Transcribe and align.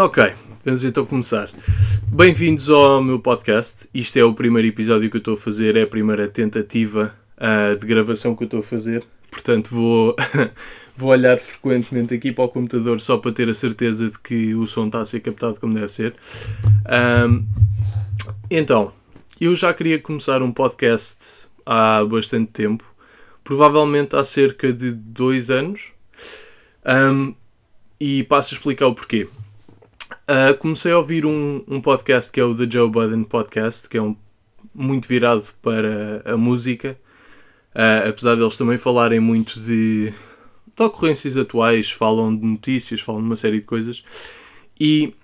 Ok, 0.00 0.32
vamos 0.64 0.84
então 0.84 1.04
começar. 1.04 1.50
Bem-vindos 2.06 2.70
ao 2.70 3.02
meu 3.02 3.18
podcast. 3.18 3.88
Isto 3.92 4.16
é 4.20 4.22
o 4.22 4.32
primeiro 4.32 4.68
episódio 4.68 5.10
que 5.10 5.16
eu 5.16 5.18
estou 5.18 5.34
a 5.34 5.36
fazer, 5.36 5.74
é 5.74 5.82
a 5.82 5.86
primeira 5.88 6.28
tentativa 6.28 7.12
uh, 7.36 7.76
de 7.76 7.84
gravação 7.84 8.36
que 8.36 8.44
eu 8.44 8.46
estou 8.46 8.60
a 8.60 8.62
fazer. 8.62 9.04
Portanto, 9.28 9.70
vou, 9.74 10.14
vou 10.96 11.10
olhar 11.10 11.36
frequentemente 11.40 12.14
aqui 12.14 12.30
para 12.30 12.44
o 12.44 12.48
computador 12.48 13.00
só 13.00 13.18
para 13.18 13.32
ter 13.32 13.48
a 13.48 13.54
certeza 13.54 14.08
de 14.08 14.20
que 14.20 14.54
o 14.54 14.68
som 14.68 14.86
está 14.86 15.00
a 15.00 15.04
ser 15.04 15.18
captado 15.18 15.58
como 15.58 15.74
deve 15.74 15.88
ser. 15.88 16.14
Um, 17.26 17.44
então, 18.48 18.92
eu 19.40 19.56
já 19.56 19.74
queria 19.74 19.98
começar 19.98 20.42
um 20.42 20.52
podcast 20.52 21.48
há 21.66 22.04
bastante 22.04 22.52
tempo, 22.52 22.84
provavelmente 23.42 24.14
há 24.14 24.22
cerca 24.22 24.72
de 24.72 24.92
dois 24.92 25.50
anos, 25.50 25.90
um, 26.86 27.34
e 27.98 28.22
passo 28.22 28.54
a 28.54 28.56
explicar 28.56 28.86
o 28.86 28.94
porquê. 28.94 29.26
Uh, 30.28 30.54
comecei 30.58 30.92
a 30.92 30.98
ouvir 30.98 31.24
um, 31.24 31.64
um 31.66 31.80
podcast 31.80 32.30
que 32.30 32.38
é 32.38 32.44
o 32.44 32.54
The 32.54 32.70
Joe 32.70 32.90
Budden 32.90 33.24
Podcast, 33.24 33.88
que 33.88 33.96
é 33.96 34.02
um 34.02 34.14
muito 34.74 35.08
virado 35.08 35.42
para 35.62 36.22
a 36.26 36.36
música, 36.36 36.98
uh, 37.74 38.08
apesar 38.10 38.34
deles 38.34 38.58
também 38.58 38.76
falarem 38.76 39.20
muito 39.20 39.58
de, 39.58 40.12
de 40.76 40.82
ocorrências 40.82 41.34
atuais, 41.34 41.90
falam 41.90 42.36
de 42.36 42.44
notícias, 42.44 43.00
falam 43.00 43.22
de 43.22 43.26
uma 43.26 43.36
série 43.36 43.60
de 43.60 43.64
coisas, 43.64 44.04
e 44.78 45.14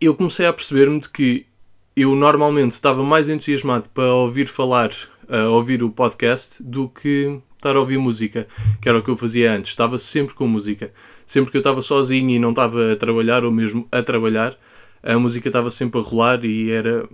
eu 0.00 0.14
comecei 0.14 0.46
a 0.46 0.52
perceber-me 0.52 0.98
de 0.98 1.10
que 1.10 1.46
eu 1.94 2.16
normalmente 2.16 2.72
estava 2.72 3.04
mais 3.04 3.28
entusiasmado 3.28 3.90
para 3.90 4.14
ouvir 4.14 4.48
falar, 4.48 4.92
uh, 5.28 5.50
ouvir 5.50 5.82
o 5.82 5.90
podcast, 5.90 6.62
do 6.62 6.88
que 6.88 7.38
estar 7.56 7.76
a 7.76 7.80
ouvir 7.80 7.98
música, 7.98 8.46
que 8.80 8.88
era 8.88 8.98
o 8.98 9.02
que 9.02 9.10
eu 9.10 9.16
fazia 9.16 9.52
antes. 9.52 9.70
Estava 9.70 9.98
sempre 9.98 10.34
com 10.34 10.46
música. 10.46 10.92
Sempre 11.24 11.50
que 11.50 11.56
eu 11.56 11.60
estava 11.60 11.82
sozinho 11.82 12.30
e 12.30 12.38
não 12.38 12.50
estava 12.50 12.92
a 12.92 12.96
trabalhar, 12.96 13.44
ou 13.44 13.50
mesmo 13.50 13.86
a 13.90 14.02
trabalhar, 14.02 14.56
a 15.02 15.18
música 15.18 15.48
estava 15.48 15.70
sempre 15.70 16.00
a 16.00 16.02
rolar 16.02 16.44
e 16.44 16.70
era, 16.70 17.08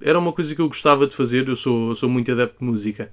era 0.00 0.18
uma 0.18 0.32
coisa 0.32 0.54
que 0.54 0.60
eu 0.60 0.68
gostava 0.68 1.06
de 1.06 1.14
fazer. 1.14 1.48
Eu 1.48 1.56
sou, 1.56 1.94
sou 1.94 2.08
muito 2.08 2.32
adepto 2.32 2.58
de 2.58 2.64
música. 2.64 3.10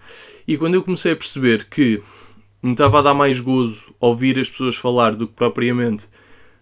E 0.48 0.58
quando 0.58 0.76
eu 0.76 0.84
comecei 0.84 1.12
a 1.12 1.16
perceber 1.16 1.66
que 1.66 2.02
me 2.62 2.72
estava 2.72 3.00
a 3.00 3.02
dar 3.02 3.14
mais 3.14 3.40
gozo 3.40 3.94
ouvir 4.00 4.40
as 4.40 4.50
pessoas 4.50 4.76
falar 4.76 5.16
do 5.16 5.28
que 5.28 5.34
propriamente 5.34 6.08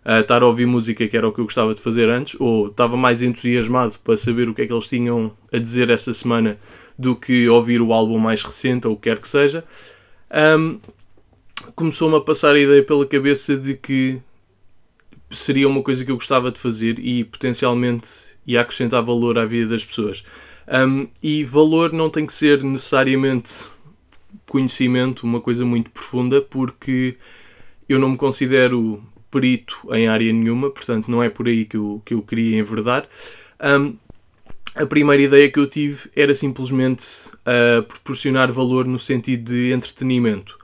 a 0.06 0.20
estar 0.20 0.42
a 0.44 0.46
ouvir 0.46 0.66
música, 0.66 1.08
que 1.08 1.16
era 1.16 1.28
o 1.28 1.32
que 1.32 1.40
eu 1.40 1.46
gostava 1.46 1.74
de 1.74 1.80
fazer 1.80 2.10
antes, 2.10 2.36
ou 2.40 2.68
estava 2.68 2.98
mais 2.98 3.22
entusiasmado 3.22 3.98
para 4.04 4.18
saber 4.18 4.50
o 4.50 4.54
que 4.54 4.64
é 4.64 4.68
que 4.68 4.74
eles 4.74 4.88
tinham 4.88 5.32
a 5.52 5.58
dizer 5.58 5.90
essa 5.90 6.14
semana 6.14 6.58
do 7.00 7.16
que 7.16 7.48
ouvir 7.48 7.82
o 7.82 7.94
álbum 7.94 8.20
mais 8.20 8.44
recente 8.44 8.86
ou 8.86 8.94
o 8.94 8.96
que 8.98 9.10
quer 9.10 9.20
que 9.20 9.28
seja, 9.28 9.64
um, 10.34 10.80
começou-me 11.76 12.16
a 12.18 12.22
passar 12.22 12.56
a 12.56 12.60
ideia 12.60 12.84
pela 12.84 13.06
cabeça 13.06 13.56
de 13.56 13.76
que 13.76 14.20
seria 15.30 15.68
uma 15.68 15.82
coisa 15.82 16.04
que 16.04 16.12
eu 16.12 16.16
gostava 16.16 16.52
de 16.52 16.60
fazer 16.60 17.00
e 17.00 17.24
potencialmente 17.24 18.10
ia 18.46 18.62
acrescentar 18.62 19.02
valor 19.04 19.38
à 19.38 19.46
vida 19.46 19.70
das 19.70 19.86
pessoas. 19.86 20.24
Um, 20.68 21.08
e 21.22 21.44
valor 21.44 21.92
não 21.92 22.10
tem 22.10 22.26
que 22.26 22.34
ser 22.34 22.64
necessariamente 22.64 23.66
conhecimento, 24.48 25.24
uma 25.24 25.42
coisa 25.42 25.66
muito 25.66 25.90
profunda, 25.92 26.42
porque 26.42 27.18
eu 27.88 28.00
não 28.00 28.10
me 28.10 28.18
considero 28.18 29.04
perito 29.30 29.88
em 29.92 30.08
área 30.08 30.32
nenhuma, 30.32 30.70
portanto 30.70 31.10
não 31.10 31.24
é 31.24 31.30
por 31.30 31.48
aí 31.48 31.66
que 31.66 31.76
eu, 31.76 32.02
que 32.06 32.14
eu 32.14 32.22
queria 32.22 32.58
enverdar. 32.58 33.08
Um, 33.62 33.96
a 34.76 34.86
primeira 34.86 35.22
ideia 35.22 35.52
que 35.52 35.60
eu 35.60 35.68
tive 35.68 36.10
era 36.16 36.34
simplesmente 36.34 37.06
uh, 37.30 37.84
proporcionar 37.84 38.52
valor 38.52 38.86
no 38.86 39.00
sentido 39.00 39.54
de 39.54 39.72
entretenimento. 39.72 40.58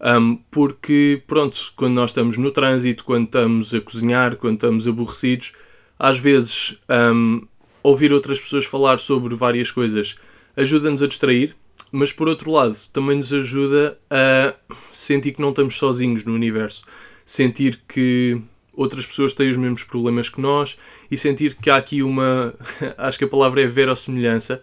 Um, 0.00 0.36
porque, 0.50 1.22
pronto, 1.26 1.72
quando 1.76 1.94
nós 1.94 2.10
estamos 2.10 2.36
no 2.36 2.50
trânsito, 2.50 3.04
quando 3.04 3.26
estamos 3.26 3.72
a 3.72 3.80
cozinhar, 3.80 4.36
quando 4.36 4.54
estamos 4.54 4.86
aborrecidos, 4.88 5.52
às 5.98 6.18
vezes 6.18 6.80
um, 7.14 7.46
ouvir 7.82 8.12
outras 8.12 8.40
pessoas 8.40 8.64
falar 8.64 8.98
sobre 8.98 9.34
várias 9.34 9.70
coisas 9.70 10.16
ajuda-nos 10.56 11.02
a 11.02 11.06
distrair, 11.06 11.54
mas 11.90 12.12
por 12.12 12.28
outro 12.28 12.50
lado 12.50 12.76
também 12.92 13.16
nos 13.16 13.32
ajuda 13.32 13.96
a 14.10 14.54
sentir 14.92 15.32
que 15.32 15.40
não 15.40 15.50
estamos 15.50 15.76
sozinhos 15.76 16.24
no 16.24 16.34
universo 16.34 16.82
sentir 17.24 17.80
que 17.88 18.40
outras 18.72 19.06
pessoas 19.06 19.34
têm 19.34 19.50
os 19.50 19.56
mesmos 19.56 19.84
problemas 19.84 20.28
que 20.28 20.40
nós 20.40 20.78
e 21.10 21.16
sentir 21.16 21.54
que 21.54 21.70
há 21.70 21.76
aqui 21.76 22.02
uma, 22.02 22.54
acho 22.96 23.18
que 23.18 23.24
a 23.24 23.28
palavra 23.28 23.62
é 23.62 23.66
verossimilhança, 23.66 24.62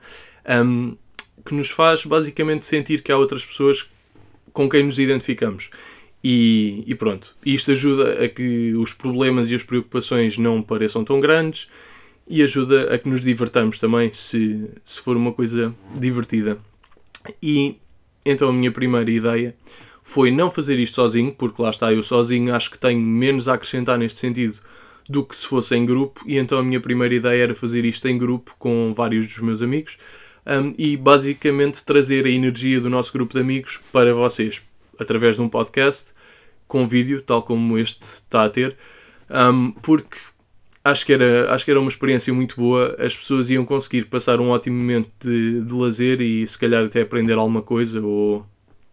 um, 0.65 0.95
que 1.45 1.53
nos 1.53 1.69
faz 1.69 2.05
basicamente 2.05 2.65
sentir 2.65 3.01
que 3.01 3.11
há 3.11 3.17
outras 3.17 3.45
pessoas 3.45 3.89
com 4.51 4.69
quem 4.69 4.83
nos 4.83 4.99
identificamos. 4.99 5.69
E, 6.23 6.83
e, 6.85 6.95
pronto, 6.95 7.33
isto 7.45 7.71
ajuda 7.71 8.23
a 8.23 8.27
que 8.27 8.73
os 8.75 8.93
problemas 8.93 9.49
e 9.49 9.55
as 9.55 9.63
preocupações 9.63 10.37
não 10.37 10.61
pareçam 10.61 11.03
tão 11.03 11.19
grandes 11.19 11.69
e 12.27 12.43
ajuda 12.43 12.93
a 12.93 12.97
que 12.97 13.07
nos 13.07 13.21
divertamos 13.21 13.77
também, 13.77 14.11
se, 14.13 14.69
se 14.83 14.99
for 14.99 15.15
uma 15.15 15.31
coisa 15.31 15.73
divertida. 15.97 16.59
E 17.41 17.77
então 18.25 18.49
a 18.49 18.53
minha 18.53 18.71
primeira 18.71 19.09
ideia 19.09 19.55
foi 20.01 20.31
não 20.31 20.49
fazer 20.49 20.79
isto 20.79 20.95
sozinho, 20.95 21.31
porque 21.31 21.61
lá 21.61 21.69
está, 21.69 21.91
eu 21.93 22.03
sozinho 22.03 22.53
acho 22.53 22.71
que 22.71 22.77
tenho 22.77 22.99
menos 22.99 23.47
a 23.47 23.53
acrescentar 23.53 23.97
neste 23.97 24.19
sentido 24.19 24.57
do 25.07 25.23
que 25.23 25.35
se 25.35 25.45
fosse 25.45 25.75
em 25.75 25.85
grupo, 25.85 26.21
e 26.25 26.37
então 26.37 26.59
a 26.59 26.63
minha 26.63 26.79
primeira 26.79 27.13
ideia 27.15 27.43
era 27.43 27.55
fazer 27.55 27.83
isto 27.83 28.07
em 28.07 28.17
grupo 28.17 28.55
com 28.59 28.93
vários 28.95 29.27
dos 29.27 29.39
meus 29.39 29.61
amigos 29.61 29.97
um, 30.45 30.73
e 30.77 30.95
basicamente 30.95 31.83
trazer 31.83 32.25
a 32.25 32.29
energia 32.29 32.79
do 32.79 32.89
nosso 32.89 33.11
grupo 33.11 33.33
de 33.33 33.39
amigos 33.39 33.79
para 33.91 34.13
vocês, 34.13 34.63
através 34.99 35.35
de 35.35 35.41
um 35.41 35.49
podcast 35.49 36.11
com 36.67 36.87
vídeo, 36.87 37.23
tal 37.23 37.41
como 37.41 37.77
este 37.77 38.03
está 38.03 38.45
a 38.45 38.49
ter, 38.49 38.77
um, 39.29 39.71
porque 39.71 40.17
acho 40.83 41.05
que, 41.05 41.13
era, 41.13 41.53
acho 41.53 41.65
que 41.65 41.71
era 41.71 41.79
uma 41.79 41.89
experiência 41.89 42.33
muito 42.33 42.55
boa. 42.55 42.95
As 42.99 43.15
pessoas 43.15 43.49
iam 43.49 43.65
conseguir 43.65 44.05
passar 44.05 44.39
um 44.39 44.49
ótimo 44.49 44.77
momento 44.77 45.09
de, 45.19 45.61
de 45.61 45.73
lazer 45.73 46.21
e 46.21 46.47
se 46.47 46.57
calhar 46.57 46.85
até 46.85 47.01
aprender 47.01 47.33
alguma 47.33 47.61
coisa 47.61 48.01
ou 48.01 48.45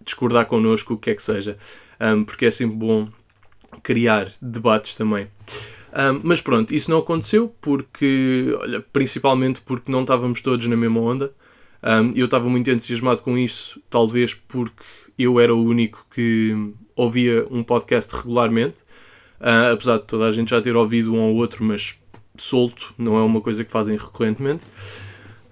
discordar 0.06 0.46
connosco, 0.46 0.94
o 0.94 0.96
que 0.96 1.10
é 1.10 1.14
que 1.14 1.22
seja, 1.22 1.58
um, 2.00 2.24
porque 2.24 2.46
é 2.46 2.50
sempre 2.50 2.76
bom 2.76 3.08
criar 3.82 4.32
debates 4.40 4.94
também. 4.94 5.28
Um, 5.92 6.20
mas 6.22 6.40
pronto, 6.40 6.74
isso 6.74 6.90
não 6.90 6.98
aconteceu 6.98 7.54
porque, 7.60 8.56
olha, 8.60 8.84
principalmente 8.92 9.60
porque 9.60 9.90
não 9.90 10.02
estávamos 10.02 10.40
todos 10.40 10.66
na 10.66 10.76
mesma 10.76 11.00
onda. 11.00 11.32
Um, 11.82 12.10
eu 12.14 12.26
estava 12.26 12.48
muito 12.48 12.70
entusiasmado 12.70 13.22
com 13.22 13.36
isso, 13.36 13.80
talvez 13.90 14.34
porque 14.34 14.84
eu 15.18 15.40
era 15.40 15.54
o 15.54 15.62
único 15.62 16.06
que 16.10 16.72
ouvia 16.94 17.46
um 17.50 17.62
podcast 17.62 18.14
regularmente, 18.14 18.80
uh, 19.40 19.72
apesar 19.72 19.98
de 19.98 20.04
toda 20.04 20.26
a 20.26 20.30
gente 20.30 20.50
já 20.50 20.60
ter 20.60 20.76
ouvido 20.76 21.14
um 21.14 21.20
ou 21.20 21.36
outro, 21.36 21.64
mas 21.64 21.98
solto, 22.36 22.94
não 22.98 23.16
é 23.16 23.22
uma 23.22 23.40
coisa 23.40 23.64
que 23.64 23.70
fazem 23.70 23.96
recorrentemente. 23.96 24.64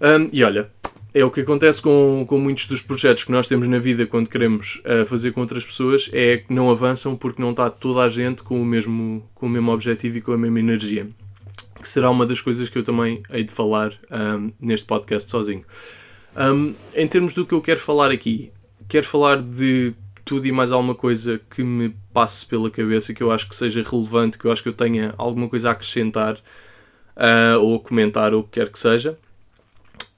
Um, 0.00 0.28
e 0.32 0.44
olha, 0.44 0.70
é 1.14 1.24
o 1.24 1.30
que 1.30 1.42
acontece 1.42 1.80
com, 1.80 2.26
com 2.28 2.38
muitos 2.38 2.66
dos 2.66 2.82
projetos 2.82 3.22
que 3.22 3.30
nós 3.30 3.46
temos 3.46 3.68
na 3.68 3.78
vida 3.78 4.04
quando 4.04 4.28
queremos 4.28 4.82
uh, 4.84 5.06
fazer 5.06 5.30
com 5.30 5.40
outras 5.40 5.64
pessoas 5.64 6.10
é 6.12 6.38
que 6.38 6.52
não 6.52 6.68
avançam 6.68 7.14
porque 7.14 7.40
não 7.40 7.52
está 7.52 7.70
toda 7.70 8.02
a 8.02 8.08
gente 8.08 8.42
com 8.42 8.60
o 8.60 8.64
mesmo, 8.64 9.24
com 9.32 9.46
o 9.46 9.48
mesmo 9.48 9.70
objetivo 9.70 10.18
e 10.18 10.20
com 10.20 10.32
a 10.32 10.36
mesma 10.36 10.58
energia. 10.58 11.06
Que 11.80 11.88
será 11.88 12.10
uma 12.10 12.26
das 12.26 12.40
coisas 12.40 12.68
que 12.68 12.76
eu 12.76 12.82
também 12.82 13.22
hei 13.30 13.44
de 13.44 13.52
falar 13.52 13.92
um, 14.10 14.52
neste 14.60 14.86
podcast 14.86 15.30
sozinho. 15.30 15.62
Um, 16.36 16.74
em 16.92 17.06
termos 17.06 17.32
do 17.32 17.46
que 17.46 17.54
eu 17.54 17.60
quero 17.60 17.78
falar 17.78 18.10
aqui, 18.10 18.50
quero 18.88 19.06
falar 19.06 19.40
de 19.40 19.94
tudo 20.24 20.46
e 20.48 20.52
mais 20.52 20.72
alguma 20.72 20.96
coisa 20.96 21.40
que 21.48 21.62
me 21.62 21.94
passe 22.12 22.44
pela 22.44 22.68
cabeça, 22.70 23.14
que 23.14 23.22
eu 23.22 23.30
acho 23.30 23.48
que 23.48 23.54
seja 23.54 23.84
relevante, 23.88 24.36
que 24.36 24.46
eu 24.46 24.50
acho 24.50 24.64
que 24.64 24.68
eu 24.68 24.72
tenha 24.72 25.14
alguma 25.16 25.48
coisa 25.48 25.68
a 25.68 25.72
acrescentar 25.72 26.34
uh, 27.16 27.60
ou 27.60 27.76
a 27.76 27.80
comentar 27.80 28.34
ou 28.34 28.40
o 28.40 28.42
que 28.42 28.58
quer 28.58 28.68
que 28.68 28.78
seja. 28.78 29.16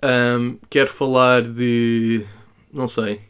Um, 0.07 0.59
quero 0.71 0.93
falar 0.93 1.43
de. 1.43 2.25
Não 2.73 2.87
sei. 2.87 3.21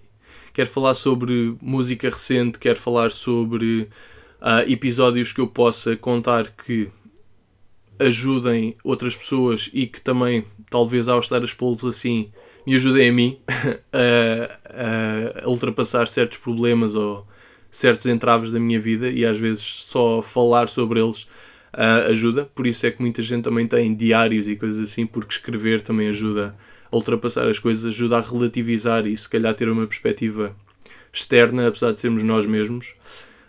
Quero 0.52 0.68
falar 0.68 0.94
sobre 0.94 1.56
música 1.60 2.10
recente, 2.10 2.58
quero 2.58 2.78
falar 2.78 3.10
sobre 3.10 3.88
uh, 4.40 4.70
episódios 4.70 5.32
que 5.32 5.40
eu 5.40 5.46
possa 5.46 5.96
contar 5.96 6.48
que 6.50 6.88
ajudem 7.98 8.76
outras 8.84 9.16
pessoas 9.16 9.70
e 9.72 9.86
que 9.86 10.00
também, 10.00 10.44
talvez 10.68 11.08
ao 11.08 11.18
estar 11.18 11.42
expô-los 11.42 11.82
assim, 11.84 12.30
me 12.66 12.74
ajudem 12.74 13.08
a 13.08 13.12
mim 13.12 13.38
a, 13.92 15.44
a, 15.44 15.48
ultrapassar 15.48 16.06
certos 16.08 16.38
problemas 16.38 16.94
ou 16.94 17.26
certos 17.70 18.06
entraves 18.06 18.50
da 18.50 18.60
minha 18.60 18.80
vida 18.80 19.08
e 19.08 19.24
às 19.24 19.38
vezes 19.38 19.62
só 19.62 20.20
falar 20.20 20.68
sobre 20.68 21.00
eles 21.00 21.22
uh, 21.72 22.10
ajuda. 22.10 22.44
Por 22.54 22.66
isso 22.66 22.86
é 22.86 22.90
que 22.90 23.00
muita 23.00 23.22
gente 23.22 23.44
também 23.44 23.66
tem 23.66 23.94
diários 23.94 24.46
e 24.46 24.56
coisas 24.56 24.90
assim, 24.90 25.06
porque 25.06 25.32
escrever 25.32 25.80
também 25.80 26.08
ajuda 26.08 26.54
ultrapassar 26.90 27.48
as 27.48 27.58
coisas, 27.58 27.86
ajuda 27.86 28.18
a 28.18 28.20
relativizar 28.20 29.06
e 29.06 29.16
se 29.16 29.28
calhar 29.28 29.54
ter 29.54 29.68
uma 29.68 29.86
perspectiva 29.86 30.54
externa, 31.12 31.68
apesar 31.68 31.92
de 31.92 32.00
sermos 32.00 32.22
nós 32.22 32.46
mesmos. 32.46 32.94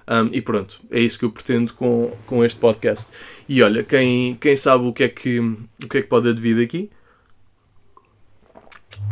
Um, 0.07 0.29
e 0.31 0.41
pronto, 0.41 0.79
é 0.89 1.01
isso 1.01 1.19
que 1.19 1.25
eu 1.25 1.31
pretendo 1.31 1.73
com, 1.73 2.15
com 2.25 2.43
este 2.43 2.57
podcast. 2.57 3.07
E 3.47 3.61
olha, 3.61 3.83
quem, 3.83 4.35
quem 4.35 4.55
sabe 4.55 4.85
o 4.85 4.93
que, 4.93 5.03
é 5.03 5.09
que, 5.09 5.39
o 5.39 5.89
que 5.89 5.97
é 5.97 6.01
que 6.01 6.07
pode 6.07 6.29
advir 6.29 6.57
daqui? 6.57 6.89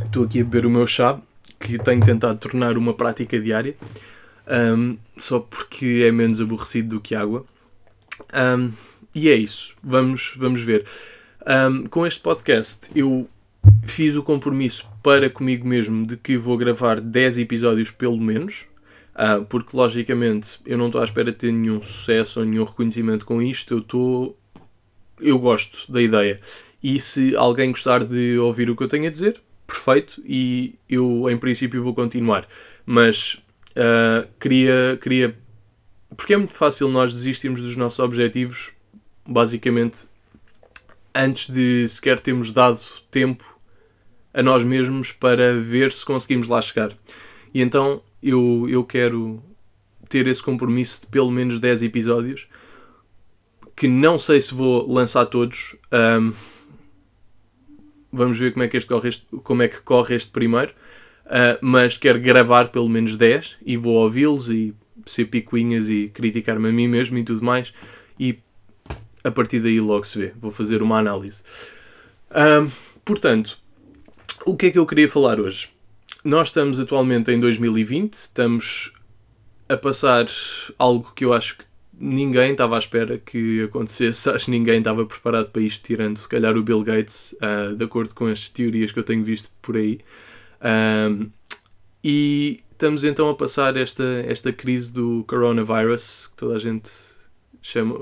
Estou 0.06 0.24
aqui 0.24 0.40
a 0.40 0.44
beber 0.44 0.66
o 0.66 0.70
meu 0.70 0.88
chá, 0.88 1.20
que 1.60 1.78
tenho 1.78 2.04
tentado 2.04 2.38
tornar 2.38 2.78
uma 2.78 2.94
prática 2.94 3.40
diária, 3.40 3.76
um, 4.48 4.98
só 5.18 5.40
porque 5.40 6.04
é 6.06 6.12
menos 6.12 6.40
aborrecido 6.40 6.96
do 6.96 7.02
que 7.02 7.14
água. 7.14 7.46
Um, 8.34 8.72
e 9.14 9.30
é 9.30 9.36
isso. 9.36 9.76
Vamos, 9.84 10.34
vamos 10.38 10.62
ver. 10.62 10.86
Com 11.90 12.08
este 12.08 12.20
podcast, 12.22 12.90
eu 12.96 13.30
fiz 13.86 14.16
o 14.16 14.24
compromisso 14.24 14.88
para 15.02 15.30
comigo 15.30 15.66
mesmo 15.68 16.06
de 16.06 16.18
que 16.18 16.38
vou 16.38 16.58
gravar 16.58 17.00
10 17.00 17.38
episódios 17.38 17.92
pelo 17.92 18.20
menos. 18.20 18.66
Uh, 19.16 19.46
porque 19.46 19.78
logicamente 19.78 20.60
eu 20.66 20.78
não 20.78 20.88
estou 20.88 21.00
à 21.00 21.06
espera 21.06 21.32
de 21.32 21.38
ter 21.38 21.52
nenhum 21.54 21.82
sucesso 21.82 22.42
ou 22.42 22.46
nenhum 22.46 22.66
reconhecimento 22.66 23.26
com 23.26 23.42
isto. 23.42 23.74
Eu 23.74 23.80
estou. 23.80 24.38
Eu 25.20 25.40
gosto 25.40 25.90
da 25.90 26.02
ideia. 26.02 26.42
E 26.84 27.00
se 27.00 27.36
alguém 27.36 27.72
gostar 27.72 28.04
de 28.04 28.38
ouvir 28.38 28.70
o 28.70 28.76
que 28.76 28.84
eu 28.84 28.88
tenho 28.90 29.08
a 29.08 29.10
dizer, 29.10 29.42
perfeito. 29.66 30.22
E 30.26 30.76
eu, 30.90 31.30
em 31.30 31.38
princípio, 31.38 31.82
vou 31.82 31.94
continuar. 31.94 32.46
Mas 32.86 33.42
uh, 33.72 34.28
queria, 34.40 35.00
queria. 35.02 35.38
Porque 36.18 36.34
é 36.34 36.38
muito 36.38 36.54
fácil 36.54 36.90
nós 36.90 37.14
desistirmos 37.14 37.62
dos 37.62 37.76
nossos 37.78 38.00
objetivos, 38.00 38.72
basicamente, 39.26 40.08
antes 41.14 41.50
de 41.50 41.88
sequer 41.88 42.20
termos 42.20 42.52
dado 42.52 42.82
tempo 43.10 43.55
a 44.36 44.44
nós 44.44 44.66
mesmos 44.66 45.14
para 45.14 45.58
ver 45.58 45.94
se 45.94 46.06
conseguimos 46.06 46.48
lá 46.48 46.62
chegar. 46.62 46.92
E 47.54 47.62
então 47.62 48.04
eu, 48.22 48.68
eu 48.70 48.84
quero 48.84 49.42
ter 50.10 50.28
esse 50.28 50.44
compromisso 50.44 51.02
de 51.02 51.08
pelo 51.08 51.32
menos 51.32 51.58
10 51.58 51.84
episódios 51.84 52.48
que 53.76 53.88
não 53.88 54.20
sei 54.20 54.42
se 54.42 54.54
vou 54.54 54.92
lançar 54.92 55.26
todos. 55.26 55.76
Um, 55.92 56.34
vamos 58.12 58.38
ver 58.38 58.52
como 58.52 58.64
é 58.64 58.68
que, 58.68 58.78
este 58.78 58.88
corre, 58.88 59.10
este, 59.10 59.26
como 59.44 59.64
é 59.64 59.68
que 59.70 59.82
corre 59.82 60.16
este 60.16 60.32
primeiro. 60.32 60.74
Uh, 61.26 61.58
mas 61.62 61.98
quero 61.98 62.20
gravar 62.20 62.70
pelo 62.70 62.88
menos 62.90 63.16
10 63.16 63.58
e 63.66 63.76
vou 63.78 63.96
ouvi-los 63.96 64.50
e 64.50 64.76
ser 65.06 65.26
picuinhas 65.26 65.90
e 65.90 66.10
criticar-me 66.14 66.70
a 66.70 66.72
mim 66.72 66.88
mesmo 66.88 67.18
e 67.18 67.24
tudo 67.24 67.44
mais. 67.44 67.74
E 68.20 68.38
a 69.24 69.32
partir 69.32 69.60
daí 69.62 69.80
logo 69.80 70.04
se 70.06 70.20
vê. 70.20 70.34
Vou 70.38 70.52
fazer 70.52 70.82
uma 70.82 71.00
análise. 71.00 71.42
Um, 72.32 72.70
portanto, 73.04 73.65
o 74.46 74.56
que 74.56 74.68
é 74.68 74.72
que 74.72 74.78
eu 74.78 74.86
queria 74.86 75.10
falar 75.10 75.40
hoje? 75.40 75.70
Nós 76.24 76.50
estamos 76.50 76.80
atualmente 76.80 77.32
em 77.32 77.40
2020, 77.40 78.14
estamos 78.14 78.94
a 79.68 79.76
passar 79.76 80.28
algo 80.78 81.12
que 81.16 81.26
eu 81.26 81.34
acho 81.34 81.58
que 81.58 81.66
ninguém 81.98 82.52
estava 82.52 82.76
à 82.76 82.80
espera 82.80 83.18
que 83.18 83.64
acontecesse, 83.64 84.30
acho 84.32 84.46
que 84.46 84.52
ninguém 84.52 84.80
estava 84.80 85.06
preparado 85.06 85.50
para 85.50 85.62
isto, 85.62 85.84
tirando 85.84 86.18
se 86.18 86.30
calhar 86.30 86.56
o 86.56 86.64
Bill 86.64 86.84
Gates, 86.84 87.36
uh, 87.42 87.76
de 87.76 87.84
acordo 87.84 88.14
com 88.14 88.28
as 88.28 88.48
teorias 88.48 88.92
que 88.92 89.00
eu 89.00 89.04
tenho 89.04 89.24
visto 89.24 89.52
por 89.62 89.76
aí. 89.76 90.00
Um, 90.62 91.30
e 92.04 92.60
estamos 92.72 93.04
então 93.04 93.30
a 93.30 93.36
passar 93.36 93.76
esta, 93.78 94.04
esta 94.28 94.54
crise 94.54 94.94
do 94.94 95.24
coronavirus, 95.28 96.28
que 96.28 96.36
toda 96.38 96.56
a 96.56 96.60
gente 96.60 96.92
chama 97.62 97.96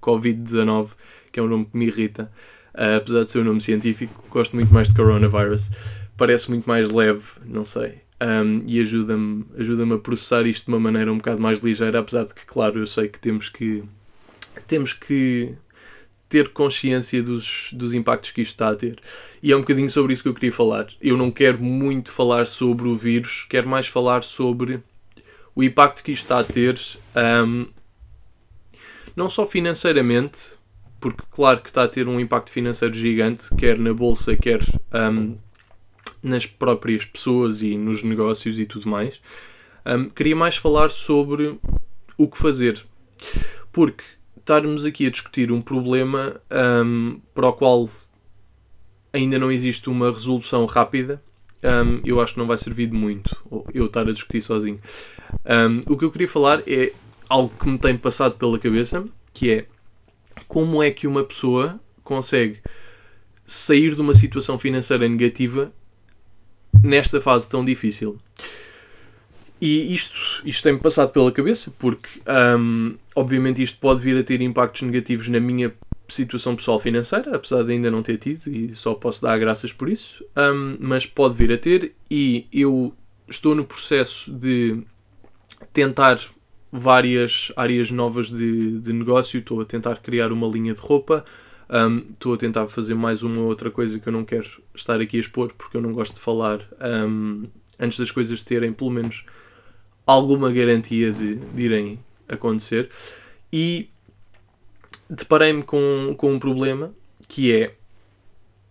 Covid-19, 0.00 0.90
que 1.30 1.38
é 1.38 1.42
um 1.42 1.48
nome 1.48 1.66
que 1.66 1.76
me 1.76 1.86
irrita. 1.86 2.32
Uh, 2.74 2.96
apesar 2.96 3.24
de 3.24 3.30
ser 3.30 3.40
um 3.40 3.44
nome 3.44 3.60
científico, 3.60 4.24
gosto 4.30 4.54
muito 4.54 4.72
mais 4.72 4.88
de 4.88 4.94
coronavirus. 4.94 5.70
Parece 6.16 6.50
muito 6.50 6.66
mais 6.66 6.90
leve, 6.90 7.24
não 7.44 7.64
sei. 7.64 8.00
Um, 8.22 8.62
e 8.66 8.80
ajuda-me 8.80 9.44
ajuda 9.58 9.94
a 9.94 9.98
processar 9.98 10.46
isto 10.46 10.66
de 10.66 10.70
uma 10.70 10.78
maneira 10.78 11.12
um 11.12 11.16
bocado 11.16 11.40
mais 11.40 11.58
ligeira, 11.58 11.98
apesar 11.98 12.24
de 12.24 12.34
que, 12.34 12.46
claro, 12.46 12.78
eu 12.78 12.86
sei 12.86 13.08
que 13.08 13.18
temos 13.18 13.48
que 13.48 13.82
temos 14.66 14.92
que 14.92 15.54
ter 16.28 16.48
consciência 16.50 17.22
dos, 17.22 17.70
dos 17.72 17.92
impactos 17.92 18.30
que 18.30 18.40
isto 18.40 18.52
está 18.52 18.70
a 18.70 18.74
ter. 18.74 18.98
E 19.42 19.52
é 19.52 19.56
um 19.56 19.60
bocadinho 19.60 19.90
sobre 19.90 20.14
isso 20.14 20.22
que 20.22 20.28
eu 20.28 20.34
queria 20.34 20.52
falar. 20.52 20.86
Eu 21.00 21.16
não 21.16 21.30
quero 21.30 21.62
muito 21.62 22.10
falar 22.10 22.46
sobre 22.46 22.88
o 22.88 22.96
vírus, 22.96 23.44
quero 23.50 23.68
mais 23.68 23.86
falar 23.86 24.22
sobre 24.22 24.80
o 25.54 25.62
impacto 25.62 26.02
que 26.02 26.12
isto 26.12 26.22
está 26.22 26.38
a 26.38 26.44
ter, 26.44 26.80
um, 27.44 27.66
não 29.14 29.28
só 29.28 29.46
financeiramente, 29.46 30.56
porque 31.02 31.24
claro 31.32 31.60
que 31.60 31.68
está 31.68 31.82
a 31.82 31.88
ter 31.88 32.06
um 32.06 32.20
impacto 32.20 32.52
financeiro 32.52 32.94
gigante, 32.94 33.52
quer 33.56 33.76
na 33.76 33.92
bolsa, 33.92 34.36
quer 34.36 34.60
um, 34.94 35.36
nas 36.22 36.46
próprias 36.46 37.04
pessoas 37.04 37.60
e 37.60 37.76
nos 37.76 38.04
negócios 38.04 38.56
e 38.56 38.64
tudo 38.64 38.88
mais. 38.88 39.20
Um, 39.84 40.08
queria 40.08 40.36
mais 40.36 40.56
falar 40.56 40.90
sobre 40.92 41.58
o 42.16 42.28
que 42.28 42.38
fazer, 42.38 42.86
porque 43.72 44.04
estarmos 44.38 44.84
aqui 44.84 45.08
a 45.08 45.10
discutir 45.10 45.50
um 45.50 45.60
problema 45.60 46.40
um, 46.84 47.20
para 47.34 47.48
o 47.48 47.52
qual 47.52 47.90
ainda 49.12 49.40
não 49.40 49.50
existe 49.50 49.90
uma 49.90 50.08
resolução 50.08 50.64
rápida, 50.66 51.20
um, 51.64 52.00
eu 52.04 52.20
acho 52.20 52.34
que 52.34 52.38
não 52.38 52.46
vai 52.46 52.58
servir 52.58 52.86
de 52.86 52.94
muito 52.94 53.36
eu 53.74 53.86
estar 53.86 54.08
a 54.08 54.12
discutir 54.12 54.40
sozinho. 54.40 54.78
Um, 55.44 55.92
o 55.92 55.98
que 55.98 56.04
eu 56.04 56.12
queria 56.12 56.28
falar 56.28 56.62
é 56.64 56.92
algo 57.28 57.52
que 57.58 57.68
me 57.68 57.78
tem 57.78 57.96
passado 57.96 58.38
pela 58.38 58.56
cabeça, 58.56 59.04
que 59.34 59.50
é 59.50 59.66
como 60.48 60.82
é 60.82 60.90
que 60.90 61.06
uma 61.06 61.24
pessoa 61.24 61.80
consegue 62.02 62.60
sair 63.44 63.94
de 63.94 64.00
uma 64.00 64.14
situação 64.14 64.58
financeira 64.58 65.08
negativa 65.08 65.72
nesta 66.82 67.20
fase 67.20 67.48
tão 67.48 67.64
difícil. 67.64 68.18
E 69.60 69.94
isto, 69.94 70.42
isto 70.44 70.62
tem-me 70.64 70.80
passado 70.80 71.12
pela 71.12 71.30
cabeça, 71.30 71.72
porque 71.78 72.20
um, 72.58 72.96
obviamente 73.14 73.62
isto 73.62 73.78
pode 73.78 74.00
vir 74.00 74.18
a 74.18 74.24
ter 74.24 74.40
impactos 74.40 74.82
negativos 74.82 75.28
na 75.28 75.38
minha 75.38 75.72
situação 76.08 76.56
pessoal 76.56 76.80
financeira, 76.80 77.36
apesar 77.36 77.62
de 77.62 77.72
ainda 77.72 77.90
não 77.90 78.02
ter 78.02 78.18
tido, 78.18 78.48
e 78.48 78.74
só 78.74 78.92
posso 78.94 79.22
dar 79.22 79.38
graças 79.38 79.72
por 79.72 79.88
isso, 79.88 80.24
um, 80.36 80.76
mas 80.80 81.06
pode 81.06 81.36
vir 81.36 81.52
a 81.52 81.58
ter, 81.58 81.94
e 82.10 82.46
eu 82.52 82.92
estou 83.28 83.54
no 83.54 83.64
processo 83.64 84.32
de 84.32 84.82
tentar 85.72 86.20
várias 86.72 87.52
áreas 87.54 87.90
novas 87.90 88.30
de, 88.30 88.78
de 88.80 88.92
negócio. 88.94 89.38
Estou 89.38 89.60
a 89.60 89.64
tentar 89.66 89.96
criar 89.96 90.32
uma 90.32 90.48
linha 90.48 90.72
de 90.72 90.80
roupa. 90.80 91.22
Um, 91.70 91.98
estou 92.12 92.34
a 92.34 92.36
tentar 92.38 92.66
fazer 92.68 92.94
mais 92.94 93.22
uma 93.22 93.42
outra 93.42 93.70
coisa 93.70 93.98
que 93.98 94.08
eu 94.08 94.12
não 94.12 94.24
quero 94.24 94.48
estar 94.74 95.00
aqui 95.00 95.18
a 95.18 95.20
expor 95.20 95.52
porque 95.56 95.76
eu 95.76 95.80
não 95.80 95.92
gosto 95.92 96.14
de 96.14 96.20
falar 96.20 96.66
um, 97.08 97.44
antes 97.78 97.98
das 97.98 98.10
coisas 98.10 98.42
terem 98.42 98.72
pelo 98.72 98.90
menos 98.90 99.24
alguma 100.06 100.52
garantia 100.52 101.12
de, 101.12 101.36
de 101.36 101.62
irem 101.62 101.98
acontecer. 102.28 102.90
E 103.52 103.90
deparei-me 105.08 105.62
com, 105.62 106.14
com 106.16 106.32
um 106.32 106.38
problema 106.38 106.92
que 107.28 107.52
é 107.54 107.74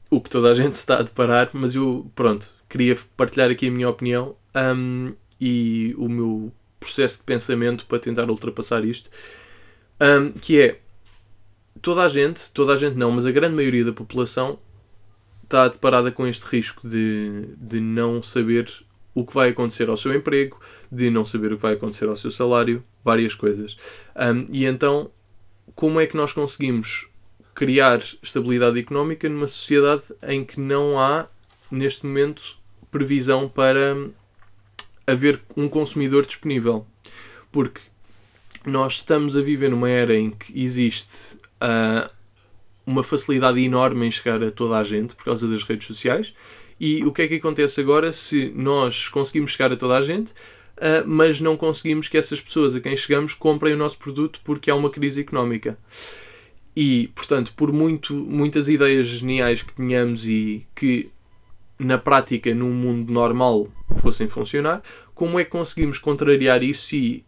o 0.10 0.20
que 0.20 0.30
toda 0.30 0.52
a 0.52 0.54
gente 0.54 0.74
está 0.74 0.98
a 1.00 1.02
deparar, 1.04 1.50
mas 1.54 1.74
eu, 1.76 2.12
pronto, 2.14 2.54
queria 2.68 2.98
partilhar 3.16 3.50
aqui 3.50 3.68
a 3.68 3.72
minha 3.72 3.90
opinião 3.90 4.36
um, 4.56 5.14
e 5.40 5.96
o 5.98 6.10
meu 6.10 6.52
processo 6.82 7.20
de 7.20 7.24
pensamento 7.24 7.86
para 7.86 8.00
tentar 8.00 8.30
ultrapassar 8.30 8.84
isto, 8.84 9.10
um, 10.02 10.32
que 10.32 10.60
é 10.60 10.80
toda 11.82 12.04
a 12.04 12.10
gente, 12.10 12.52
toda 12.52 12.74
a 12.74 12.78
gente 12.78 12.98
não, 12.98 13.12
mas 13.12 13.26
a 13.26 13.32
grande 13.32 13.56
maioria 13.56 13.86
da 13.86 13.94
população 13.94 14.60
está 15.44 15.68
deparada 15.68 16.12
com 16.12 16.26
este 16.26 16.44
risco 16.46 16.90
de, 16.90 17.46
de 17.58 17.80
não 17.80 18.24
saber 18.24 18.72
o 19.14 19.26
que 19.26 19.34
vai 19.34 19.50
acontecer 19.50 19.90
ao 19.90 19.98
seu 19.98 20.14
emprego, 20.14 20.60
de 20.92 21.10
não 21.10 21.24
saber 21.24 21.54
o 21.54 21.56
que 21.56 21.62
vai 21.62 21.74
acontecer 21.74 22.08
ao 22.08 22.18
seu 22.18 22.32
salário, 22.32 22.84
várias 23.04 23.36
coisas. 23.36 23.78
Um, 24.16 24.46
e 24.50 24.66
então, 24.66 25.12
como 25.76 26.00
é 26.00 26.08
que 26.08 26.18
nós 26.18 26.34
conseguimos 26.34 27.08
criar 27.54 28.02
estabilidade 28.24 28.80
económica 28.80 29.28
numa 29.30 29.48
sociedade 29.48 30.06
em 30.24 30.44
que 30.44 30.60
não 30.60 31.00
há, 31.00 31.28
neste 31.70 32.06
momento, 32.06 32.58
previsão 32.90 33.48
para 33.48 33.96
haver 35.06 35.42
um 35.56 35.68
consumidor 35.68 36.26
disponível. 36.26 36.86
Porque 37.52 37.82
nós 38.66 38.94
estamos 38.94 39.36
a 39.36 39.42
viver 39.42 39.70
numa 39.70 39.90
era 39.90 40.16
em 40.16 40.30
que 40.30 40.62
existe 40.62 41.36
uh, 41.62 42.10
uma 42.86 43.04
facilidade 43.04 43.60
enorme 43.60 44.08
em 44.08 44.12
chegar 44.12 44.44
a 44.44 44.52
toda 44.52 44.78
a 44.78 44.84
gente 44.84 45.16
por 45.16 45.26
causa 45.26 45.48
das 45.48 45.64
redes 45.64 45.88
sociais. 45.88 46.34
E 46.80 47.04
o 47.06 47.12
que 47.12 47.24
é 47.24 47.28
que 47.28 47.36
acontece 47.36 47.80
agora 47.80 48.12
se 48.12 48.52
nós 48.56 49.08
conseguimos 49.08 49.52
chegar 49.52 49.72
a 49.72 49.76
toda 49.76 49.98
a 49.98 50.02
gente, 50.02 50.32
uh, 50.32 51.06
mas 51.06 51.40
não 51.40 51.58
conseguimos 51.58 52.08
que 52.08 52.18
essas 52.18 52.42
pessoas 52.42 52.76
a 52.76 52.80
quem 52.80 52.96
chegamos 52.96 53.34
comprem 53.34 53.74
o 53.74 53.78
nosso 53.78 53.98
produto 53.98 54.42
porque 54.44 54.72
há 54.72 54.76
uma 54.76 54.90
crise 54.90 55.22
económica? 55.22 55.78
E, 56.76 57.10
portanto, 57.14 57.54
por 57.56 57.74
muito, 57.74 58.14
muitas 58.14 58.70
ideias 58.70 59.06
geniais 59.08 59.62
que 59.62 59.74
tenhamos 59.74 60.26
e 60.26 60.66
que 60.74 61.10
na 61.82 61.98
prática, 61.98 62.54
num 62.54 62.72
mundo 62.72 63.12
normal, 63.12 63.68
fossem 63.98 64.28
funcionar, 64.28 64.82
como 65.16 65.40
é 65.40 65.44
que 65.44 65.50
conseguimos 65.50 65.98
contrariar 65.98 66.64
isso 66.64 66.96
e 66.96 67.26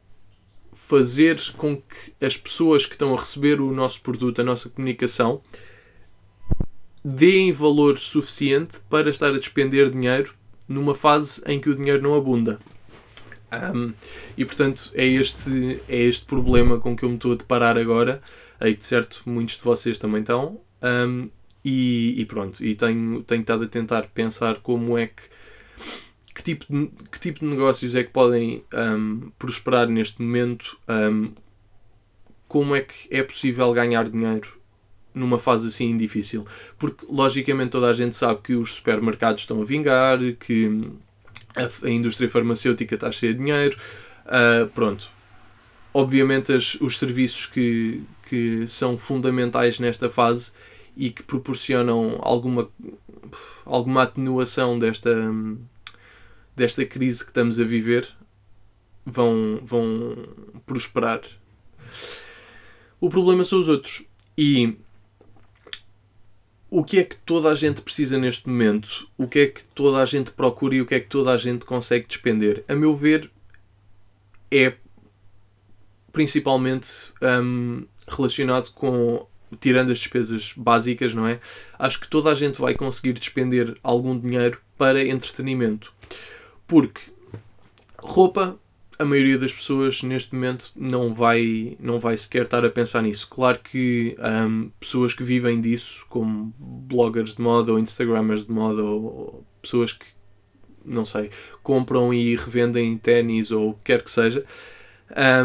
fazer 0.73 1.39
com 1.57 1.75
que 1.75 2.25
as 2.25 2.37
pessoas 2.37 2.85
que 2.85 2.93
estão 2.93 3.13
a 3.13 3.19
receber 3.19 3.61
o 3.61 3.71
nosso 3.71 4.01
produto, 4.01 4.41
a 4.41 4.43
nossa 4.43 4.69
comunicação, 4.69 5.41
deem 7.03 7.51
valor 7.51 7.97
suficiente 7.97 8.79
para 8.89 9.09
estar 9.09 9.29
a 9.29 9.39
despender 9.39 9.89
dinheiro 9.89 10.33
numa 10.67 10.95
fase 10.95 11.41
em 11.45 11.59
que 11.59 11.69
o 11.69 11.75
dinheiro 11.75 12.01
não 12.01 12.13
abunda. 12.13 12.59
Um, 13.75 13.93
e 14.35 14.45
portanto 14.45 14.91
é 14.95 15.05
este, 15.05 15.79
é 15.87 15.97
este 15.97 16.25
problema 16.25 16.79
com 16.79 16.95
que 16.95 17.03
eu 17.03 17.09
me 17.09 17.15
estou 17.15 17.33
a 17.33 17.35
deparar 17.35 17.77
agora. 17.77 18.21
Aí 18.59 18.75
de 18.75 18.85
certo 18.85 19.23
muitos 19.25 19.57
de 19.57 19.63
vocês 19.63 19.97
também 19.97 20.21
estão. 20.21 20.59
Um, 20.81 21.29
e, 21.63 22.15
e, 22.21 22.25
pronto, 22.25 22.63
e 22.63 22.75
tenho, 22.75 23.23
tenho 23.23 23.41
estado 23.41 23.63
a 23.63 23.67
tentar 23.67 24.07
pensar 24.07 24.57
como 24.57 24.97
é 24.97 25.07
que 25.07 25.23
que 26.33 26.41
tipo 26.41 26.65
de, 26.67 26.89
que 27.11 27.19
tipo 27.19 27.39
de 27.41 27.45
negócios 27.45 27.93
é 27.95 28.03
que 28.03 28.09
podem 28.09 28.63
um, 28.73 29.31
prosperar 29.37 29.87
neste 29.87 30.21
momento, 30.21 30.77
um, 30.89 31.31
como 32.47 32.75
é 32.75 32.81
que 32.81 33.07
é 33.11 33.21
possível 33.21 33.71
ganhar 33.71 34.09
dinheiro 34.09 34.59
numa 35.13 35.37
fase 35.37 35.67
assim 35.67 35.95
difícil. 35.95 36.45
Porque, 36.77 37.05
logicamente, 37.07 37.71
toda 37.71 37.87
a 37.87 37.93
gente 37.93 38.15
sabe 38.15 38.41
que 38.41 38.55
os 38.55 38.73
supermercados 38.75 39.43
estão 39.43 39.61
a 39.61 39.65
vingar, 39.65 40.17
que 40.39 40.89
a, 41.55 41.85
a 41.85 41.89
indústria 41.89 42.27
farmacêutica 42.27 42.95
está 42.95 43.11
cheia 43.11 43.33
de 43.33 43.39
dinheiro. 43.39 43.77
Uh, 44.25 44.67
pronto. 44.69 45.07
Obviamente, 45.93 46.51
as, 46.51 46.73
os 46.81 46.97
serviços 46.97 47.45
que, 47.45 48.03
que 48.27 48.67
são 48.67 48.97
fundamentais 48.97 49.77
nesta 49.77 50.09
fase 50.09 50.51
e 50.95 51.09
que 51.09 51.23
proporcionam 51.23 52.19
alguma, 52.21 52.69
alguma 53.65 54.03
atenuação 54.03 54.77
desta, 54.77 55.11
desta 56.55 56.85
crise 56.85 57.23
que 57.23 57.31
estamos 57.31 57.59
a 57.59 57.63
viver 57.63 58.07
vão, 59.05 59.59
vão 59.63 60.15
prosperar. 60.65 61.21
O 62.99 63.09
problema 63.09 63.43
são 63.43 63.59
os 63.59 63.67
outros. 63.67 64.05
E 64.37 64.77
o 66.69 66.83
que 66.83 66.99
é 66.99 67.03
que 67.03 67.15
toda 67.17 67.49
a 67.49 67.55
gente 67.55 67.81
precisa 67.81 68.17
neste 68.17 68.47
momento? 68.47 69.07
O 69.17 69.27
que 69.27 69.39
é 69.39 69.47
que 69.47 69.63
toda 69.63 70.01
a 70.01 70.05
gente 70.05 70.31
procura 70.31 70.75
e 70.75 70.81
o 70.81 70.85
que 70.85 70.95
é 70.95 70.99
que 70.99 71.09
toda 71.09 71.31
a 71.31 71.37
gente 71.37 71.65
consegue 71.65 72.07
despender? 72.07 72.63
A 72.67 72.75
meu 72.75 72.93
ver, 72.95 73.29
é 74.49 74.75
principalmente 76.11 77.11
um, 77.21 77.85
relacionado 78.07 78.71
com 78.71 79.27
tirando 79.59 79.91
as 79.91 79.99
despesas 79.99 80.53
básicas, 80.55 81.13
não 81.13 81.27
é? 81.27 81.39
Acho 81.77 81.99
que 81.99 82.07
toda 82.07 82.31
a 82.31 82.35
gente 82.35 82.59
vai 82.59 82.73
conseguir 82.73 83.13
despender 83.13 83.77
algum 83.83 84.17
dinheiro 84.17 84.59
para 84.77 85.03
entretenimento. 85.03 85.93
Porque 86.67 87.01
roupa 87.97 88.57
a 88.99 89.05
maioria 89.05 89.37
das 89.37 89.51
pessoas 89.51 90.01
neste 90.03 90.33
momento 90.33 90.71
não 90.75 91.13
vai, 91.13 91.75
não 91.79 91.99
vai 91.99 92.17
sequer 92.17 92.43
estar 92.43 92.63
a 92.65 92.69
pensar 92.69 93.01
nisso. 93.01 93.27
Claro 93.29 93.59
que 93.59 94.15
um, 94.19 94.69
pessoas 94.79 95.13
que 95.13 95.23
vivem 95.23 95.59
disso, 95.59 96.05
como 96.09 96.53
bloggers 96.59 97.35
de 97.35 97.41
moda 97.41 97.71
ou 97.71 97.79
instagramers 97.79 98.45
de 98.45 98.51
moda 98.51 98.81
ou 98.81 99.43
pessoas 99.61 99.93
que, 99.93 100.05
não 100.85 101.05
sei, 101.05 101.29
compram 101.61 102.13
e 102.13 102.35
revendem 102.35 102.97
ténis 102.97 103.51
ou 103.51 103.71
o 103.71 103.73
que 103.73 103.81
quer 103.85 104.03
que 104.03 104.11
seja, 104.11 104.45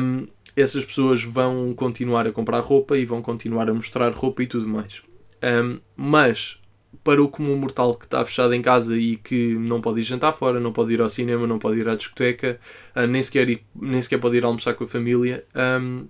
um, 0.00 0.26
essas 0.60 0.84
pessoas 0.84 1.22
vão 1.22 1.72
continuar 1.74 2.26
a 2.26 2.32
comprar 2.32 2.60
roupa 2.60 2.96
e 2.96 3.04
vão 3.04 3.22
continuar 3.22 3.68
a 3.68 3.74
mostrar 3.74 4.12
roupa 4.12 4.42
e 4.42 4.46
tudo 4.46 4.68
mais. 4.68 5.02
Um, 5.42 5.80
mas 5.96 6.60
para 7.04 7.22
o 7.22 7.28
comum 7.28 7.56
mortal 7.56 7.94
que 7.94 8.06
está 8.06 8.24
fechado 8.24 8.54
em 8.54 8.62
casa 8.62 8.96
e 8.96 9.16
que 9.16 9.54
não 9.54 9.80
pode 9.80 10.00
ir 10.00 10.04
jantar 10.04 10.32
fora, 10.32 10.58
não 10.58 10.72
pode 10.72 10.92
ir 10.92 11.00
ao 11.00 11.08
cinema, 11.08 11.46
não 11.46 11.58
pode 11.58 11.78
ir 11.78 11.88
à 11.88 11.94
discoteca, 11.94 12.58
uh, 12.96 13.06
nem, 13.06 13.22
sequer 13.22 13.48
ir, 13.48 13.64
nem 13.74 14.02
sequer 14.02 14.18
pode 14.18 14.36
ir 14.36 14.44
almoçar 14.44 14.74
com 14.74 14.84
a 14.84 14.88
família, 14.88 15.44
um, 15.54 16.06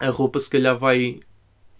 a 0.00 0.08
roupa 0.08 0.40
se 0.40 0.50
calhar 0.50 0.76
vai, 0.76 1.20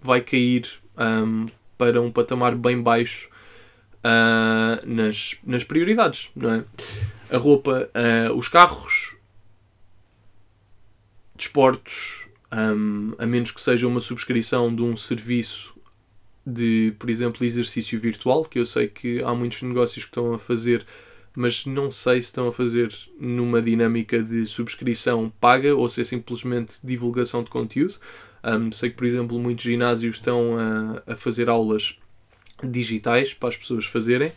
vai 0.01 0.21
cair 0.21 0.69
um, 0.97 1.47
para 1.77 2.01
um 2.01 2.11
patamar 2.11 2.55
bem 2.55 2.81
baixo 2.81 3.29
uh, 4.05 4.87
nas, 4.87 5.37
nas 5.45 5.65
prioridades. 5.65 6.31
Não 6.37 6.55
é? 6.55 6.65
A 7.31 7.39
roupa, 7.39 7.91
uh, 7.95 8.35
os 8.35 8.49
carros, 8.49 9.14
desportos, 11.35 12.29
um, 12.53 13.13
a 13.19 13.27
menos 13.27 13.51
que 13.51 13.61
seja 13.61 13.87
uma 13.87 14.01
subscrição 14.01 14.75
de 14.75 14.83
um 14.83 14.97
serviço 14.97 15.75
de, 16.47 16.95
por 16.99 17.09
exemplo, 17.11 17.45
exercício 17.45 17.99
virtual, 17.99 18.45
que 18.45 18.59
eu 18.59 18.67
sei 18.67 18.89
que 18.89 19.23
há 19.23 19.35
muitos 19.35 19.63
negócios 19.63 20.05
que 20.05 20.11
estão 20.11 20.35
a 20.35 20.39
fazer, 20.39 20.87
mas 21.35 21.67
não 21.67 21.91
sei 21.91 22.21
se 22.21 22.27
estão 22.27 22.47
a 22.47 22.53
fazer 22.53 22.95
numa 23.19 23.61
dinâmica 23.61 24.23
de 24.23 24.47
subscrição 24.47 25.33
paga 25.41 25.75
ou 25.75 25.89
se 25.89 26.03
é 26.03 26.05
simplesmente 26.05 26.79
divulgação 26.85 27.43
de 27.43 27.51
conteúdo. 27.51 27.95
Um, 28.45 28.71
sei 28.71 28.91
que, 28.91 28.97
por 28.97 29.07
exemplo, 29.07 29.39
muitos 29.39 29.65
ginásios 29.65 30.17
estão 30.17 30.59
a, 30.59 31.13
a 31.13 31.17
fazer 31.17 31.49
aulas 31.49 31.99
digitais 32.63 33.33
para 33.33 33.49
as 33.49 33.57
pessoas 33.57 33.87
fazerem 33.87 34.33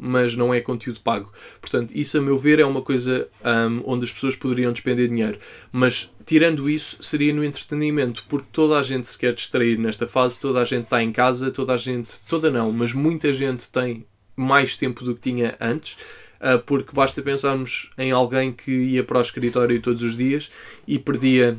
mas 0.00 0.34
não 0.34 0.52
é 0.52 0.60
conteúdo 0.60 1.00
pago. 1.00 1.30
Portanto, 1.60 1.92
isso 1.94 2.16
a 2.16 2.20
meu 2.22 2.38
ver 2.38 2.58
é 2.58 2.64
uma 2.64 2.80
coisa 2.80 3.28
um, 3.44 3.82
onde 3.84 4.06
as 4.06 4.12
pessoas 4.12 4.34
poderiam 4.34 4.72
despender 4.72 5.08
dinheiro. 5.08 5.38
Mas 5.70 6.10
tirando 6.24 6.70
isso, 6.70 7.02
seria 7.02 7.34
no 7.34 7.44
entretenimento, 7.44 8.24
porque 8.26 8.48
toda 8.50 8.78
a 8.78 8.82
gente 8.82 9.06
se 9.06 9.18
quer 9.18 9.34
distrair 9.34 9.78
nesta 9.78 10.08
fase, 10.08 10.40
toda 10.40 10.60
a 10.60 10.64
gente 10.64 10.84
está 10.84 11.02
em 11.02 11.12
casa, 11.12 11.50
toda 11.50 11.74
a 11.74 11.76
gente, 11.76 12.18
toda 12.26 12.50
não, 12.50 12.72
mas 12.72 12.94
muita 12.94 13.32
gente 13.34 13.70
tem 13.70 14.06
mais 14.34 14.74
tempo 14.74 15.04
do 15.04 15.14
que 15.14 15.30
tinha 15.30 15.56
antes. 15.60 15.98
Uh, 16.40 16.58
porque 16.58 16.94
basta 16.94 17.20
pensarmos 17.20 17.90
em 17.98 18.12
alguém 18.12 18.50
que 18.50 18.72
ia 18.72 19.04
para 19.04 19.18
o 19.18 19.20
escritório 19.20 19.82
todos 19.82 20.02
os 20.02 20.16
dias 20.16 20.50
e 20.88 20.98
perdia, 20.98 21.54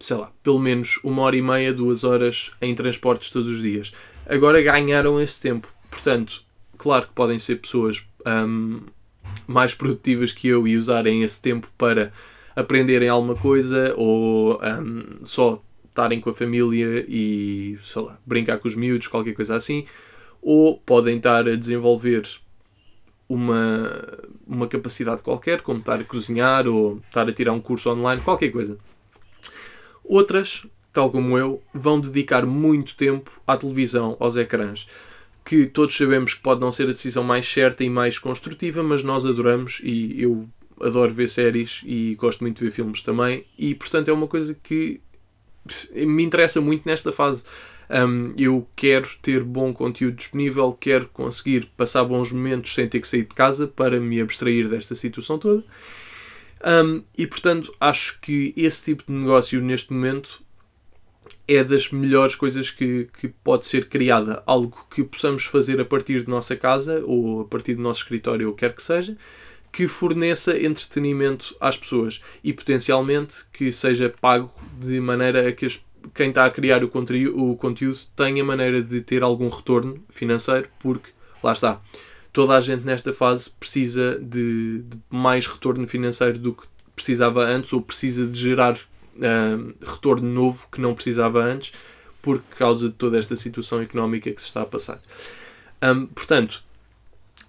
sei 0.00 0.16
lá, 0.16 0.32
pelo 0.42 0.58
menos 0.58 0.98
uma 1.04 1.22
hora 1.22 1.36
e 1.36 1.42
meia, 1.42 1.72
duas 1.72 2.02
horas 2.02 2.50
em 2.60 2.74
transportes 2.74 3.30
todos 3.30 3.48
os 3.48 3.62
dias. 3.62 3.92
Agora 4.26 4.60
ganharam 4.60 5.20
esse 5.20 5.40
tempo. 5.40 5.72
Portanto, 5.88 6.42
claro 6.80 7.06
que 7.06 7.12
podem 7.12 7.38
ser 7.38 7.56
pessoas 7.56 8.02
um, 8.26 8.80
mais 9.46 9.74
produtivas 9.74 10.32
que 10.32 10.48
eu 10.48 10.66
e 10.66 10.78
usarem 10.78 11.22
esse 11.22 11.40
tempo 11.40 11.70
para 11.76 12.10
aprenderem 12.56 13.06
alguma 13.06 13.34
coisa 13.34 13.94
ou 13.98 14.58
um, 14.62 15.22
só 15.22 15.62
estarem 15.84 16.18
com 16.18 16.30
a 16.30 16.34
família 16.34 17.04
e 17.06 17.78
sei 17.82 18.00
lá, 18.00 18.18
brincar 18.24 18.58
com 18.58 18.66
os 18.66 18.74
miúdos, 18.74 19.08
qualquer 19.08 19.34
coisa 19.34 19.56
assim, 19.56 19.84
ou 20.40 20.78
podem 20.78 21.18
estar 21.18 21.46
a 21.46 21.54
desenvolver 21.54 22.26
uma, 23.28 24.18
uma 24.46 24.66
capacidade 24.66 25.22
qualquer, 25.22 25.60
como 25.60 25.80
estar 25.80 26.00
a 26.00 26.04
cozinhar 26.04 26.66
ou 26.66 27.02
estar 27.06 27.28
a 27.28 27.32
tirar 27.32 27.52
um 27.52 27.60
curso 27.60 27.90
online, 27.90 28.22
qualquer 28.22 28.48
coisa. 28.48 28.78
Outras, 30.02 30.66
tal 30.94 31.10
como 31.10 31.36
eu, 31.36 31.62
vão 31.74 32.00
dedicar 32.00 32.46
muito 32.46 32.96
tempo 32.96 33.30
à 33.46 33.54
televisão, 33.58 34.16
aos 34.18 34.38
ecrãs 34.38 34.86
que 35.50 35.66
todos 35.66 35.96
sabemos 35.96 36.34
que 36.34 36.42
pode 36.42 36.60
não 36.60 36.70
ser 36.70 36.84
a 36.84 36.92
decisão 36.92 37.24
mais 37.24 37.44
certa 37.44 37.82
e 37.82 37.90
mais 37.90 38.20
construtiva, 38.20 38.84
mas 38.84 39.02
nós 39.02 39.26
adoramos 39.26 39.80
e 39.82 40.22
eu 40.22 40.48
adoro 40.80 41.12
ver 41.12 41.28
séries 41.28 41.82
e 41.84 42.14
gosto 42.14 42.42
muito 42.42 42.58
de 42.58 42.66
ver 42.66 42.70
filmes 42.70 43.02
também, 43.02 43.44
e 43.58 43.74
portanto 43.74 44.08
é 44.08 44.12
uma 44.12 44.28
coisa 44.28 44.56
que 44.62 45.00
me 45.92 46.22
interessa 46.22 46.60
muito 46.60 46.86
nesta 46.86 47.10
fase. 47.10 47.42
Um, 47.90 48.32
eu 48.38 48.64
quero 48.76 49.08
ter 49.20 49.42
bom 49.42 49.72
conteúdo 49.72 50.18
disponível, 50.18 50.72
quero 50.72 51.08
conseguir 51.08 51.66
passar 51.76 52.04
bons 52.04 52.30
momentos 52.30 52.72
sem 52.72 52.88
ter 52.88 53.00
que 53.00 53.08
sair 53.08 53.22
de 53.22 53.34
casa 53.34 53.66
para 53.66 53.98
me 53.98 54.20
abstrair 54.20 54.68
desta 54.68 54.94
situação 54.94 55.36
toda. 55.36 55.64
Um, 56.64 57.02
e 57.18 57.26
portanto 57.26 57.74
acho 57.80 58.20
que 58.20 58.54
esse 58.56 58.84
tipo 58.84 59.02
de 59.04 59.12
negócio 59.12 59.60
neste 59.60 59.92
momento 59.92 60.40
é 61.46 61.64
das 61.64 61.90
melhores 61.90 62.34
coisas 62.34 62.70
que, 62.70 63.08
que 63.18 63.28
pode 63.28 63.66
ser 63.66 63.88
criada. 63.88 64.42
Algo 64.46 64.86
que 64.90 65.02
possamos 65.02 65.44
fazer 65.44 65.80
a 65.80 65.84
partir 65.84 66.24
de 66.24 66.30
nossa 66.30 66.56
casa 66.56 67.02
ou 67.04 67.42
a 67.42 67.44
partir 67.44 67.74
do 67.74 67.82
nosso 67.82 68.02
escritório, 68.02 68.48
ou 68.48 68.54
quer 68.54 68.74
que 68.74 68.82
seja, 68.82 69.16
que 69.72 69.86
forneça 69.86 70.56
entretenimento 70.56 71.54
às 71.60 71.76
pessoas 71.76 72.22
e 72.42 72.52
potencialmente 72.52 73.44
que 73.52 73.72
seja 73.72 74.12
pago 74.20 74.52
de 74.78 75.00
maneira 75.00 75.48
a 75.48 75.52
que 75.52 75.66
as, 75.66 75.84
quem 76.14 76.30
está 76.30 76.44
a 76.44 76.50
criar 76.50 76.82
o, 76.82 76.90
o 77.36 77.56
conteúdo 77.56 77.98
tenha 78.16 78.44
maneira 78.44 78.82
de 78.82 79.00
ter 79.00 79.22
algum 79.22 79.48
retorno 79.48 80.02
financeiro, 80.08 80.68
porque 80.80 81.10
lá 81.42 81.52
está. 81.52 81.80
Toda 82.32 82.56
a 82.56 82.60
gente 82.60 82.84
nesta 82.84 83.12
fase 83.12 83.50
precisa 83.50 84.18
de, 84.20 84.82
de 84.82 84.98
mais 85.08 85.46
retorno 85.46 85.86
financeiro 85.86 86.38
do 86.38 86.54
que 86.54 86.64
precisava 86.94 87.44
antes 87.44 87.72
ou 87.72 87.80
precisa 87.80 88.26
de 88.26 88.38
gerar 88.38 88.78
retorno 89.80 90.28
novo 90.28 90.68
que 90.70 90.80
não 90.80 90.94
precisava 90.94 91.42
antes 91.42 91.72
por 92.22 92.42
causa 92.58 92.88
de 92.88 92.94
toda 92.94 93.18
esta 93.18 93.34
situação 93.36 93.80
económica 93.80 94.30
que 94.30 94.40
se 94.40 94.48
está 94.48 94.62
a 94.62 94.66
passar. 94.66 95.00
Um, 95.82 96.06
portanto, 96.06 96.62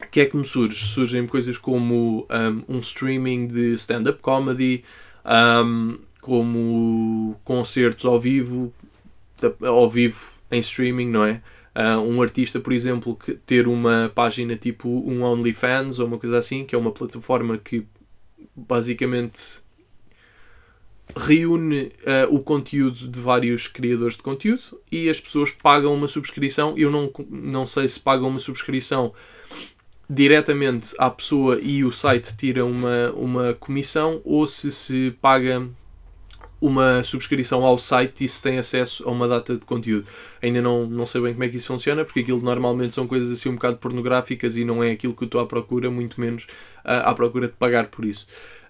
o 0.02 0.08
que 0.08 0.22
é 0.22 0.26
que 0.26 0.36
me 0.36 0.46
surge? 0.46 0.86
Surgem 0.86 1.28
coisas 1.28 1.58
como 1.58 2.28
um, 2.68 2.76
um 2.76 2.80
streaming 2.80 3.48
de 3.48 3.74
stand-up 3.76 4.20
comedy, 4.22 4.84
como 6.22 7.40
concertos 7.44 8.06
ao 8.06 8.20
vivo, 8.20 8.74
ao 9.62 9.90
vivo 9.90 10.32
em 10.50 10.60
streaming, 10.60 11.10
não 11.10 11.26
é? 11.26 11.42
Uh, 11.74 12.02
um 12.02 12.22
artista, 12.22 12.60
por 12.60 12.74
exemplo, 12.74 13.16
que 13.16 13.34
ter 13.34 13.66
uma 13.66 14.12
página 14.14 14.58
tipo 14.58 14.90
um 14.90 15.24
OnlyFans 15.24 16.00
ou 16.00 16.08
uma 16.08 16.18
coisa 16.18 16.38
assim, 16.38 16.66
que 16.66 16.76
é 16.76 16.78
uma 16.78 16.92
plataforma 16.92 17.58
que 17.58 17.86
basicamente 18.54 19.62
reúne 21.16 21.92
uh, 22.02 22.34
o 22.34 22.40
conteúdo 22.40 23.08
de 23.08 23.20
vários 23.20 23.68
criadores 23.68 24.16
de 24.16 24.24
conteúdo 24.24 24.80
e 24.92 25.10
as 25.10 25.20
pessoas 25.20 25.52
pagam 25.52 25.94
uma 25.94 26.08
subscrição. 26.08 26.78
Eu 26.78 26.92
não, 26.92 27.12
não 27.30 27.66
sei 27.66 27.88
se 27.88 28.00
pagam 28.00 28.28
uma 28.30 28.40
subscrição 28.40 29.14
diretamente 30.10 30.94
à 30.98 31.10
pessoa 31.10 31.60
e 31.62 31.86
o 31.86 31.92
site 31.92 32.36
tira 32.36 32.66
uma, 32.66 33.12
uma 33.12 33.54
comissão 33.54 34.22
ou 34.26 34.46
se 34.46 34.72
se 34.72 35.16
paga 35.22 35.66
uma 36.62 37.04
subscrição 37.04 37.66
ao 37.66 37.78
site 37.78 38.24
e 38.24 38.28
se 38.28 38.42
tem 38.42 38.60
acesso 38.60 39.08
a 39.08 39.12
uma 39.12 39.28
data 39.28 39.58
de 39.58 39.66
conteúdo. 39.66 40.06
Ainda 40.42 40.62
não, 40.62 40.86
não 40.86 41.08
sei 41.08 41.20
bem 41.22 41.34
como 41.34 41.44
é 41.44 41.50
que 41.50 41.58
isso 41.58 41.68
funciona, 41.68 42.06
porque 42.06 42.20
aquilo 42.20 42.40
normalmente 42.40 42.94
são 42.94 43.08
coisas 43.08 43.32
assim 43.32 43.50
um 43.50 43.56
bocado 43.56 43.78
pornográficas 43.78 44.56
e 44.56 44.64
não 44.64 44.84
é 44.84 44.92
aquilo 44.92 45.16
que 45.16 45.24
eu 45.24 45.26
estou 45.26 45.42
à 45.42 45.46
procura, 45.48 45.90
muito 45.90 46.22
menos 46.22 46.44
uh, 46.86 47.02
à 47.06 47.14
procura 47.16 47.48
de 47.48 47.54
pagar 47.54 47.88
por 47.88 48.06
isso. 48.06 48.28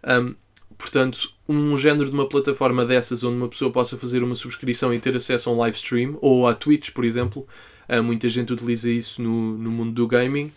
Um, 0.07 0.35
portanto, 0.81 1.31
um 1.47 1.77
género 1.77 2.05
de 2.05 2.11
uma 2.11 2.27
plataforma 2.27 2.83
dessas 2.83 3.23
onde 3.23 3.37
uma 3.37 3.47
pessoa 3.47 3.71
possa 3.71 3.97
fazer 3.97 4.23
uma 4.23 4.35
subscrição 4.35 4.93
e 4.93 4.99
ter 4.99 5.15
acesso 5.15 5.49
a 5.49 5.53
um 5.53 5.57
live 5.57 5.77
stream, 5.77 6.17
ou 6.21 6.47
à 6.47 6.53
Twitch, 6.53 6.91
por 6.91 7.05
exemplo, 7.05 7.47
uh, 7.87 8.01
muita 8.01 8.27
gente 8.27 8.51
utiliza 8.51 8.89
isso 8.89 9.21
no, 9.21 9.57
no 9.57 9.69
mundo 9.69 9.91
do 9.91 10.07
gaming. 10.07 10.51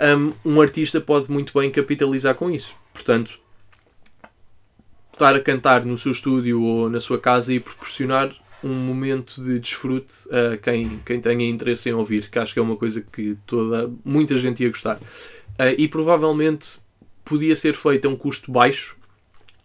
Um, 0.00 0.32
um 0.44 0.60
artista 0.60 1.00
pode 1.00 1.30
muito 1.30 1.58
bem 1.58 1.70
capitalizar 1.70 2.34
com 2.34 2.50
isso. 2.50 2.74
Portanto, 2.92 3.38
estar 5.12 5.36
a 5.36 5.40
cantar 5.40 5.84
no 5.84 5.96
seu 5.96 6.12
estúdio 6.12 6.62
ou 6.62 6.90
na 6.90 6.98
sua 6.98 7.18
casa 7.18 7.52
e 7.52 7.60
proporcionar 7.60 8.34
um 8.64 8.72
momento 8.72 9.42
de 9.42 9.58
desfrute 9.58 10.14
a 10.30 10.56
quem, 10.56 11.00
quem 11.04 11.20
tenha 11.20 11.48
interesse 11.48 11.88
em 11.88 11.92
ouvir, 11.92 12.28
que 12.28 12.38
acho 12.38 12.52
que 12.52 12.58
é 12.58 12.62
uma 12.62 12.76
coisa 12.76 13.00
que 13.00 13.36
toda, 13.46 13.90
muita 14.04 14.36
gente 14.36 14.62
ia 14.62 14.68
gostar. 14.68 14.96
Uh, 14.96 15.76
e 15.78 15.86
provavelmente 15.86 16.78
podia 17.24 17.54
ser 17.54 17.74
feito 17.74 18.08
a 18.08 18.10
um 18.10 18.16
custo 18.16 18.50
baixo, 18.50 18.96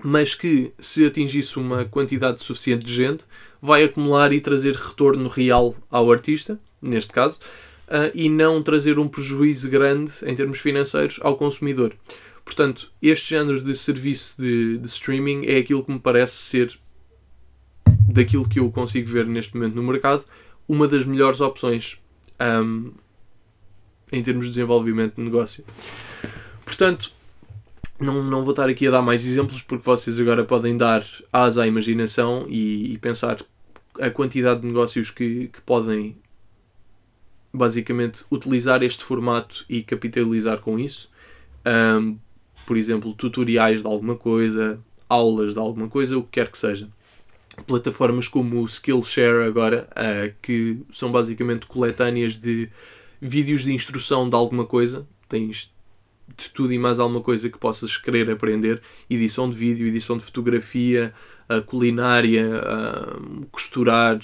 mas 0.04 0.36
que 0.36 0.72
se 0.80 1.06
atingisse 1.06 1.58
uma 1.58 1.86
quantidade 1.86 2.44
suficiente 2.44 2.86
de 2.86 2.94
gente, 2.94 3.26
vai 3.62 3.84
acumular 3.84 4.32
e 4.34 4.42
trazer 4.42 4.76
retorno 4.76 5.28
real 5.28 5.76
ao 5.90 6.12
artista, 6.12 6.60
neste 6.82 7.12
caso, 7.12 7.40
uh, 7.88 8.12
e 8.14 8.30
não 8.30 8.62
trazer 8.62 9.00
um 9.00 9.08
prejuízo 9.08 9.70
grande 9.70 10.12
em 10.24 10.36
termos 10.36 10.60
financeiros 10.60 11.20
ao 11.22 11.36
consumidor. 11.36 11.96
Portanto, 12.44 12.92
este 13.02 13.30
género 13.30 13.62
de 13.62 13.76
serviço 13.76 14.36
de, 14.40 14.78
de 14.78 14.88
streaming 14.88 15.46
é 15.48 15.58
aquilo 15.58 15.84
que 15.84 15.92
me 15.92 16.00
parece 16.00 16.36
ser 16.36 16.80
daquilo 18.08 18.48
que 18.48 18.60
eu 18.60 18.72
consigo 18.72 19.10
ver 19.10 19.26
neste 19.26 19.56
momento 19.56 19.76
no 19.76 19.84
mercado, 19.84 20.24
uma 20.68 20.88
das 20.88 21.06
melhores 21.06 21.42
opções 21.42 22.00
um, 22.40 22.92
em 24.12 24.22
termos 24.22 24.46
de 24.46 24.52
desenvolvimento 24.52 25.16
de 25.16 25.24
negócio. 25.24 25.64
Portanto, 26.64 27.12
não, 28.00 28.24
não 28.24 28.44
vou 28.44 28.52
estar 28.52 28.70
aqui 28.70 28.88
a 28.88 28.92
dar 28.92 29.02
mais 29.02 29.26
exemplos 29.26 29.62
porque 29.62 29.86
vocês 29.86 30.20
agora 30.20 30.44
podem 30.44 30.76
dar 30.78 31.06
asa 31.32 31.64
à 31.64 31.68
imaginação 31.68 32.46
e, 32.50 32.94
e 32.94 32.98
pensar 32.98 33.38
a 34.00 34.10
quantidade 34.10 34.62
de 34.62 34.68
negócios 34.68 35.10
que, 35.10 35.48
que 35.48 35.62
podem 35.62 36.18
basicamente 37.54 38.26
utilizar 38.30 38.84
este 38.84 39.04
formato 39.04 39.66
e 39.70 39.82
capitalizar 39.82 40.60
com 40.60 40.78
isso. 40.78 41.10
Um, 41.66 42.18
por 42.66 42.76
exemplo, 42.76 43.14
tutoriais 43.14 43.82
de 43.82 43.88
alguma 43.88 44.16
coisa, 44.16 44.80
aulas 45.08 45.54
de 45.54 45.60
alguma 45.60 45.88
coisa, 45.88 46.18
o 46.18 46.24
que 46.24 46.32
quer 46.32 46.52
que 46.52 46.58
seja 46.58 46.90
plataformas 47.64 48.28
como 48.28 48.62
o 48.62 48.66
Skillshare 48.66 49.48
agora, 49.48 49.88
uh, 49.92 50.34
que 50.42 50.82
são 50.92 51.12
basicamente 51.12 51.66
coletâneas 51.68 52.38
de 52.38 52.70
vídeos 53.22 53.64
de 53.64 53.74
instrução 53.74 54.28
de 54.28 54.36
alguma 54.36 54.66
coisa. 54.66 55.08
Tens 55.30 55.74
de 56.38 56.50
tudo 56.50 56.74
e 56.74 56.80
mais 56.80 57.00
alguma 57.00 57.22
coisa 57.22 57.50
que 57.50 57.58
possas 57.58 57.98
querer 57.98 58.30
aprender. 58.30 58.82
Edição 59.10 59.50
de 59.50 59.58
vídeo, 59.58 59.88
edição 59.88 60.18
de 60.18 60.24
fotografia, 60.24 61.14
uh, 61.50 61.62
culinária, 61.64 62.48
uh, 62.48 63.46
costurar, 63.52 64.20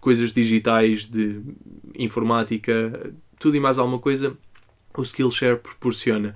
coisas 0.00 0.32
digitais 0.32 1.06
de 1.06 1.40
informática, 1.94 3.12
tudo 3.38 3.56
e 3.56 3.60
mais 3.60 3.78
alguma 3.78 3.98
coisa 3.98 4.36
o 4.96 5.02
Skillshare 5.02 5.58
proporciona. 5.58 6.34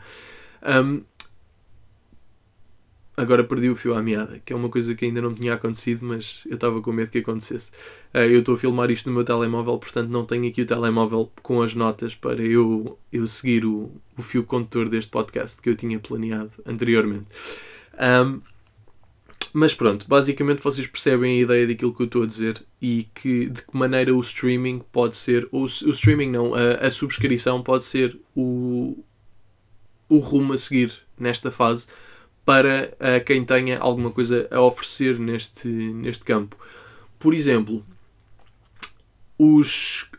Um, 0.63 1.03
agora 3.19 3.43
perdi 3.43 3.69
o 3.69 3.75
fio 3.75 3.95
à 3.95 4.03
meada, 4.03 4.41
que 4.45 4.53
é 4.53 4.57
uma 4.57 4.69
coisa 4.69 4.95
que 4.95 5.05
ainda 5.05 5.21
não 5.21 5.35
tinha 5.35 5.55
acontecido, 5.55 6.05
mas 6.05 6.43
eu 6.47 6.55
estava 6.55 6.81
com 6.81 6.93
medo 6.93 7.11
que 7.11 7.19
acontecesse. 7.19 7.71
Uh, 8.15 8.19
eu 8.19 8.39
estou 8.39 8.55
a 8.55 8.59
filmar 8.59 8.91
isto 8.93 9.09
no 9.09 9.15
meu 9.15 9.25
telemóvel, 9.25 9.77
portanto 9.77 10.09
não 10.09 10.25
tenho 10.25 10.49
aqui 10.49 10.63
o 10.63 10.67
telemóvel 10.67 11.31
com 11.43 11.61
as 11.61 11.75
notas 11.75 12.15
para 12.15 12.41
eu, 12.41 12.97
eu 13.13 13.27
seguir 13.27 13.65
o, 13.67 13.91
o 14.17 14.23
fio 14.23 14.45
condutor 14.45 14.89
deste 14.89 15.11
podcast 15.11 15.61
que 15.61 15.69
eu 15.69 15.75
tinha 15.75 15.99
planeado 15.99 16.53
anteriormente. 16.65 17.27
Um, 18.01 18.41
mas 19.53 19.75
pronto, 19.75 20.07
basicamente 20.07 20.63
vocês 20.63 20.87
percebem 20.87 21.39
a 21.39 21.43
ideia 21.43 21.67
daquilo 21.67 21.93
que 21.93 22.03
eu 22.03 22.07
estou 22.07 22.23
a 22.23 22.27
dizer 22.27 22.63
e 22.81 23.09
que 23.13 23.47
de 23.47 23.63
que 23.63 23.77
maneira 23.77 24.15
o 24.15 24.21
streaming 24.21 24.81
pode 24.93 25.17
ser, 25.17 25.49
ou 25.51 25.65
o 25.65 25.67
streaming 25.67 26.31
não, 26.31 26.55
a, 26.55 26.87
a 26.87 26.91
subscrição 26.91 27.63
pode 27.63 27.85
ser 27.85 28.17
o, 28.37 29.03
o 30.09 30.19
rumo 30.19 30.53
a 30.53 30.59
seguir 30.59 30.93
nesta 31.19 31.51
fase 31.51 31.89
para 32.49 32.95
uh, 32.95 33.23
quem 33.27 33.45
tenha 33.45 33.79
alguma 33.79 34.11
coisa 34.11 34.49
a 34.51 34.59
oferecer 34.63 35.19
neste, 35.19 35.69
neste 35.69 36.25
campo. 36.25 36.57
Por 37.19 37.35
exemplo, 37.35 37.85
os, 39.39 40.11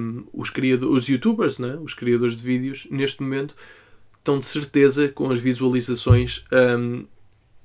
um, 0.00 0.24
os, 0.32 0.48
criadores, 0.48 0.96
os 0.96 1.06
youtubers, 1.06 1.58
né? 1.58 1.76
os 1.82 1.92
criadores 1.92 2.34
de 2.34 2.42
vídeos, 2.42 2.86
neste 2.90 3.22
momento 3.22 3.54
estão 4.16 4.38
de 4.38 4.46
certeza 4.46 5.10
com 5.10 5.30
as 5.30 5.38
visualizações 5.38 6.46
um, 6.50 7.04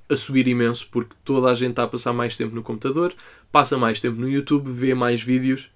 a 0.10 0.16
subir 0.18 0.46
imenso, 0.46 0.90
porque 0.92 1.16
toda 1.24 1.50
a 1.50 1.56
gente 1.56 1.70
está 1.70 1.84
a 1.84 1.88
passar 1.88 2.12
mais 2.12 2.36
tempo 2.36 2.54
no 2.54 2.62
computador, 2.62 3.16
passa 3.50 3.78
mais 3.78 4.02
tempo 4.02 4.20
no 4.20 4.28
YouTube, 4.28 4.70
vê 4.70 4.94
mais 4.94 5.24
vídeos, 5.24 5.72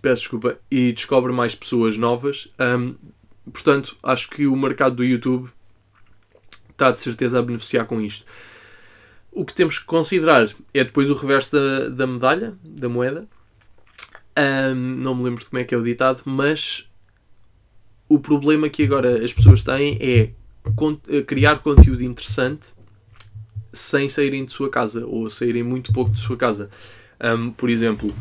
peço 0.00 0.22
desculpa, 0.22 0.60
e 0.70 0.92
descobre 0.92 1.32
mais 1.32 1.56
pessoas 1.56 1.96
novas. 1.96 2.46
Um, 2.60 2.94
portanto, 3.52 3.96
acho 4.00 4.30
que 4.30 4.46
o 4.46 4.54
mercado 4.54 4.94
do 4.94 5.04
YouTube 5.04 5.50
está 6.80 6.90
de 6.90 6.98
certeza 6.98 7.38
a 7.38 7.42
beneficiar 7.42 7.86
com 7.86 8.00
isto. 8.00 8.24
O 9.30 9.44
que 9.44 9.52
temos 9.52 9.78
que 9.78 9.84
considerar 9.84 10.48
é 10.72 10.82
depois 10.82 11.10
o 11.10 11.14
reverso 11.14 11.52
da, 11.52 11.88
da 11.90 12.06
medalha, 12.06 12.54
da 12.64 12.88
moeda. 12.88 13.28
Um, 14.36 14.74
não 14.74 15.14
me 15.14 15.24
lembro 15.24 15.44
de 15.44 15.50
como 15.50 15.60
é 15.60 15.64
que 15.64 15.74
é 15.74 15.78
o 15.78 15.84
ditado, 15.84 16.22
mas 16.24 16.88
o 18.08 18.18
problema 18.18 18.68
que 18.68 18.82
agora 18.82 19.22
as 19.22 19.32
pessoas 19.32 19.62
têm 19.62 19.98
é 20.00 20.30
criar 21.26 21.60
conteúdo 21.60 22.02
interessante 22.02 22.72
sem 23.72 24.08
saírem 24.08 24.44
de 24.44 24.52
sua 24.52 24.68
casa 24.68 25.06
ou 25.06 25.30
saírem 25.30 25.62
muito 25.62 25.92
pouco 25.92 26.10
de 26.10 26.20
sua 26.20 26.36
casa. 26.36 26.70
Um, 27.22 27.52
por 27.52 27.68
exemplo, 27.68 28.12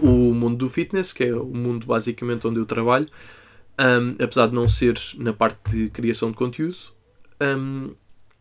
o 0.00 0.34
mundo 0.34 0.56
do 0.56 0.68
fitness, 0.68 1.12
que 1.12 1.24
é 1.24 1.34
o 1.34 1.46
mundo 1.46 1.86
basicamente 1.86 2.46
onde 2.46 2.60
eu 2.60 2.66
trabalho, 2.66 3.08
um, 3.80 4.22
apesar 4.22 4.46
de 4.46 4.54
não 4.54 4.68
ser 4.68 5.00
na 5.16 5.32
parte 5.32 5.58
de 5.70 5.90
criação 5.90 6.30
de 6.30 6.36
conteúdo, 6.36 6.76
um, 7.42 7.94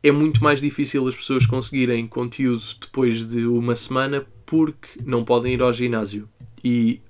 é 0.03 0.11
muito 0.11 0.43
mais 0.43 0.59
difícil 0.59 1.07
as 1.07 1.15
pessoas 1.15 1.45
conseguirem 1.45 2.07
conteúdo 2.07 2.63
depois 2.79 3.27
de 3.27 3.45
uma 3.45 3.75
semana 3.75 4.25
porque 4.45 4.99
não 5.05 5.23
podem 5.23 5.53
ir 5.53 5.61
ao 5.61 5.71
ginásio. 5.71 6.27
E 6.63 7.01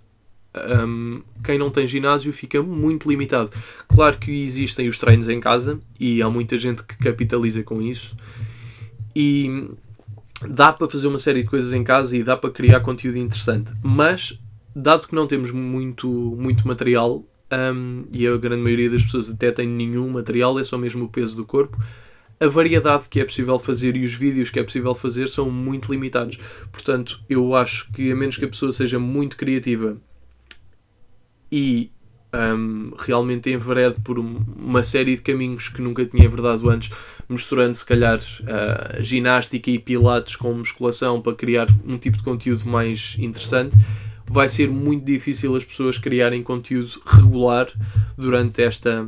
um, 0.86 1.22
quem 1.44 1.58
não 1.58 1.70
tem 1.70 1.88
ginásio 1.88 2.32
fica 2.34 2.62
muito 2.62 3.10
limitado. 3.10 3.52
Claro 3.88 4.18
que 4.18 4.32
existem 4.44 4.88
os 4.88 4.98
treinos 4.98 5.30
em 5.30 5.40
casa 5.40 5.80
e 6.00 6.22
há 6.22 6.30
muita 6.30 6.58
gente 6.58 6.84
que 6.84 6.98
capitaliza 6.98 7.64
com 7.64 7.82
isso. 7.82 8.16
E 9.16 9.70
dá 10.48 10.74
para 10.74 10.90
fazer 10.90 11.08
uma 11.08 11.18
série 11.18 11.44
de 11.44 11.50
coisas 11.50 11.74
em 11.74 11.84
casa 11.84 12.16
e 12.16 12.24
dá 12.24 12.36
para 12.36 12.52
criar 12.52 12.82
conteúdo 12.82 13.18
interessante. 13.18 13.72
Mas, 13.82 14.38
dado 14.76 15.08
que 15.08 15.16
não 15.16 15.28
temos 15.28 15.52
muito, 15.52 16.08
muito 16.10 16.68
material, 16.68 17.24
um, 17.52 18.06
e 18.12 18.28
a 18.28 18.38
grande 18.38 18.62
maioria 18.62 18.90
das 18.90 19.04
pessoas 19.04 19.30
até 19.30 19.52
tem 19.52 19.68
nenhum 19.68 20.10
material, 20.10 20.58
é 20.60 20.64
só 20.64 20.78
mesmo 20.78 21.06
o 21.06 21.10
peso 21.10 21.36
do 21.36 21.46
corpo. 21.46 21.78
A 22.40 22.48
variedade 22.48 23.08
que 23.08 23.20
é 23.20 23.26
possível 23.26 23.60
fazer 23.60 23.96
e 23.96 24.04
os 24.04 24.14
vídeos 24.14 24.50
que 24.50 24.60
é 24.60 24.64
possível 24.64 24.96
fazer 24.96 25.28
são 25.28 25.52
muito 25.52 25.92
limitados. 25.92 26.40
Portanto, 26.72 27.20
eu 27.30 27.54
acho 27.56 27.92
que 27.92 28.12
a 28.12 28.16
menos 28.16 28.38
que 28.38 28.46
a 28.46 28.48
pessoa 28.48 28.74
seja 28.74 28.98
muito 28.98 29.38
criativa 29.38 29.98
e 31.52 31.92
um, 32.34 32.94
realmente 32.98 33.52
enverede 33.52 34.00
por 34.02 34.18
uma 34.18 34.84
série 34.84 35.16
de 35.16 35.22
caminhos 35.22 35.70
que 35.70 35.82
nunca 35.82 36.06
tinha 36.06 36.26
enverdado 36.26 36.70
antes, 36.70 36.90
misturando 37.30 37.76
se 37.76 37.86
calhar 37.86 38.20
uh, 38.20 39.04
ginástica 39.04 39.70
e 39.70 39.78
pilates 39.78 40.36
com 40.36 40.54
musculação 40.54 41.22
para 41.22 41.36
criar 41.36 41.68
um 41.86 41.98
tipo 41.98 42.18
de 42.18 42.24
conteúdo 42.24 42.66
mais 42.68 43.18
interessante 43.20 43.76
vai 44.32 44.48
ser 44.48 44.70
muito 44.70 45.04
difícil 45.04 45.56
as 45.56 45.66
pessoas 45.66 45.98
criarem 45.98 46.42
conteúdo 46.42 47.02
regular 47.06 47.68
durante 48.18 48.62
esta, 48.64 49.08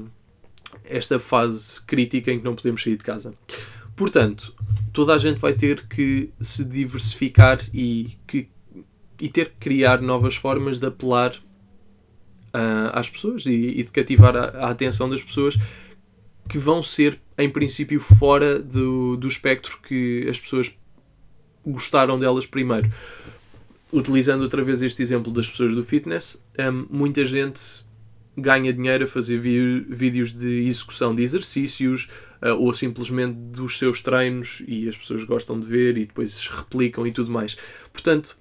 esta 0.84 1.18
fase 1.18 1.82
crítica 1.88 2.32
em 2.32 2.40
que 2.40 2.46
não 2.46 2.56
podemos 2.56 2.84
sair 2.84 2.98
de 2.98 3.04
casa. 3.04 3.34
Portanto, 3.96 4.54
toda 4.92 5.14
a 5.14 5.18
gente 5.18 5.40
vai 5.40 5.54
ter 5.54 5.88
que 5.88 6.30
se 6.42 6.66
diversificar 6.66 7.60
e, 7.74 8.18
que, 8.28 8.50
e 9.20 9.30
ter 9.30 9.52
que 9.52 9.58
criar 9.60 10.02
novas 10.02 10.36
formas 10.36 10.78
de 10.78 10.88
apelar 10.88 11.34
uh, 11.34 12.92
às 12.92 13.10
pessoas 13.10 13.46
e, 13.46 13.52
e, 13.52 13.84
de 13.84 13.92
cativar 13.92 14.36
a, 14.36 14.46
a 14.66 14.70
atenção 14.72 15.10
das 15.10 15.24
pessoas 15.24 15.58
que 16.50 16.58
vão 16.58 16.84
ser, 16.84 17.18
em 17.38 17.50
princípio, 17.50 18.00
fora 18.02 18.60
do, 18.60 19.16
do 19.16 19.28
espectro 19.30 19.80
que 19.88 20.28
as 20.30 20.38
pessoas 20.38 20.76
gostaram 21.66 22.20
delas 22.20 22.46
primeiro 22.46 22.92
utilizando 23.94 24.42
outra 24.42 24.64
vez 24.64 24.82
este 24.82 25.02
exemplo 25.04 25.32
das 25.32 25.48
pessoas 25.48 25.74
do 25.74 25.84
fitness, 25.84 26.44
um, 26.60 26.88
muita 26.90 27.26
gente 27.26 27.62
ganha 28.36 28.74
dinheiro 28.74 29.06
a 29.06 29.08
fazer 29.08 29.40
vídeos 29.40 30.34
de 30.34 30.68
execução 30.68 31.16
de 31.16 31.22
exercícios 31.22 32.10
uh, 32.42 32.56
ou 32.60 32.74
simplesmente 32.74 33.36
dos 33.36 33.78
seus 33.78 34.02
treinos 34.02 34.64
e 34.68 34.90
as 34.90 34.98
pessoas 34.98 35.24
gostam 35.24 35.60
de 35.60 35.68
ver 35.68 35.98
e 35.98 36.06
depois 36.06 36.48
replicam 36.48 37.06
e 37.06 37.12
tudo 37.12 37.32
mais. 37.32 37.56
Portanto, 37.92 38.36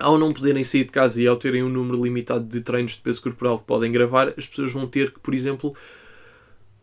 ao 0.00 0.18
não 0.18 0.32
poderem 0.32 0.64
sair 0.64 0.84
de 0.84 0.90
casa 0.90 1.22
e 1.22 1.26
ao 1.28 1.36
terem 1.36 1.62
um 1.62 1.68
número 1.68 2.02
limitado 2.02 2.44
de 2.44 2.60
treinos 2.60 2.92
de 2.92 2.98
peso 2.98 3.22
corporal 3.22 3.60
que 3.60 3.66
podem 3.66 3.92
gravar, 3.92 4.34
as 4.36 4.48
pessoas 4.48 4.72
vão 4.72 4.88
ter 4.88 5.12
que, 5.12 5.20
por 5.20 5.32
exemplo, 5.32 5.76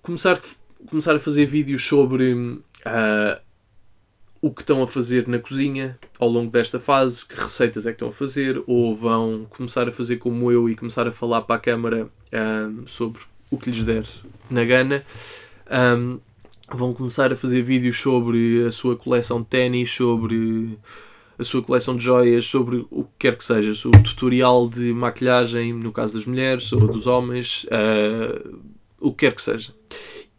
começar, 0.02 0.40
começar 0.88 1.16
a 1.16 1.20
fazer 1.20 1.46
vídeos 1.46 1.86
sobre 1.86 2.34
uh, 2.34 3.49
o 4.42 4.52
que 4.52 4.62
estão 4.62 4.82
a 4.82 4.88
fazer 4.88 5.28
na 5.28 5.38
cozinha 5.38 5.98
ao 6.18 6.30
longo 6.30 6.50
desta 6.50 6.80
fase, 6.80 7.26
que 7.28 7.36
receitas 7.36 7.86
é 7.86 7.90
que 7.90 7.96
estão 7.96 8.08
a 8.10 8.12
fazer, 8.12 8.62
ou 8.66 8.96
vão 8.96 9.46
começar 9.50 9.88
a 9.88 9.92
fazer 9.92 10.18
como 10.18 10.52
eu 10.52 10.70
e 10.70 10.76
começar 10.76 11.08
a 11.08 11.12
falar 11.12 11.42
para 11.42 11.56
a 11.56 11.60
câmara 11.60 12.10
um, 12.34 12.88
sobre 12.88 13.22
o 13.52 13.58
que 13.58 13.70
lhes 13.70 13.84
der 13.84 14.06
na 14.50 14.64
gana. 14.64 15.04
Um, 15.70 16.20
vão 16.72 16.94
começar 16.94 17.34
a 17.34 17.36
fazer 17.36 17.62
vídeos 17.64 18.00
sobre 18.00 18.66
a 18.66 18.72
sua 18.72 18.96
coleção 18.96 19.42
de 19.42 19.48
ténis, 19.48 19.92
sobre 19.92 20.78
a 21.38 21.44
sua 21.44 21.62
coleção 21.62 21.98
de 21.98 22.04
joias, 22.04 22.46
sobre 22.46 22.86
o 22.90 23.04
que 23.04 23.12
quer 23.20 23.36
que 23.38 23.44
seja, 23.44 23.74
sobre 23.74 24.00
o 24.00 24.04
tutorial 24.04 24.70
de 24.70 24.94
maquilhagem, 24.94 25.74
no 25.74 25.92
caso 25.92 26.14
das 26.14 26.26
mulheres 26.26 26.72
ou 26.72 26.88
dos 26.88 27.08
homens, 27.08 27.66
uh, 27.66 28.60
o 29.00 29.12
que 29.12 29.26
quer 29.26 29.34
que 29.34 29.42
seja. 29.42 29.74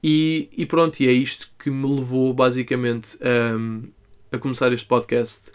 E, 0.03 0.49
e, 0.57 0.65
pronto, 0.65 1.01
e 1.01 1.09
é 1.09 1.13
isto 1.13 1.50
que 1.63 1.71
me 1.71 1.87
levou 1.87 2.33
basicamente 2.33 3.19
um, 3.23 3.83
a 4.33 4.39
começar 4.39 4.73
este 4.73 4.87
podcast. 4.87 5.51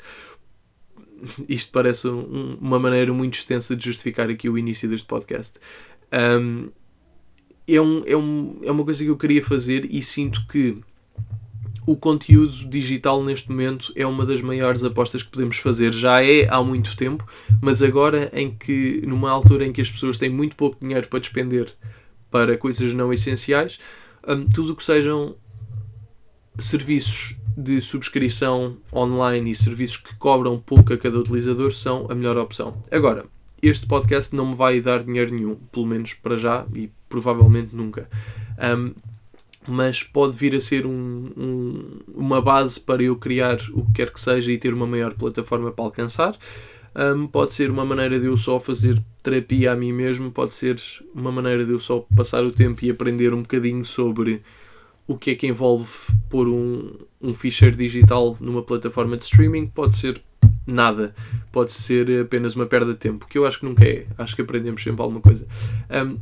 Isto 1.49 1.71
parece 1.71 2.07
um, 2.07 2.57
uma 2.61 2.77
maneira 2.79 3.11
muito 3.13 3.33
extensa 3.33 3.75
de 3.75 3.85
justificar 3.85 4.29
aqui 4.29 4.47
o 4.47 4.57
início 4.57 4.87
deste 4.87 5.07
podcast. 5.07 5.53
Um, 6.13 6.69
é, 7.67 7.81
um, 7.81 8.03
é, 8.05 8.15
um, 8.15 8.59
é 8.63 8.71
uma 8.71 8.83
coisa 8.83 9.03
que 9.03 9.09
eu 9.09 9.17
queria 9.17 9.43
fazer 9.43 9.91
e 9.91 10.03
sinto 10.03 10.45
que 10.47 10.77
o 11.87 11.95
conteúdo 11.95 12.67
digital 12.67 13.23
neste 13.23 13.49
momento 13.49 13.91
é 13.95 14.05
uma 14.05 14.25
das 14.25 14.41
maiores 14.41 14.83
apostas 14.83 15.23
que 15.23 15.29
podemos 15.29 15.57
fazer. 15.57 15.93
Já 15.93 16.23
é 16.23 16.47
há 16.49 16.61
muito 16.61 16.95
tempo, 16.95 17.25
mas 17.61 17.81
agora 17.81 18.29
em 18.33 18.51
que, 18.51 19.01
numa 19.05 19.31
altura 19.31 19.65
em 19.65 19.71
que 19.71 19.81
as 19.81 19.89
pessoas 19.89 20.17
têm 20.17 20.29
muito 20.29 20.55
pouco 20.55 20.77
dinheiro 20.79 21.07
para 21.07 21.19
despender 21.19 21.73
para 22.29 22.57
coisas 22.57 22.91
não 22.93 23.13
essenciais, 23.13 23.79
um, 24.27 24.47
tudo 24.47 24.73
o 24.73 24.75
que 24.75 24.83
sejam 24.83 25.35
serviços 26.57 27.37
de 27.57 27.79
subscrição 27.79 28.77
online 28.93 29.51
e 29.51 29.55
serviços 29.55 29.97
que 29.97 30.17
cobram 30.17 30.59
pouco 30.59 30.93
a 30.93 30.97
cada 30.97 31.17
utilizador 31.17 31.71
são 31.71 32.07
a 32.09 32.15
melhor 32.15 32.37
opção. 32.37 32.77
Agora, 32.91 33.25
este 33.61 33.87
podcast 33.87 34.35
não 34.35 34.47
me 34.47 34.55
vai 34.55 34.81
dar 34.81 35.03
dinheiro 35.03 35.33
nenhum, 35.33 35.55
pelo 35.71 35.85
menos 35.85 36.13
para 36.13 36.37
já 36.37 36.65
e 36.73 36.89
provavelmente 37.07 37.75
nunca. 37.75 38.07
Um, 38.59 38.93
mas 39.67 40.03
pode 40.03 40.37
vir 40.37 40.53
a 40.53 40.61
ser 40.61 40.85
um, 40.85 41.31
um, 41.35 41.99
uma 42.13 42.41
base 42.41 42.79
para 42.79 43.01
eu 43.01 43.15
criar 43.15 43.57
o 43.73 43.85
que 43.85 43.93
quer 43.93 44.11
que 44.11 44.19
seja 44.19 44.51
e 44.51 44.57
ter 44.57 44.73
uma 44.73 44.85
maior 44.85 45.13
plataforma 45.13 45.71
para 45.71 45.85
alcançar. 45.85 46.37
Um, 46.95 47.27
pode 47.27 47.53
ser 47.53 47.69
uma 47.71 47.83
maneira 47.83 48.19
de 48.19 48.27
eu 48.27 48.37
só 48.37 48.59
fazer 48.59 49.01
terapia 49.23 49.71
a 49.71 49.75
mim 49.75 49.91
mesmo, 49.91 50.31
pode 50.31 50.53
ser 50.53 50.79
uma 51.13 51.31
maneira 51.31 51.65
de 51.65 51.71
eu 51.71 51.79
só 51.79 52.05
passar 52.15 52.43
o 52.43 52.51
tempo 52.51 52.85
e 52.85 52.91
aprender 52.91 53.33
um 53.33 53.41
bocadinho 53.41 53.83
sobre 53.83 54.41
o 55.07 55.17
que 55.17 55.31
é 55.31 55.35
que 55.35 55.47
envolve 55.47 55.89
pôr 56.29 56.47
um, 56.47 56.91
um 57.21 57.33
ficheiro 57.33 57.75
digital 57.75 58.35
numa 58.39 58.63
plataforma 58.63 59.17
de 59.17 59.23
streaming, 59.23 59.67
pode 59.67 59.95
ser 59.95 60.21
nada, 60.65 61.13
pode 61.51 61.71
ser 61.71 62.21
apenas 62.21 62.55
uma 62.55 62.65
perda 62.65 62.93
de 62.93 62.99
tempo, 62.99 63.27
que 63.27 63.37
eu 63.37 63.45
acho 63.45 63.59
que 63.59 63.65
nunca 63.65 63.85
é, 63.85 64.07
acho 64.17 64.35
que 64.35 64.41
aprendemos 64.41 64.81
sempre 64.81 65.01
alguma 65.01 65.21
coisa. 65.21 65.45
Um, 65.91 66.17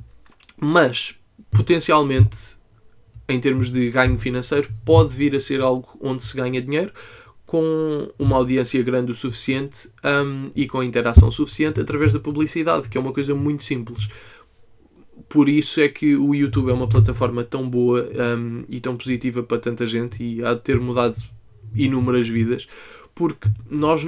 mas, 0.60 1.18
potencialmente, 1.52 2.58
em 3.28 3.40
termos 3.40 3.72
de 3.72 3.90
ganho 3.90 4.18
financeiro, 4.18 4.70
pode 4.84 5.16
vir 5.16 5.36
a 5.36 5.40
ser 5.40 5.62
algo 5.62 5.98
onde 6.02 6.24
se 6.24 6.36
ganha 6.36 6.62
dinheiro 6.62 6.92
com 7.46 8.12
uma 8.18 8.38
audiência 8.38 8.82
grande 8.82 9.12
o 9.12 9.16
suficiente 9.16 9.90
um, 10.04 10.50
e 10.56 10.68
com 10.68 10.82
interação 10.82 11.30
suficiente 11.30 11.80
através 11.80 12.12
da 12.12 12.20
publicidade, 12.20 12.90
que 12.90 12.98
é 12.98 13.02
uma 13.02 13.14
coisa 13.14 13.36
muito 13.36 13.64
simples. 13.64 14.10
Por 15.30 15.50
isso 15.50 15.80
é 15.82 15.88
que 15.88 16.16
o 16.16 16.34
YouTube 16.36 16.70
é 16.70 16.74
uma 16.74 16.88
plataforma 16.88 17.44
tão 17.44 17.68
boa 17.70 18.10
um, 18.38 18.64
e 18.70 18.80
tão 18.80 18.96
positiva 18.96 19.42
para 19.42 19.60
tanta 19.60 19.86
gente 19.88 20.24
e 20.24 20.44
há 20.44 20.54
de 20.54 20.62
ter 20.62 20.80
mudado 20.80 21.16
inúmeras 21.76 22.28
vidas, 22.28 22.68
porque 23.16 23.50
nós 23.70 24.08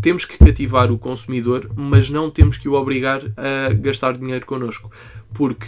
temos 0.00 0.24
que 0.24 0.38
cativar 0.38 0.90
o 0.90 0.98
consumidor, 0.98 1.70
mas 1.74 2.10
não 2.10 2.30
temos 2.30 2.56
que 2.56 2.68
o 2.68 2.74
obrigar 2.74 3.22
a 3.36 3.72
gastar 3.72 4.16
dinheiro 4.16 4.46
connosco, 4.46 4.90
porque 5.34 5.66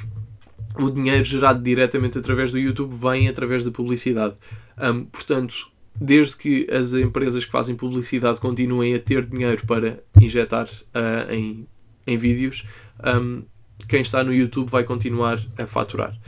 o 0.78 0.90
dinheiro 0.90 1.24
gerado 1.24 1.62
diretamente 1.62 2.18
através 2.18 2.50
do 2.50 2.58
YouTube 2.58 2.94
vem 2.94 3.28
através 3.28 3.64
da 3.64 3.70
publicidade. 3.70 4.36
Um, 4.80 5.04
portanto, 5.04 5.70
desde 6.00 6.36
que 6.36 6.68
as 6.70 6.92
empresas 6.92 7.44
que 7.44 7.50
fazem 7.50 7.74
publicidade 7.74 8.40
continuem 8.40 8.94
a 8.94 9.00
ter 9.00 9.26
dinheiro 9.26 9.66
para 9.66 10.02
injetar 10.20 10.66
uh, 10.66 11.32
em, 11.32 11.66
em 12.06 12.16
vídeos, 12.16 12.66
um, 13.04 13.42
quem 13.86 14.00
está 14.00 14.24
no 14.24 14.34
YouTube 14.34 14.70
vai 14.70 14.84
continuar 14.84 15.40
a 15.56 15.66
faturar. 15.66 16.18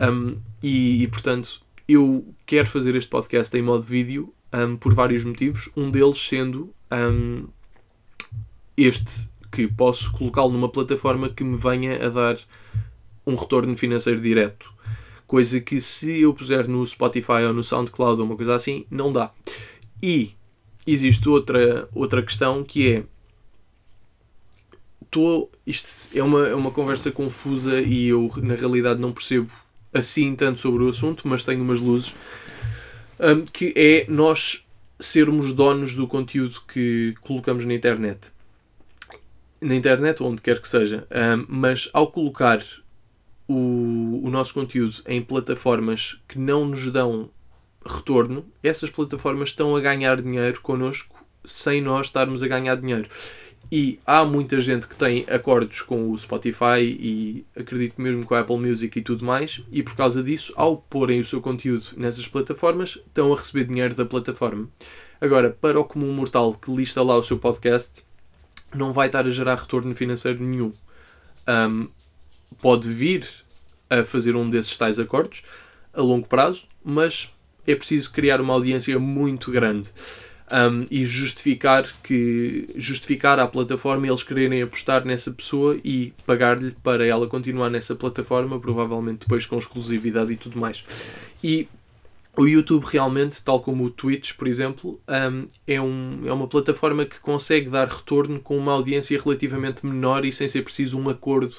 Um, 0.00 0.38
e, 0.62 1.02
e, 1.02 1.08
portanto, 1.08 1.60
eu 1.88 2.26
quero 2.44 2.68
fazer 2.68 2.94
este 2.96 3.08
podcast 3.08 3.56
em 3.56 3.62
modo 3.62 3.82
vídeo 3.82 4.32
um, 4.52 4.76
por 4.76 4.94
vários 4.94 5.24
motivos. 5.24 5.70
Um 5.76 5.90
deles 5.90 6.20
sendo 6.20 6.72
este, 8.76 9.28
que 9.50 9.66
posso 9.66 10.12
colocá-lo 10.12 10.50
numa 10.50 10.68
plataforma 10.68 11.28
que 11.28 11.44
me 11.44 11.56
venha 11.56 12.06
a 12.06 12.08
dar 12.08 12.38
um 13.26 13.34
retorno 13.34 13.76
financeiro 13.76 14.20
direto. 14.20 14.72
Coisa 15.26 15.60
que 15.60 15.80
se 15.80 16.22
eu 16.22 16.32
puser 16.32 16.66
no 16.68 16.86
Spotify 16.86 17.42
ou 17.46 17.52
no 17.52 17.62
SoundCloud 17.62 18.20
ou 18.20 18.26
uma 18.26 18.36
coisa 18.36 18.54
assim, 18.54 18.86
não 18.90 19.12
dá. 19.12 19.30
E 20.02 20.32
existe 20.86 21.28
outra, 21.28 21.88
outra 21.92 22.22
questão 22.22 22.64
que 22.64 22.92
é. 22.92 23.04
Tô, 25.10 25.48
isto 25.66 25.88
é 26.14 26.22
uma, 26.22 26.46
é 26.48 26.54
uma 26.54 26.70
conversa 26.70 27.10
confusa 27.10 27.80
e 27.80 28.08
eu 28.08 28.30
na 28.42 28.54
realidade 28.54 29.00
não 29.00 29.12
percebo 29.12 29.50
assim 29.92 30.34
tanto 30.34 30.58
sobre 30.58 30.82
o 30.82 30.88
assunto, 30.88 31.26
mas 31.26 31.44
tenho 31.44 31.62
umas 31.62 31.80
luzes. 31.80 32.14
Um, 33.18 33.44
que 33.44 33.72
é 33.74 34.06
nós 34.08 34.66
sermos 35.00 35.52
donos 35.52 35.94
do 35.94 36.06
conteúdo 36.06 36.60
que 36.72 37.14
colocamos 37.20 37.64
na 37.64 37.74
internet. 37.74 38.30
Na 39.60 39.74
internet 39.74 40.22
onde 40.22 40.40
quer 40.40 40.60
que 40.60 40.68
seja. 40.68 41.06
Um, 41.10 41.46
mas 41.48 41.88
ao 41.92 42.08
colocar 42.08 42.62
o, 43.48 44.20
o 44.22 44.30
nosso 44.30 44.54
conteúdo 44.54 44.96
em 45.06 45.22
plataformas 45.22 46.20
que 46.28 46.38
não 46.38 46.66
nos 46.66 46.90
dão 46.92 47.30
retorno, 47.84 48.44
essas 48.62 48.90
plataformas 48.90 49.50
estão 49.50 49.74
a 49.74 49.80
ganhar 49.80 50.20
dinheiro 50.20 50.60
connosco 50.60 51.24
sem 51.44 51.80
nós 51.80 52.06
estarmos 52.06 52.42
a 52.42 52.48
ganhar 52.48 52.76
dinheiro. 52.76 53.08
E 53.70 54.00
há 54.06 54.24
muita 54.24 54.58
gente 54.60 54.88
que 54.88 54.96
tem 54.96 55.26
acordos 55.28 55.82
com 55.82 56.10
o 56.10 56.16
Spotify 56.16 56.80
e 56.80 57.44
acredito 57.54 58.00
mesmo 58.00 58.24
com 58.24 58.34
a 58.34 58.40
Apple 58.40 58.56
Music 58.56 58.98
e 58.98 59.02
tudo 59.02 59.26
mais, 59.26 59.62
e 59.70 59.82
por 59.82 59.94
causa 59.94 60.22
disso, 60.22 60.54
ao 60.56 60.78
porem 60.78 61.20
o 61.20 61.24
seu 61.24 61.40
conteúdo 61.42 61.88
nessas 61.94 62.26
plataformas, 62.26 62.98
estão 63.06 63.30
a 63.30 63.36
receber 63.36 63.64
dinheiro 63.64 63.94
da 63.94 64.06
plataforma. 64.06 64.68
Agora, 65.20 65.50
para 65.50 65.78
o 65.78 65.84
comum 65.84 66.12
mortal 66.14 66.54
que 66.54 66.74
lista 66.74 67.02
lá 67.02 67.14
o 67.16 67.22
seu 67.22 67.38
podcast, 67.38 68.04
não 68.74 68.92
vai 68.92 69.08
estar 69.08 69.26
a 69.26 69.30
gerar 69.30 69.56
retorno 69.56 69.94
financeiro 69.94 70.42
nenhum. 70.42 70.72
Um, 71.46 71.88
pode 72.62 72.88
vir 72.88 73.28
a 73.90 74.02
fazer 74.02 74.34
um 74.34 74.48
desses 74.48 74.76
tais 74.78 74.98
acordos 74.98 75.42
a 75.92 76.00
longo 76.00 76.26
prazo, 76.26 76.66
mas 76.82 77.30
é 77.66 77.74
preciso 77.74 78.12
criar 78.12 78.40
uma 78.40 78.54
audiência 78.54 78.98
muito 78.98 79.50
grande 79.50 79.92
um, 80.52 80.86
e 80.90 81.04
justificar 81.04 81.84
que 82.02 82.68
justificar 82.76 83.38
à 83.38 83.46
plataforma 83.46 84.06
eles 84.06 84.22
quererem 84.22 84.62
apostar 84.62 85.04
nessa 85.04 85.30
pessoa 85.30 85.78
e 85.84 86.12
pagar-lhe 86.26 86.72
para 86.82 87.06
ela 87.06 87.26
continuar 87.26 87.70
nessa 87.70 87.94
plataforma, 87.94 88.58
provavelmente 88.58 89.20
depois 89.20 89.46
com 89.46 89.58
exclusividade 89.58 90.32
e 90.32 90.36
tudo 90.36 90.58
mais. 90.58 90.84
E 91.42 91.68
o 92.36 92.46
YouTube 92.46 92.84
realmente, 92.84 93.42
tal 93.42 93.60
como 93.60 93.84
o 93.84 93.90
Twitch, 93.90 94.34
por 94.34 94.46
exemplo, 94.46 95.00
um, 95.08 95.48
é, 95.66 95.80
um, 95.80 96.20
é 96.24 96.32
uma 96.32 96.46
plataforma 96.46 97.04
que 97.04 97.18
consegue 97.18 97.68
dar 97.68 97.88
retorno 97.88 98.38
com 98.38 98.56
uma 98.56 98.72
audiência 98.72 99.20
relativamente 99.20 99.84
menor 99.84 100.24
e 100.24 100.32
sem 100.32 100.46
ser 100.46 100.62
preciso 100.62 100.98
um 100.98 101.08
acordo 101.08 101.52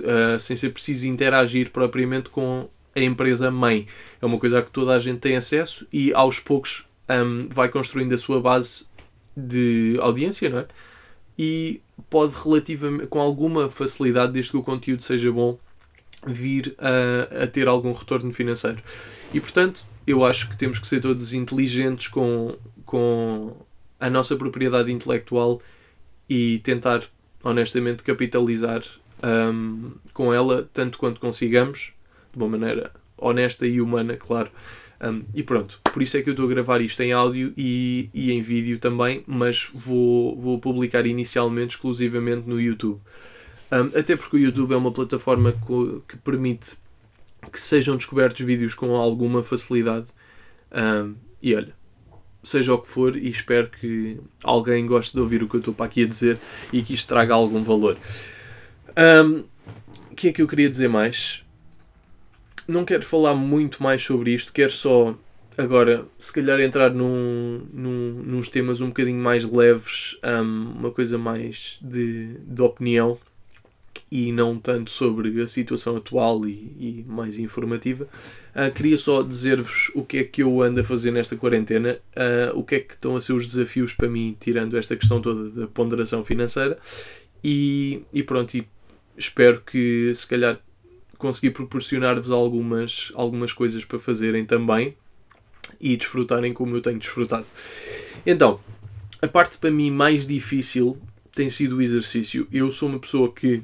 uh, 0.00 0.38
sem 0.38 0.56
ser 0.56 0.70
preciso 0.70 1.06
interagir 1.06 1.70
propriamente 1.70 2.30
com 2.30 2.68
a 2.94 3.00
empresa 3.00 3.50
mãe. 3.50 3.86
É 4.20 4.26
uma 4.26 4.38
coisa 4.38 4.60
a 4.60 4.62
que 4.62 4.70
toda 4.70 4.94
a 4.94 4.98
gente 4.98 5.18
tem 5.18 5.36
acesso 5.36 5.86
e 5.92 6.12
aos 6.14 6.38
poucos 6.38 6.84
um, 7.08 7.48
vai 7.48 7.68
construindo 7.68 8.14
a 8.14 8.18
sua 8.18 8.40
base 8.40 8.86
de 9.36 9.96
audiência, 10.00 10.48
não 10.48 10.58
é? 10.60 10.66
E 11.38 11.80
pode 12.10 12.34
relativamente, 12.34 13.06
com 13.06 13.20
alguma 13.20 13.70
facilidade, 13.70 14.32
desde 14.32 14.50
que 14.50 14.56
o 14.56 14.62
conteúdo 14.62 15.02
seja 15.02 15.32
bom, 15.32 15.58
vir 16.26 16.74
a, 16.78 17.44
a 17.44 17.46
ter 17.46 17.66
algum 17.66 17.92
retorno 17.92 18.32
financeiro. 18.32 18.82
E 19.32 19.40
portanto, 19.40 19.80
eu 20.06 20.24
acho 20.24 20.48
que 20.50 20.56
temos 20.56 20.78
que 20.78 20.86
ser 20.86 21.00
todos 21.00 21.32
inteligentes 21.32 22.08
com, 22.08 22.56
com 22.84 23.56
a 23.98 24.10
nossa 24.10 24.36
propriedade 24.36 24.92
intelectual 24.92 25.60
e 26.28 26.58
tentar 26.60 27.02
honestamente 27.42 28.02
capitalizar 28.02 28.82
um, 29.22 29.92
com 30.12 30.32
ela 30.32 30.68
tanto 30.72 30.98
quanto 30.98 31.20
consigamos, 31.20 31.92
de 32.32 32.38
uma 32.38 32.48
maneira 32.48 32.92
honesta 33.16 33.66
e 33.66 33.80
humana, 33.80 34.16
claro. 34.16 34.50
Um, 35.02 35.24
e 35.34 35.42
pronto, 35.42 35.80
por 35.92 36.00
isso 36.00 36.16
é 36.16 36.22
que 36.22 36.28
eu 36.28 36.32
estou 36.32 36.46
a 36.46 36.48
gravar 36.48 36.80
isto 36.80 37.00
em 37.02 37.12
áudio 37.12 37.52
e, 37.56 38.08
e 38.14 38.30
em 38.30 38.40
vídeo 38.40 38.78
também, 38.78 39.24
mas 39.26 39.68
vou, 39.74 40.38
vou 40.38 40.60
publicar 40.60 41.06
inicialmente 41.06 41.74
exclusivamente 41.74 42.48
no 42.48 42.60
YouTube. 42.60 43.00
Um, 43.72 43.98
até 43.98 44.14
porque 44.14 44.36
o 44.36 44.38
YouTube 44.38 44.72
é 44.72 44.76
uma 44.76 44.92
plataforma 44.92 45.52
que 46.06 46.16
permite 46.18 46.76
que 47.50 47.60
sejam 47.60 47.96
descobertos 47.96 48.46
vídeos 48.46 48.74
com 48.74 48.94
alguma 48.94 49.42
facilidade. 49.42 50.06
Um, 50.70 51.14
e 51.42 51.54
olha, 51.54 51.74
seja 52.42 52.72
o 52.72 52.78
que 52.78 52.88
for, 52.88 53.16
e 53.16 53.28
espero 53.28 53.70
que 53.70 54.20
alguém 54.44 54.86
goste 54.86 55.14
de 55.14 55.20
ouvir 55.20 55.42
o 55.42 55.48
que 55.48 55.56
eu 55.56 55.60
estou 55.60 55.74
para 55.74 55.86
aqui 55.86 56.04
a 56.04 56.06
dizer 56.06 56.38
e 56.72 56.80
que 56.82 56.94
isto 56.94 57.08
traga 57.08 57.34
algum 57.34 57.64
valor. 57.64 57.96
Um, 58.96 59.44
o 60.10 60.14
que 60.14 60.28
é 60.28 60.32
que 60.32 60.42
eu 60.42 60.46
queria 60.46 60.70
dizer 60.70 60.88
mais? 60.88 61.42
Não 62.68 62.84
quero 62.84 63.04
falar 63.04 63.34
muito 63.34 63.82
mais 63.82 64.02
sobre 64.02 64.32
isto, 64.32 64.52
quero 64.52 64.72
só 64.72 65.16
agora, 65.56 66.06
se 66.18 66.32
calhar, 66.32 66.60
entrar 66.60 66.90
num, 66.90 67.66
num, 67.72 68.22
nos 68.24 68.48
temas 68.48 68.80
um 68.80 68.88
bocadinho 68.88 69.20
mais 69.20 69.44
leves, 69.44 70.16
um, 70.24 70.78
uma 70.78 70.90
coisa 70.90 71.18
mais 71.18 71.78
de, 71.82 72.34
de 72.38 72.62
opinião 72.62 73.18
e 74.10 74.30
não 74.30 74.58
tanto 74.58 74.90
sobre 74.90 75.40
a 75.42 75.46
situação 75.46 75.96
atual 75.96 76.46
e, 76.46 76.50
e 76.52 77.04
mais 77.08 77.38
informativa. 77.38 78.06
Uh, 78.54 78.70
queria 78.72 78.98
só 78.98 79.22
dizer-vos 79.22 79.90
o 79.94 80.04
que 80.04 80.18
é 80.18 80.24
que 80.24 80.42
eu 80.42 80.60
ando 80.62 80.80
a 80.80 80.84
fazer 80.84 81.10
nesta 81.10 81.34
quarentena, 81.34 81.98
uh, 82.14 82.58
o 82.58 82.62
que 82.62 82.74
é 82.74 82.80
que 82.80 82.92
estão 82.92 83.16
a 83.16 83.20
ser 83.20 83.32
os 83.32 83.46
desafios 83.46 83.94
para 83.94 84.08
mim, 84.08 84.36
tirando 84.38 84.76
esta 84.76 84.96
questão 84.96 85.20
toda 85.20 85.48
da 85.50 85.66
ponderação 85.66 86.22
financeira. 86.22 86.78
E, 87.42 88.02
e 88.12 88.22
pronto, 88.22 88.54
e 88.54 88.68
espero 89.16 89.62
que 89.62 90.12
se 90.14 90.26
calhar 90.26 90.60
conseguir 91.22 91.52
proporcionar-vos 91.52 92.30
algumas, 92.30 93.12
algumas 93.14 93.52
coisas 93.52 93.84
para 93.84 93.98
fazerem 93.98 94.44
também 94.44 94.96
e 95.80 95.96
desfrutarem 95.96 96.52
como 96.52 96.76
eu 96.76 96.82
tenho 96.82 96.98
desfrutado. 96.98 97.46
Então, 98.26 98.60
a 99.22 99.28
parte 99.28 99.56
para 99.56 99.70
mim 99.70 99.90
mais 99.90 100.26
difícil 100.26 101.00
tem 101.32 101.48
sido 101.48 101.76
o 101.76 101.82
exercício. 101.82 102.46
Eu 102.52 102.70
sou 102.70 102.88
uma 102.88 102.98
pessoa 102.98 103.32
que 103.32 103.62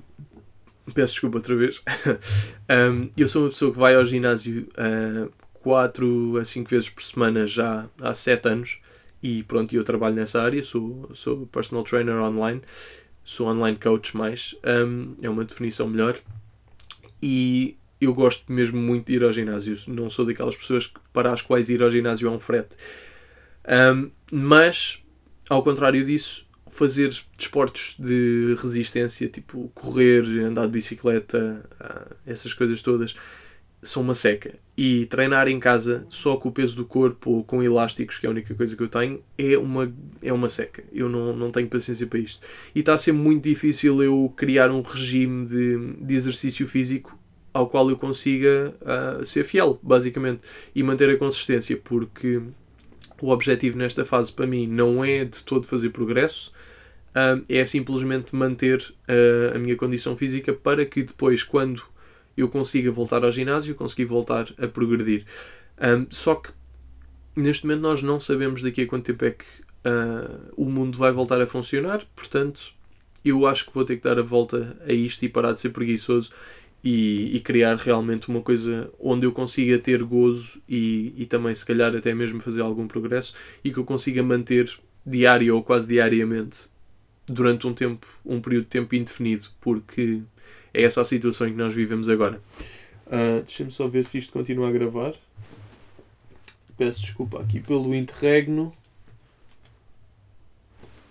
Peço 0.95 1.13
desculpa 1.13 1.37
outra 1.37 1.55
vez. 1.55 1.83
um, 2.71 3.11
eu 3.15 3.29
sou 3.29 3.43
uma 3.43 3.51
pessoa 3.51 3.73
que 3.73 3.79
vai 3.79 3.95
ao 3.95 4.07
ginásio 4.07 4.69
uh, 4.73 5.31
4 5.61 6.39
a 6.39 6.45
5 6.45 6.71
vezes 6.71 6.89
por 6.89 7.03
semana 7.03 7.47
já 7.47 7.87
há 8.01 8.15
7 8.15 8.49
anos 8.49 8.79
e 9.23 9.43
pronto, 9.43 9.75
eu 9.75 9.85
trabalho 9.85 10.15
nessa 10.15 10.41
área, 10.41 10.63
sou, 10.63 11.11
sou 11.13 11.47
personal 11.47 11.85
trainer 11.85 12.15
online, 12.15 12.63
sou 13.25 13.49
online 13.49 13.77
coach 13.77 14.17
mais, 14.17 14.55
um, 14.65 15.15
é 15.21 15.29
uma 15.29 15.45
definição 15.45 15.89
melhor 15.89 16.19
e 17.23 17.77
eu 18.01 18.15
gosto 18.15 18.51
mesmo 18.53 18.81
muito 18.81 19.07
de 19.07 19.15
ir 19.15 19.25
ao 19.25 19.33
ginásio, 19.33 19.77
não 19.89 20.09
sou 20.09 20.25
daquelas 20.25 20.57
pessoas 20.57 20.93
para 21.13 21.33
as 21.33 21.43
quais 21.43 21.69
ir 21.69 21.83
ao 21.83 21.91
ginásio 21.91 22.29
é 22.29 22.31
um 22.31 22.39
frete. 22.39 22.77
Um, 23.69 24.11
mas, 24.33 25.03
ao 25.49 25.63
contrário 25.63 26.05
disso, 26.05 26.49
fazer 26.69 27.13
desportos 27.37 27.97
de 27.99 28.57
resistência, 28.61 29.29
tipo 29.29 29.71
correr, 29.75 30.23
andar 30.45 30.67
de 30.67 30.73
bicicleta, 30.73 31.65
ah, 31.81 32.07
essas 32.27 32.55
coisas 32.55 32.83
todas, 32.83 33.17
são 33.83 34.03
uma 34.03 34.15
seca. 34.15 34.55
E 34.77 35.07
treinar 35.07 35.49
em 35.49 35.59
casa 35.59 36.07
só 36.09 36.37
com 36.37 36.49
o 36.49 36.53
peso 36.53 36.77
do 36.77 36.85
corpo 36.85 37.31
ou 37.31 37.45
com 37.45 37.63
elásticos, 37.63 38.19
que 38.19 38.27
é 38.27 38.29
a 38.29 38.31
única 38.31 38.55
coisa 38.55 38.77
que 38.77 38.83
eu 38.83 38.89
tenho, 38.89 39.23
é 39.37 39.57
uma, 39.57 39.93
é 40.23 40.33
uma 40.33 40.49
seca. 40.49 40.85
Eu 40.93 41.09
não, 41.09 41.35
não 41.35 41.51
tenho 41.51 41.69
paciência 41.69 42.07
para 42.07 42.19
isto. 42.19 42.47
E 42.75 42.81
está 42.81 42.95
a 42.95 42.99
ser 42.99 43.13
muito 43.13 43.45
difícil 43.45 44.03
eu 44.03 44.33
criar 44.37 44.71
um 44.71 44.83
regime 44.83 45.47
de, 45.47 45.95
de 46.05 46.15
exercício 46.15 46.67
físico 46.67 47.19
ao 47.53 47.69
qual 47.69 47.89
eu 47.91 47.97
consiga 47.97 48.75
uh, 48.83 49.25
ser 49.27 49.45
fiel, 49.45 49.79
basicamente, 49.83 50.43
e 50.75 50.83
manter 50.83 51.11
a 51.11 51.17
consistência, 51.17 51.77
porque 51.77 52.41
o 53.21 53.31
objetivo 53.31 53.77
nesta 53.77 54.05
fase 54.05 54.33
para 54.33 54.47
mim 54.47 54.67
não 54.67 55.05
é 55.05 55.25
de 55.25 55.43
todo 55.43 55.67
fazer 55.67 55.91
progresso, 55.91 56.53
uh, 57.11 57.43
é 57.49 57.65
simplesmente 57.67 58.35
manter 58.37 58.81
uh, 58.81 59.57
a 59.57 59.59
minha 59.59 59.75
condição 59.77 60.17
física 60.17 60.53
para 60.53 60.85
que 60.85 61.03
depois, 61.03 61.43
quando 61.43 61.83
eu 62.39 62.49
consiga 62.49 62.91
voltar 62.93 63.25
ao 63.25 63.33
ginásio, 63.33 63.75
conseguir 63.75 64.05
voltar 64.05 64.49
a 64.57 64.69
progredir. 64.69 65.27
Um, 65.81 66.07
só 66.09 66.37
que 66.37 66.51
neste 67.35 67.67
momento 67.67 67.83
nós 67.83 68.01
não 68.01 68.21
sabemos 68.21 68.63
daqui 68.63 68.83
a 68.83 68.87
quanto 68.87 69.07
tempo 69.07 69.25
é 69.25 69.31
que 69.33 69.45
uh, 69.45 70.53
o 70.57 70.71
mundo 70.71 70.97
vai 70.97 71.11
voltar 71.11 71.41
a 71.41 71.47
funcionar, 71.47 72.07
portanto 72.15 72.73
eu 73.25 73.47
acho 73.47 73.67
que 73.67 73.75
vou 73.75 73.85
ter 73.85 73.97
que 73.97 74.05
dar 74.05 74.19
a 74.19 74.23
volta 74.23 74.77
a 74.87 74.93
isto 74.93 75.25
e 75.25 75.29
parar 75.29 75.53
de 75.53 75.61
ser 75.61 75.71
preguiçoso 75.71 76.31
e, 76.83 77.37
e 77.37 77.41
criar 77.41 77.77
realmente 77.77 78.29
uma 78.29 78.41
coisa 78.41 78.89
onde 79.01 79.27
eu 79.27 79.33
consiga 79.33 79.79
ter 79.79 80.03
gozo 80.05 80.63
e, 80.69 81.13
e 81.17 81.27
também 81.27 81.55
se 81.55 81.67
calhar 81.67 81.95
até 81.95 82.15
mesmo 82.15 82.41
fazer 82.41 82.61
algum 82.61 82.87
progresso 82.87 83.35
e 83.65 83.73
que 83.73 83.79
eu 83.79 83.85
consiga 83.85 84.23
manter 84.23 84.73
diário 85.05 85.57
ou 85.57 85.63
quase 85.63 85.89
diariamente 85.89 86.69
durante 87.27 87.67
um 87.67 87.75
tempo, 87.75 88.07
um 88.25 88.41
período 88.41 88.65
de 88.65 88.71
tempo 88.71 88.95
indefinido, 88.95 89.49
porque 89.61 90.23
é 90.79 90.85
essa 90.85 91.03
a 91.03 91.05
situação 91.05 91.49
em 91.49 91.51
que 91.51 91.59
nós 91.59 91.75
vivemos 91.75 92.09
agora. 92.09 92.41
Uh, 93.07 93.43
Deixa-me 93.43 93.73
só 93.73 93.89
ver 93.89 94.05
se 94.05 94.19
isto 94.19 94.33
continua 94.33 94.69
a 94.69 94.73
gravar. 94.73 95.15
Peço 96.77 97.01
desculpa 97.01 97.41
aqui 97.41 97.59
pelo 97.59 97.93
interregno. 97.93 98.73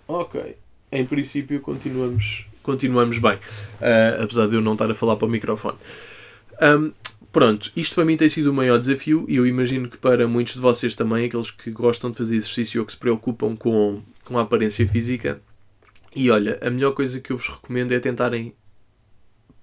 Ok. 0.08 0.56
Em 0.90 1.06
princípio 1.06 1.60
continuamos, 1.60 2.46
continuamos 2.64 3.20
bem. 3.20 3.36
Uh, 3.36 4.24
apesar 4.24 4.48
de 4.48 4.56
eu 4.56 4.62
não 4.62 4.74
estar 4.74 4.90
a 4.90 4.96
falar 4.96 5.18
para 5.18 5.28
o 5.28 5.30
microfone. 5.30 5.78
Um, 6.62 6.94
pronto, 7.34 7.70
isto 7.76 7.94
para 7.96 8.06
mim 8.06 8.16
tem 8.16 8.30
sido 8.30 8.52
o 8.52 8.54
maior 8.54 8.80
desafio 8.80 9.26
e 9.28 9.36
eu 9.36 9.46
imagino 9.46 9.90
que 9.90 9.98
para 9.98 10.30
muitos 10.30 10.54
de 10.54 10.62
vocês 10.62 10.96
também, 10.96 11.26
aqueles 11.26 11.52
que 11.52 11.70
gostam 11.72 12.10
de 12.10 12.18
fazer 12.18 12.38
exercício 12.38 12.80
ou 12.80 12.86
que 12.86 12.94
se 12.94 12.98
preocupam 12.98 13.54
com, 13.58 14.02
com 14.24 14.38
a 14.38 14.44
aparência 14.44 14.88
física, 14.88 15.42
e 16.16 16.32
olha, 16.32 16.58
a 16.62 16.70
melhor 16.70 16.94
coisa 16.94 17.20
que 17.20 17.32
eu 17.32 17.38
vos 17.38 17.50
recomendo 17.50 17.92
é 17.92 18.00
tentarem 18.00 18.56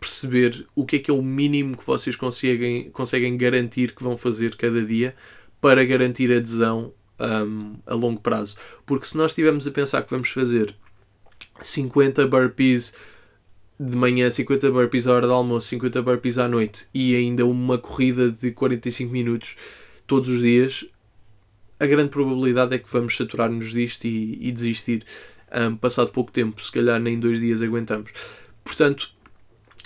perceber 0.05 0.67
o 0.75 0.85
que 0.85 0.97
é 0.97 0.99
que 0.99 1.11
é 1.11 1.15
o 1.15 1.23
mínimo 1.23 1.77
que 1.77 1.87
vocês 1.87 2.15
conseguem, 2.15 2.91
conseguem 2.91 3.37
garantir 3.39 3.95
que 3.95 4.03
vão 4.03 4.19
fazer 4.19 4.55
cada 4.55 4.85
dia 4.85 5.17
para 5.61 5.83
garantir 5.83 6.31
adesão 6.31 6.93
um, 7.19 7.73
a 7.87 7.95
longo 7.95 8.21
prazo. 8.21 8.55
Porque 8.85 9.07
se 9.07 9.17
nós 9.17 9.31
estivermos 9.31 9.67
a 9.67 9.71
pensar 9.71 10.03
que 10.03 10.11
vamos 10.11 10.29
fazer 10.29 10.75
50 11.63 12.27
burpees 12.27 12.95
de 13.81 13.97
manhã, 13.97 14.31
50 14.31 14.71
burpees 14.71 15.07
à 15.07 15.15
hora 15.15 15.27
do 15.27 15.33
almoço, 15.33 15.69
50 15.69 16.03
burpees 16.03 16.37
à 16.37 16.47
noite 16.47 16.87
e 16.93 17.17
ainda 17.17 17.47
uma 17.47 17.79
corrida 17.79 18.31
de 18.31 18.51
45 18.51 19.11
minutos 19.11 19.57
todos 20.07 20.29
os 20.29 20.41
dias, 20.41 20.85
a 21.81 21.87
grande 21.87 22.11
probabilidade 22.11 22.75
é 22.75 22.79
que 22.79 22.93
vamos 22.93 23.17
saturar-nos 23.17 23.73
disto 23.73 24.05
e, 24.05 24.49
e 24.49 24.53
desistir 24.53 25.05
um, 25.51 25.77
passado 25.77 26.11
pouco 26.11 26.31
tempo, 26.31 26.63
se 26.63 26.71
calhar 26.71 27.01
nem 27.01 27.19
dois 27.19 27.41
dias 27.41 27.63
aguentamos. 27.63 28.13
Portanto, 28.63 29.14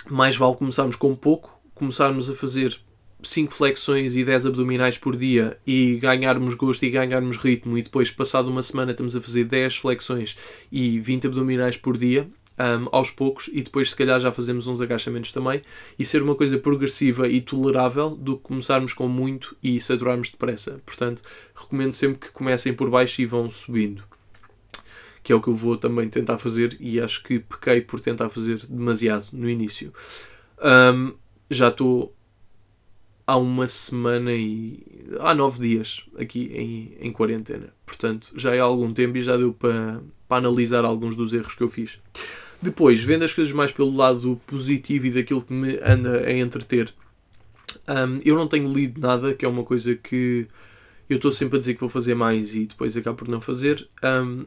mais 0.09 0.35
vale 0.35 0.55
começarmos 0.55 0.95
com 0.95 1.15
pouco, 1.15 1.59
começarmos 1.73 2.29
a 2.29 2.35
fazer 2.35 2.79
5 3.21 3.53
flexões 3.53 4.15
e 4.15 4.23
10 4.23 4.47
abdominais 4.47 4.97
por 4.97 5.15
dia 5.15 5.57
e 5.67 5.97
ganharmos 5.97 6.53
gosto 6.53 6.83
e 6.83 6.89
ganharmos 6.89 7.37
ritmo 7.37 7.77
e 7.77 7.81
depois 7.81 8.09
passado 8.11 8.49
uma 8.49 8.63
semana 8.63 8.91
estamos 8.91 9.15
a 9.15 9.21
fazer 9.21 9.43
10 9.43 9.77
flexões 9.77 10.37
e 10.71 10.99
20 10.99 11.27
abdominais 11.27 11.75
por 11.75 11.97
dia 11.97 12.29
um, 12.59 12.87
aos 12.91 13.11
poucos 13.11 13.49
e 13.51 13.61
depois 13.61 13.89
se 13.89 13.95
calhar 13.95 14.19
já 14.19 14.31
fazemos 14.31 14.67
uns 14.67 14.81
agachamentos 14.81 15.31
também 15.31 15.61
e 15.97 16.05
ser 16.05 16.21
uma 16.21 16.35
coisa 16.35 16.57
progressiva 16.57 17.27
e 17.27 17.41
tolerável 17.41 18.11
do 18.11 18.37
que 18.37 18.43
começarmos 18.43 18.93
com 18.93 19.07
muito 19.07 19.55
e 19.63 19.79
saturarmos 19.79 20.29
depressa. 20.29 20.81
Portanto, 20.85 21.21
recomendo 21.55 21.93
sempre 21.93 22.19
que 22.19 22.33
comecem 22.33 22.73
por 22.73 22.89
baixo 22.89 23.21
e 23.21 23.25
vão 23.25 23.49
subindo 23.49 24.03
que 25.23 25.31
é 25.31 25.35
o 25.35 25.41
que 25.41 25.49
eu 25.49 25.53
vou 25.53 25.77
também 25.77 26.09
tentar 26.09 26.37
fazer 26.37 26.77
e 26.79 26.99
acho 26.99 27.23
que 27.23 27.39
pequei 27.39 27.81
por 27.81 27.99
tentar 27.99 28.29
fazer 28.29 28.65
demasiado 28.67 29.27
no 29.33 29.49
início. 29.49 29.93
Um, 30.61 31.13
já 31.49 31.69
estou 31.69 32.15
há 33.25 33.37
uma 33.37 33.67
semana 33.67 34.33
e 34.33 34.83
há 35.19 35.35
nove 35.35 35.59
dias 35.59 36.03
aqui 36.17 36.51
em, 36.53 37.07
em 37.07 37.11
quarentena. 37.11 37.73
Portanto, 37.85 38.31
já 38.35 38.55
é 38.55 38.59
há 38.59 38.63
algum 38.63 38.91
tempo 38.91 39.17
e 39.17 39.21
já 39.21 39.37
deu 39.37 39.53
para, 39.53 40.01
para 40.27 40.37
analisar 40.37 40.83
alguns 40.83 41.15
dos 41.15 41.31
erros 41.31 41.53
que 41.53 41.61
eu 41.61 41.67
fiz. 41.67 41.99
Depois, 42.61 43.01
vendo 43.03 43.23
as 43.23 43.33
coisas 43.33 43.53
mais 43.53 43.71
pelo 43.71 43.95
lado 43.95 44.41
positivo 44.47 45.05
e 45.05 45.11
daquilo 45.11 45.43
que 45.43 45.53
me 45.53 45.79
anda 45.83 46.25
a 46.25 46.33
entreter, 46.33 46.93
um, 47.87 48.19
eu 48.25 48.35
não 48.35 48.47
tenho 48.47 48.71
lido 48.71 48.99
nada, 48.99 49.33
que 49.33 49.45
é 49.45 49.47
uma 49.47 49.63
coisa 49.63 49.95
que 49.95 50.47
eu 51.09 51.17
estou 51.17 51.31
sempre 51.31 51.57
a 51.57 51.59
dizer 51.59 51.75
que 51.75 51.79
vou 51.79 51.89
fazer 51.89 52.15
mais 52.15 52.55
e 52.55 52.65
depois 52.65 52.97
acabo 52.97 53.17
por 53.17 53.27
não 53.27 53.39
fazer. 53.39 53.87
Um, 54.03 54.45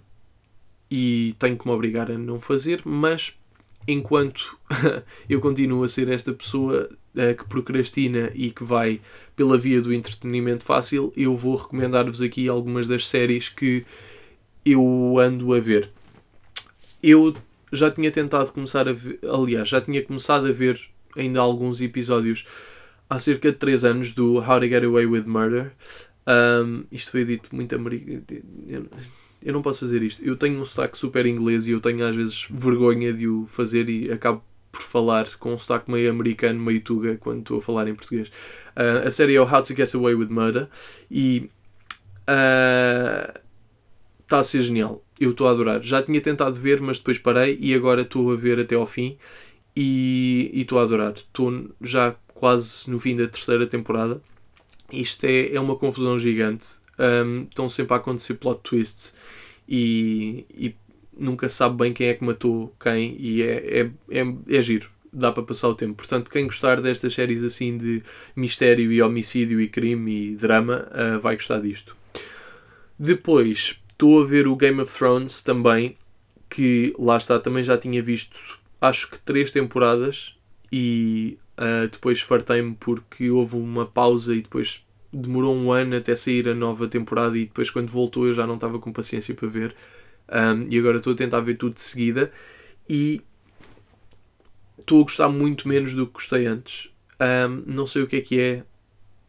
e 0.93 1.35
tenho 1.39 1.57
que 1.57 1.67
me 1.67 1.73
obrigar 1.73 2.11
a 2.11 2.19
não 2.19 2.39
fazer, 2.39 2.83
mas 2.85 3.35
enquanto 3.89 4.59
eu 5.27 5.41
continuo 5.41 5.83
a 5.83 5.89
ser 5.89 6.07
esta 6.11 6.35
pessoa 6.35 6.87
uh, 7.15 7.35
que 7.35 7.49
procrastina 7.49 8.31
e 8.35 8.51
que 8.51 8.63
vai 8.63 9.01
pela 9.35 9.57
via 9.57 9.81
do 9.81 9.95
entretenimento 9.95 10.65
fácil, 10.65 11.11
eu 11.17 11.35
vou 11.35 11.57
recomendar-vos 11.57 12.21
aqui 12.21 12.47
algumas 12.47 12.87
das 12.87 13.07
séries 13.07 13.49
que 13.49 13.87
eu 14.67 15.17
ando 15.19 15.55
a 15.55 15.61
ver. 15.61 15.91
Eu 17.03 17.35
já 17.73 17.91
tinha 17.91 18.11
tentado 18.11 18.53
começar 18.53 18.87
a 18.87 18.93
ver, 18.93 19.19
aliás, 19.27 19.71
já 19.71 19.81
tinha 19.81 20.03
começado 20.03 20.47
a 20.47 20.53
ver 20.53 20.79
ainda 21.17 21.41
alguns 21.41 21.81
episódios 21.81 22.47
há 23.09 23.19
cerca 23.19 23.51
de 23.51 23.57
3 23.57 23.85
anos 23.85 24.13
do 24.13 24.41
How 24.41 24.61
to 24.61 24.69
Get 24.69 24.85
Away 24.85 25.07
with 25.07 25.25
Murder. 25.25 25.73
Um, 26.27 26.85
isto 26.93 27.13
foi 27.13 27.25
dito 27.25 27.49
muito 27.57 27.75
americano 27.75 28.23
eu 29.45 29.53
não 29.53 29.63
posso 29.63 29.81
fazer 29.81 30.03
isto. 30.03 30.23
Eu 30.25 30.37
tenho 30.37 30.61
um 30.61 30.65
sotaque 30.65 30.97
super 30.97 31.27
inglês 31.27 31.67
e 31.67 31.73
eu 31.73 31.81
tenho 31.81 32.05
às 32.07 32.15
vezes 32.15 32.47
vergonha 32.51 33.13
de 33.13 33.29
o 33.29 33.47
fazer 33.47 33.89
e 33.89 34.11
acabo 34.11 34.43
por 34.71 34.83
falar 34.83 35.37
com 35.37 35.53
um 35.53 35.59
sotaque 35.59 35.91
meio 35.91 36.11
americano, 36.11 36.59
meio 36.59 36.81
tuga, 36.81 37.17
quando 37.19 37.41
estou 37.41 37.59
a 37.59 37.63
falar 37.63 37.89
em 37.89 37.95
português. 37.95 38.29
Uh, 38.29 39.07
a 39.07 39.11
série 39.11 39.35
é 39.35 39.41
o 39.41 39.45
How 39.45 39.63
to 39.63 39.75
Get 39.77 39.95
Away 39.95 40.15
with 40.15 40.29
Murder 40.29 40.69
e 41.11 41.51
uh, 42.23 43.39
está 44.23 44.39
a 44.39 44.45
ser 44.45 44.63
genial. 44.63 45.05
Eu 45.21 45.33
estou 45.33 45.47
a 45.47 45.51
adorar. 45.51 45.83
Já 45.83 46.03
tinha 46.03 46.21
tentado 46.21 46.55
ver, 46.55 46.81
mas 46.81 46.99
depois 46.99 47.19
parei 47.19 47.59
e 47.61 47.75
agora 47.75 48.01
estou 48.01 48.33
a 48.33 48.37
ver 48.37 48.59
até 48.59 48.75
ao 48.75 48.87
fim 48.87 49.19
e 49.77 50.51
estou 50.55 50.79
a 50.79 50.83
adorar. 50.83 51.13
Estou 51.13 51.71
já 51.81 52.17
quase 52.35 52.91
no 52.91 52.99
fim 52.99 53.15
da 53.15 53.29
terceira 53.29 53.67
temporada. 53.67 54.23
Isto 54.91 55.25
é, 55.27 55.55
é 55.55 55.61
uma 55.61 55.77
confusão 55.77 56.19
gigante. 56.19 56.82
Um, 57.03 57.43
estão 57.43 57.69
sempre 57.69 57.95
a 57.95 57.97
acontecer 57.97 58.35
plot 58.35 58.61
twists 58.63 59.15
e, 59.69 60.47
e, 60.55 60.75
nunca 61.19 61.49
sabe 61.49 61.77
bem 61.77 61.93
quem 61.93 62.07
é 62.07 62.15
que 62.15 62.25
matou 62.25 62.73
quem 62.81 63.17
e 63.19 63.43
é, 63.43 63.81
é, 63.81 63.91
é, 64.11 64.35
é 64.49 64.63
giro. 64.63 64.89
Dá 65.13 65.31
para 65.33 65.43
passar 65.43 65.69
o 65.69 65.75
tempo. 65.75 65.95
Portanto, 65.95 66.31
quem 66.31 66.47
gostar 66.47 66.81
destas 66.81 67.13
séries 67.13 67.43
assim 67.45 67.77
de 67.77 68.03
mistério 68.35 68.91
e 68.93 69.03
homicídio 69.03 69.61
e 69.61 69.69
crime 69.69 70.29
e 70.29 70.37
drama 70.37 70.89
uh, 70.91 71.21
vai 71.21 71.35
gostar 71.35 71.61
disto. 71.61 71.95
Depois, 72.99 73.79
estou 73.91 74.23
a 74.23 74.25
ver 74.25 74.47
o 74.47 74.57
Game 74.57 74.81
of 74.81 74.97
Thrones 74.97 75.43
também, 75.43 75.97
que 76.49 76.95
lá 76.99 77.19
está, 77.19 77.39
também 77.39 77.63
já 77.63 77.77
tinha 77.77 78.03
visto 78.03 78.63
acho 78.83 79.09
que 79.09 79.19
três 79.21 79.53
temporadas 79.53 80.37
e 80.71 81.39
uh, 81.57 81.89
depois 81.89 82.21
fartei-me 82.21 82.75
porque 82.75 83.31
houve 83.31 83.57
uma 83.57 83.87
pausa 83.87 84.35
e 84.35 84.43
depois 84.43 84.85
demorou 85.13 85.55
um 85.55 85.71
ano 85.71 85.97
até 85.97 86.17
sair 86.17 86.49
a 86.49 86.55
nova 86.55 86.89
temporada 86.89 87.37
e 87.37 87.45
depois 87.45 87.71
quando 87.71 87.91
voltou 87.91 88.27
eu 88.27 88.35
já 88.35 88.47
não 88.47 88.55
estava 88.55 88.79
com 88.79 88.93
paciência 88.93 89.35
para 89.35 89.49
ver 89.49 89.75
um, 90.29 90.67
e 90.69 90.79
agora 90.79 90.99
estou 90.99 91.13
a 91.13 91.17
tentar 91.17 91.41
ver 91.41 91.57
tudo 91.57 91.75
de 91.75 91.81
seguida 91.81 92.33
e 92.89 93.21
estou 94.79 95.01
a 95.01 95.03
gostar 95.03 95.29
muito 95.29 95.69
menos 95.69 95.95
do 95.95 96.07
que 96.07 96.15
gostei 96.15 96.47
antes. 96.47 96.91
Um, 97.21 97.63
não 97.67 97.87
sei 97.87 98.03
o 98.03 98.07
que 98.07 98.17
é 98.17 98.21
que 98.21 98.41
é, 98.41 98.65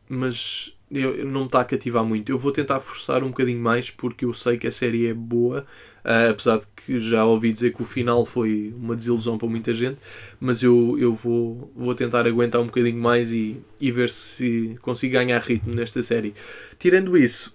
mas 0.09 0.75
eu, 0.89 1.25
não 1.25 1.41
me 1.41 1.45
está 1.47 1.61
a 1.61 1.65
cativar 1.65 2.03
muito. 2.03 2.31
Eu 2.31 2.37
vou 2.37 2.51
tentar 2.51 2.79
forçar 2.79 3.23
um 3.23 3.29
bocadinho 3.29 3.59
mais 3.59 3.89
porque 3.91 4.25
eu 4.25 4.33
sei 4.33 4.57
que 4.57 4.67
a 4.67 4.71
série 4.71 5.07
é 5.07 5.13
boa, 5.13 5.65
uh, 6.03 6.31
apesar 6.31 6.59
de 6.59 6.67
que 6.75 6.99
já 6.99 7.25
ouvi 7.25 7.51
dizer 7.51 7.73
que 7.73 7.81
o 7.81 7.85
final 7.85 8.25
foi 8.25 8.73
uma 8.77 8.95
desilusão 8.95 9.37
para 9.37 9.47
muita 9.47 9.73
gente, 9.73 9.97
mas 10.39 10.61
eu, 10.61 10.97
eu 10.99 11.13
vou, 11.13 11.71
vou 11.75 11.95
tentar 11.95 12.27
aguentar 12.27 12.61
um 12.61 12.65
bocadinho 12.65 13.01
mais 13.01 13.31
e, 13.31 13.57
e 13.79 13.91
ver 13.91 14.09
se 14.09 14.77
consigo 14.81 15.13
ganhar 15.13 15.39
ritmo 15.41 15.73
nesta 15.73 16.03
série. 16.03 16.33
Tirando 16.77 17.17
isso, 17.17 17.53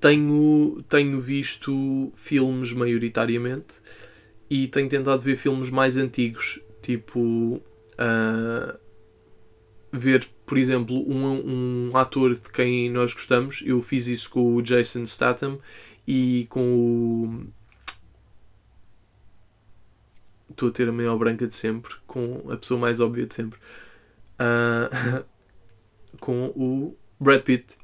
tenho, 0.00 0.82
tenho 0.88 1.20
visto 1.20 2.12
filmes 2.14 2.72
maioritariamente 2.72 3.74
e 4.48 4.66
tenho 4.66 4.88
tentado 4.88 5.22
ver 5.22 5.36
filmes 5.36 5.70
mais 5.70 5.96
antigos, 5.96 6.60
tipo. 6.82 7.60
Uh, 7.98 8.78
ver, 9.92 10.28
por 10.46 10.56
exemplo, 10.58 10.96
um, 10.96 11.88
um 11.90 11.96
ator 11.96 12.34
de 12.34 12.50
quem 12.50 12.88
nós 12.90 13.12
gostamos. 13.12 13.62
Eu 13.64 13.80
fiz 13.80 14.06
isso 14.06 14.30
com 14.30 14.54
o 14.54 14.62
Jason 14.62 15.04
Statham 15.04 15.58
e 16.06 16.46
com 16.48 16.74
o. 16.74 17.46
Estou 20.50 20.68
a 20.68 20.72
ter 20.72 20.88
a 20.88 20.92
maior 20.92 21.16
branca 21.16 21.46
de 21.46 21.54
sempre, 21.54 21.94
com 22.06 22.50
a 22.50 22.56
pessoa 22.56 22.78
mais 22.78 23.00
óbvia 23.00 23.26
de 23.26 23.34
sempre. 23.34 23.58
Uh, 24.38 25.24
com 26.20 26.46
o 26.48 26.96
Brad 27.18 27.42
Pitt. 27.42 27.78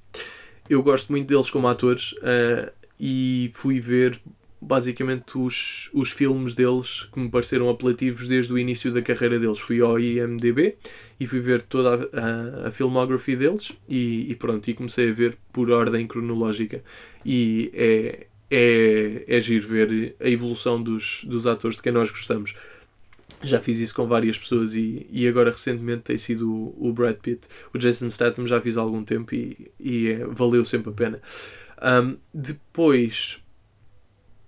Eu 0.69 0.83
gosto 0.83 1.13
muito 1.13 1.29
deles 1.29 1.51
como 1.51 1.69
atores 1.69 2.13
uh, 2.13 2.73
e 2.99 3.51
fui 3.55 3.79
ver 3.79 4.21
basicamente 4.67 5.39
os, 5.39 5.89
os 5.95 6.11
filmes 6.11 6.53
deles 6.53 7.09
que 7.13 7.21
me 7.21 7.31
pareceram 7.31 7.69
apelativos 7.69 8.27
desde 8.27 8.53
o 8.53 8.59
início 8.59 8.93
da 8.93 9.01
carreira 9.01 9.39
deles. 9.39 9.61
Fui 9.61 9.81
ao 9.81 9.99
IMDB 9.99 10.77
e 11.21 11.27
fui 11.27 11.39
ver 11.39 11.63
toda 11.63 12.09
a, 12.13 12.65
a, 12.65 12.69
a 12.69 12.73
filmography 12.73 13.37
deles 13.37 13.73
e, 13.89 14.29
e, 14.29 14.35
pronto, 14.35 14.69
e 14.69 14.75
comecei 14.75 15.11
a 15.11 15.13
ver 15.13 15.39
por 15.53 15.71
ordem 15.71 16.05
cronológica. 16.07 16.83
E 17.25 17.71
é, 17.75 18.27
é, 18.51 19.25
é 19.29 19.41
giro 19.41 19.69
ver 19.69 20.17
a 20.19 20.29
evolução 20.29 20.83
dos, 20.83 21.23
dos 21.25 21.47
atores 21.47 21.77
de 21.77 21.83
quem 21.83 21.93
nós 21.93 22.11
gostamos. 22.11 22.57
Já 23.43 23.61
fiz 23.61 23.79
isso 23.79 23.95
com 23.95 24.09
várias 24.09 24.37
pessoas 24.37 24.75
e, 24.75 25.07
e 25.11 25.29
agora 25.29 25.53
recentemente 25.53 26.03
tem 26.03 26.19
sido 26.19 26.51
o, 26.51 26.89
o 26.89 26.93
Brad 26.93 27.17
Pitt. 27.17 27.47
O 27.73 27.79
Jason 27.79 28.11
Statham 28.11 28.47
já 28.47 28.61
fiz 28.61 28.77
há 28.77 28.81
algum 28.81 29.05
tempo 29.05 29.33
e, 29.33 29.71
e 29.79 30.09
é, 30.09 30.27
valeu 30.27 30.65
sempre 30.65 30.91
a 30.91 30.93
pena. 30.93 31.23
Um, 31.81 32.17
depois 32.35 33.46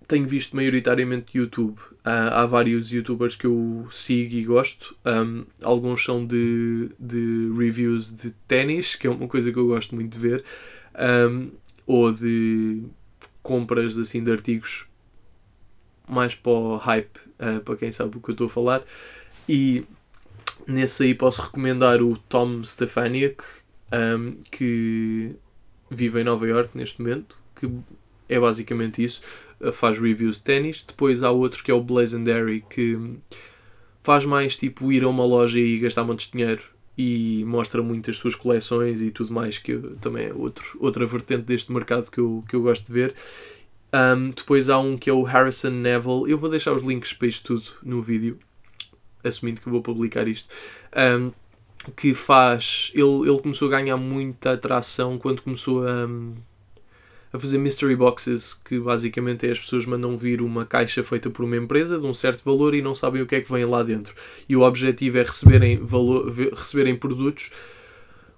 tenho 0.09 0.27
visto 0.27 0.57
maioritariamente 0.57 1.37
YouTube. 1.37 1.79
Há 2.03 2.47
vários 2.47 2.91
youtubers 2.91 3.37
que 3.37 3.47
eu 3.47 3.87
sigo 3.93 4.35
e 4.35 4.43
gosto. 4.43 4.97
Um, 5.05 5.45
alguns 5.63 6.03
são 6.03 6.27
de, 6.27 6.89
de 6.99 7.53
reviews 7.55 8.11
de 8.13 8.31
ténis, 8.49 8.97
que 8.97 9.07
é 9.07 9.11
uma 9.11 9.29
coisa 9.29 9.53
que 9.53 9.59
eu 9.59 9.67
gosto 9.67 9.95
muito 9.95 10.11
de 10.15 10.19
ver, 10.19 10.45
um, 11.31 11.51
ou 11.87 12.11
de 12.11 12.83
compras 13.43 13.99
assim, 13.99 14.25
de 14.25 14.33
artigos 14.33 14.87
mais 16.09 16.35
para 16.35 16.53
o 16.53 16.77
hype, 16.79 17.19
uh, 17.39 17.61
para 17.61 17.77
quem 17.77 17.93
sabe 17.93 18.17
o 18.17 18.21
que 18.21 18.31
eu 18.31 18.33
estou 18.33 18.47
a 18.47 18.51
falar. 18.51 18.83
E 19.47 19.85
nesse 20.67 21.03
aí 21.03 21.15
posso 21.15 21.43
recomendar 21.43 22.01
o 22.01 22.17
Tom 22.17 22.65
Stefaniak, 22.65 23.45
um, 23.93 24.39
que 24.51 25.37
vive 25.91 26.21
em 26.21 26.25
Nova 26.25 26.49
York 26.49 26.71
neste 26.75 27.03
momento, 27.03 27.39
que 27.55 27.71
é 28.29 28.39
basicamente 28.39 29.03
isso. 29.03 29.23
Eh, 29.61 29.73
faz 29.73 29.99
reviews 29.99 30.37
de 30.39 30.45
ténis. 30.45 30.85
Depois 30.87 31.23
há 31.23 31.31
outro 31.31 31.63
que 31.63 31.71
é 31.71 31.75
o 31.75 31.83
Blazendary, 31.83 32.65
que 32.69 32.99
faz 34.03 34.25
mais 34.25 34.57
tipo 34.57 34.93
ir 34.93 35.05
a 35.05 35.09
uma 35.09 35.25
loja 35.25 35.59
e 35.59 35.79
gastar 35.79 36.05
montes 36.05 36.27
de 36.27 36.33
dinheiro 36.33 36.63
e 36.97 37.45
mostra 37.45 37.83
muito 37.83 38.11
as 38.11 38.17
suas 38.17 38.35
coleções 38.35 39.01
e 39.01 39.11
tudo 39.13 39.33
mais, 39.33 39.59
que 39.59 39.79
também 40.01 40.27
é 40.27 40.35
outro, 40.35 40.77
outra 40.81 41.07
vertente 41.07 41.45
deste 41.45 41.71
mercado 41.73 42.11
que 42.11 42.19
eu, 42.19 42.45
que 42.49 42.57
eu 42.57 42.63
gosto 42.63 42.87
de 42.87 42.93
ver. 42.93 43.15
Um, 43.93 44.31
depois 44.31 44.69
há 44.69 44.79
um 44.79 44.99
que 44.99 45.09
é 45.09 45.13
o 45.13 45.23
Harrison 45.23 45.71
Neville. 45.71 46.31
Eu 46.31 46.37
vou 46.37 46.51
deixar 46.51 46.73
os 46.73 46.83
links 46.83 47.13
para 47.13 47.29
isto 47.29 47.55
tudo 47.55 47.77
no 47.83 48.03
vídeo, 48.03 48.39
assumindo 49.23 49.61
que 49.61 49.69
vou 49.69 49.81
publicar 49.81 50.27
isto. 50.27 50.53
Um, 50.97 51.33
que 51.97 52.15
faz. 52.15 52.91
Ele, 52.95 53.29
ele 53.29 53.41
começou 53.41 53.69
a 53.69 53.71
ganhar 53.71 53.97
muita 53.97 54.53
atração 54.53 55.19
quando 55.19 55.43
começou 55.43 55.87
a 55.87 56.09
a 57.33 57.39
fazer 57.39 57.59
mystery 57.59 57.95
boxes, 57.95 58.55
que 58.55 58.79
basicamente 58.79 59.47
é 59.47 59.51
as 59.51 59.59
pessoas 59.59 59.85
mandam 59.85 60.17
vir 60.17 60.41
uma 60.41 60.65
caixa 60.65 61.05
feita 61.05 61.29
por 61.29 61.45
uma 61.45 61.57
empresa 61.57 61.99
de 61.99 62.07
um 62.07 62.15
certo 62.15 62.43
valor 62.45 62.75
e 62.75 62.83
não 62.83 62.95
sabem 62.95 63.23
o 63.23 63.27
que 63.27 63.37
é 63.37 63.41
que 63.41 63.53
vem 63.53 63.65
lá 63.65 63.83
dentro. 63.83 64.15
E 64.49 64.57
o 64.57 64.63
objetivo 64.63 65.19
é 65.19 65.23
receberem, 65.23 65.79
valor, 65.79 66.33
receberem 66.55 66.97
produtos 66.97 67.51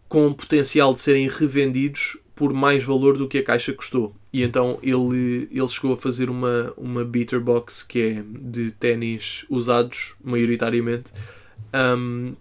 com 0.09 0.33
potencial 0.33 0.93
de 0.93 1.01
serem 1.01 1.29
revendidos 1.29 2.19
por 2.35 2.53
mais 2.53 2.83
valor 2.83 3.19
do 3.19 3.29
que 3.29 3.39
a 3.39 3.45
caixa 3.45 3.73
custou. 3.73 4.15
E 4.33 4.43
então 4.43 4.79
ele, 4.83 5.49
ele 5.53 5.69
chegou 5.69 5.93
a 5.93 5.97
fazer 5.97 6.31
uma, 6.31 6.73
uma 6.77 7.05
beater 7.05 7.41
box 7.41 7.83
que 7.83 8.01
é 8.01 8.25
de 8.27 8.71
ténis 8.73 9.45
usados, 9.49 10.15
maioritariamente, 10.25 11.13
um, 11.75 12.35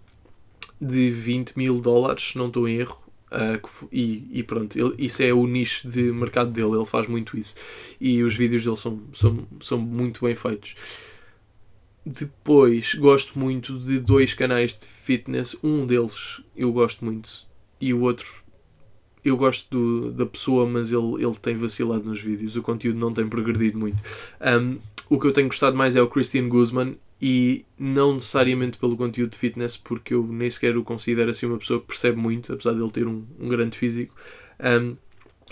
de 0.80 1.10
20 1.10 1.56
mil 1.56 1.80
dólares, 1.80 2.30
se 2.30 2.38
não 2.38 2.46
estou 2.46 2.66
em 2.66 2.78
erro, 2.78 2.99
Uh, 3.30 3.88
e, 3.92 4.26
e, 4.32 4.42
pronto, 4.42 4.76
ele, 4.76 4.94
isso 4.98 5.22
é 5.22 5.32
o 5.32 5.46
nicho 5.46 5.88
de 5.88 6.12
mercado 6.12 6.50
dele, 6.50 6.74
ele 6.74 6.84
faz 6.84 7.06
muito 7.06 7.38
isso. 7.38 7.54
E 8.00 8.22
os 8.22 8.34
vídeos 8.34 8.64
dele 8.64 8.76
são, 8.76 9.00
são, 9.12 9.46
são 9.60 9.78
muito 9.78 10.24
bem 10.24 10.34
feitos. 10.34 10.74
Depois, 12.04 12.94
gosto 12.94 13.38
muito 13.38 13.78
de 13.78 14.00
dois 14.00 14.34
canais 14.34 14.76
de 14.76 14.86
fitness. 14.86 15.56
Um 15.62 15.86
deles 15.86 16.40
eu 16.56 16.72
gosto 16.72 17.04
muito, 17.04 17.46
e 17.80 17.94
o 17.94 18.00
outro 18.00 18.26
eu 19.24 19.36
gosto 19.36 19.68
do, 19.70 20.12
da 20.12 20.26
pessoa, 20.26 20.66
mas 20.66 20.90
ele, 20.90 21.22
ele 21.22 21.34
tem 21.40 21.54
vacilado 21.54 22.04
nos 22.04 22.20
vídeos. 22.20 22.56
O 22.56 22.62
conteúdo 22.62 22.98
não 22.98 23.12
tem 23.12 23.28
progredido 23.28 23.78
muito. 23.78 24.02
Um, 24.40 24.78
o 25.08 25.18
que 25.18 25.26
eu 25.26 25.32
tenho 25.32 25.48
gostado 25.48 25.76
mais 25.76 25.94
é 25.94 26.02
o 26.02 26.08
Christian 26.08 26.48
Guzman 26.48 26.94
e 27.20 27.64
não 27.78 28.14
necessariamente 28.14 28.78
pelo 28.78 28.96
conteúdo 28.96 29.30
de 29.30 29.38
fitness, 29.38 29.76
porque 29.76 30.14
eu 30.14 30.26
nem 30.26 30.50
sequer 30.50 30.76
o 30.76 30.82
considero 30.82 31.30
assim 31.30 31.46
uma 31.46 31.58
pessoa 31.58 31.80
que 31.80 31.86
percebe 31.86 32.18
muito, 32.18 32.52
apesar 32.52 32.72
de 32.72 32.80
ele 32.80 32.90
ter 32.90 33.06
um, 33.06 33.24
um 33.38 33.48
grande 33.48 33.76
físico. 33.76 34.14
Um, 34.58 34.96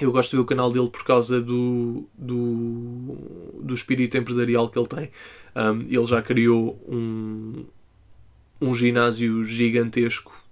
eu 0.00 0.12
gosto 0.12 0.30
de 0.30 0.36
ver 0.36 0.42
o 0.42 0.46
canal 0.46 0.70
dele 0.70 0.88
por 0.88 1.04
causa 1.04 1.40
do, 1.40 2.08
do, 2.16 3.16
do 3.60 3.74
espírito 3.74 4.16
empresarial 4.16 4.68
que 4.70 4.78
ele 4.78 4.86
tem. 4.86 5.10
Um, 5.56 5.80
ele 5.82 6.04
já 6.04 6.22
criou 6.22 6.80
um, 6.88 7.64
um 8.60 8.74
ginásio 8.74 9.42
gigantesco 9.44 10.47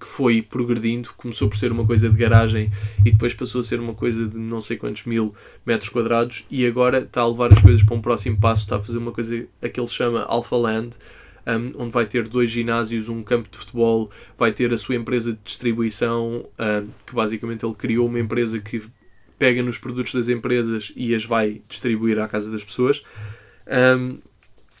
que 0.00 0.06
foi 0.06 0.40
progredindo, 0.40 1.10
começou 1.16 1.48
por 1.48 1.56
ser 1.56 1.70
uma 1.70 1.84
coisa 1.84 2.08
de 2.08 2.16
garagem 2.16 2.70
e 3.04 3.10
depois 3.10 3.34
passou 3.34 3.60
a 3.60 3.64
ser 3.64 3.78
uma 3.78 3.92
coisa 3.92 4.26
de 4.26 4.38
não 4.38 4.60
sei 4.60 4.78
quantos 4.78 5.04
mil 5.04 5.34
metros 5.66 5.90
quadrados 5.90 6.46
e 6.50 6.66
agora 6.66 7.00
está 7.00 7.20
a 7.20 7.28
levar 7.28 7.52
as 7.52 7.60
coisas 7.60 7.82
para 7.82 7.94
um 7.94 8.00
próximo 8.00 8.40
passo, 8.40 8.62
está 8.62 8.76
a 8.76 8.80
fazer 8.80 8.98
uma 8.98 9.12
coisa 9.12 9.46
a 9.62 9.68
que 9.68 9.78
ele 9.78 9.88
chama 9.88 10.22
Alpha 10.22 10.56
Land, 10.56 10.96
um, 11.46 11.82
onde 11.82 11.90
vai 11.90 12.06
ter 12.06 12.26
dois 12.26 12.50
ginásios, 12.50 13.08
um 13.08 13.22
campo 13.22 13.48
de 13.50 13.58
futebol, 13.58 14.10
vai 14.38 14.52
ter 14.52 14.72
a 14.72 14.78
sua 14.78 14.94
empresa 14.94 15.32
de 15.32 15.38
distribuição, 15.44 16.46
um, 16.58 16.88
que 17.06 17.14
basicamente 17.14 17.64
ele 17.64 17.74
criou 17.74 18.06
uma 18.06 18.18
empresa 18.18 18.58
que 18.58 18.82
pega 19.38 19.62
nos 19.62 19.78
produtos 19.78 20.14
das 20.14 20.28
empresas 20.28 20.92
e 20.96 21.14
as 21.14 21.24
vai 21.24 21.62
distribuir 21.68 22.18
à 22.18 22.28
casa 22.28 22.50
das 22.50 22.64
pessoas. 22.64 23.02
Um, 23.66 24.18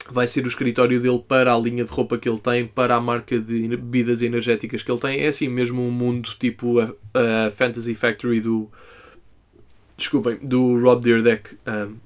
vai 0.08 0.26
ser 0.26 0.44
o 0.44 0.48
escritório 0.48 1.00
dele 1.00 1.22
para 1.26 1.52
a 1.52 1.58
linha 1.58 1.84
de 1.84 1.90
roupa 1.90 2.16
que 2.16 2.28
ele 2.28 2.38
tem, 2.38 2.66
para 2.66 2.96
a 2.96 3.00
marca 3.00 3.38
de 3.38 3.68
bebidas 3.68 4.22
energéticas 4.22 4.82
que 4.82 4.90
ele 4.90 5.00
tem. 5.00 5.20
É 5.20 5.28
assim 5.28 5.48
mesmo 5.48 5.82
um 5.82 5.90
mundo 5.90 6.30
tipo 6.38 6.80
a, 6.80 6.94
a 7.14 7.50
Fantasy 7.50 7.94
Factory 7.94 8.40
do, 8.40 8.70
desculpem, 9.96 10.38
do 10.42 10.80
Rob 10.80 11.02
Deerdeck 11.02 11.56
um, 11.66 11.96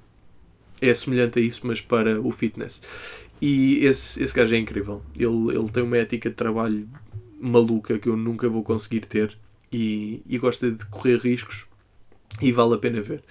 é 0.80 0.92
semelhante 0.92 1.38
a 1.38 1.42
isso, 1.42 1.60
mas 1.64 1.80
para 1.80 2.20
o 2.20 2.30
fitness. 2.30 2.82
E 3.40 3.84
esse, 3.84 4.22
esse 4.22 4.34
gajo 4.34 4.54
é 4.54 4.58
incrível. 4.58 5.02
Ele, 5.14 5.56
ele 5.56 5.68
tem 5.70 5.82
uma 5.82 5.96
ética 5.96 6.28
de 6.28 6.36
trabalho 6.36 6.88
maluca 7.40 7.98
que 7.98 8.08
eu 8.08 8.16
nunca 8.16 8.48
vou 8.48 8.62
conseguir 8.62 9.00
ter 9.00 9.36
e, 9.72 10.22
e 10.26 10.38
gosta 10.38 10.70
de 10.70 10.84
correr 10.86 11.18
riscos 11.18 11.66
e 12.40 12.52
vale 12.52 12.74
a 12.74 12.78
pena 12.78 13.00
ver. 13.02 13.22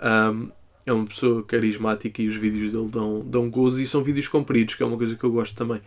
Um, 0.00 0.50
é 0.86 0.92
uma 0.92 1.04
pessoa 1.04 1.42
carismática 1.42 2.22
e 2.22 2.28
os 2.28 2.36
vídeos 2.36 2.72
dele 2.72 2.88
dão, 2.88 3.20
dão 3.20 3.50
gozo 3.50 3.82
e 3.82 3.86
são 3.86 4.02
vídeos 4.02 4.28
compridos, 4.28 4.76
que 4.76 4.82
é 4.82 4.86
uma 4.86 4.96
coisa 4.96 5.16
que 5.16 5.24
eu 5.24 5.32
gosto 5.32 5.56
também. 5.56 5.80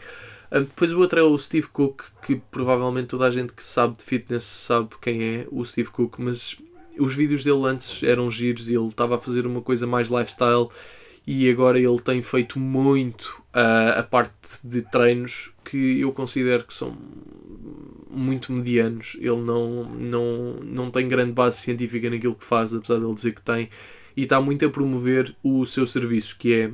Um, 0.51 0.59
depois 0.59 0.91
o 0.91 0.99
outro 0.99 1.19
é 1.19 1.23
o 1.23 1.37
Steve 1.39 1.67
Cook, 1.67 2.01
que 2.21 2.35
provavelmente 2.51 3.07
toda 3.07 3.25
a 3.25 3.31
gente 3.31 3.53
que 3.53 3.63
sabe 3.63 3.97
de 3.97 4.03
fitness 4.03 4.43
sabe 4.43 4.89
quem 5.01 5.23
é 5.23 5.47
o 5.49 5.63
Steve 5.63 5.89
Cook, 5.89 6.19
mas 6.19 6.57
os 6.97 7.15
vídeos 7.15 7.43
dele 7.45 7.65
antes 7.65 8.03
eram 8.03 8.29
giros 8.29 8.69
e 8.69 8.75
ele 8.75 8.87
estava 8.87 9.15
a 9.15 9.19
fazer 9.19 9.47
uma 9.47 9.61
coisa 9.61 9.87
mais 9.87 10.09
lifestyle 10.09 10.67
e 11.25 11.49
agora 11.49 11.79
ele 11.79 12.01
tem 12.01 12.21
feito 12.21 12.59
muito 12.59 13.41
uh, 13.53 13.99
a 13.99 14.03
parte 14.03 14.67
de 14.67 14.81
treinos 14.81 15.53
que 15.63 16.01
eu 16.01 16.11
considero 16.11 16.65
que 16.65 16.73
são 16.73 16.97
muito 18.09 18.51
medianos. 18.51 19.15
Ele 19.19 19.37
não, 19.37 19.83
não, 19.85 20.53
não 20.63 20.91
tem 20.91 21.07
grande 21.07 21.31
base 21.31 21.57
científica 21.59 22.09
naquilo 22.09 22.35
que 22.35 22.43
faz, 22.43 22.73
apesar 22.73 22.97
de 22.97 23.05
ele 23.05 23.13
dizer 23.13 23.33
que 23.33 23.41
tem, 23.41 23.69
e 24.19 24.23
está 24.23 24.41
muito 24.41 24.65
a 24.65 24.69
promover 24.69 25.33
o 25.41 25.65
seu 25.65 25.87
serviço, 25.87 26.37
que 26.37 26.53
é 26.53 26.71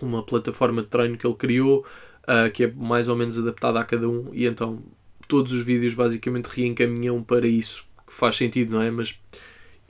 uma 0.00 0.22
plataforma 0.22 0.80
de 0.80 0.86
treino 0.86 1.18
que 1.18 1.26
ele 1.26 1.34
criou, 1.34 1.84
uh, 2.22 2.48
que 2.52 2.64
é 2.64 2.72
mais 2.72 3.08
ou 3.08 3.16
menos 3.16 3.36
adaptada 3.36 3.80
a 3.80 3.84
cada 3.84 4.08
um, 4.08 4.30
e 4.32 4.46
então 4.46 4.80
todos 5.26 5.52
os 5.52 5.66
vídeos 5.66 5.92
basicamente 5.92 6.46
reencaminham 6.46 7.20
para 7.20 7.48
isso, 7.48 7.84
que 8.06 8.12
faz 8.12 8.36
sentido, 8.36 8.76
não 8.76 8.82
é? 8.82 8.92
Mas 8.92 9.18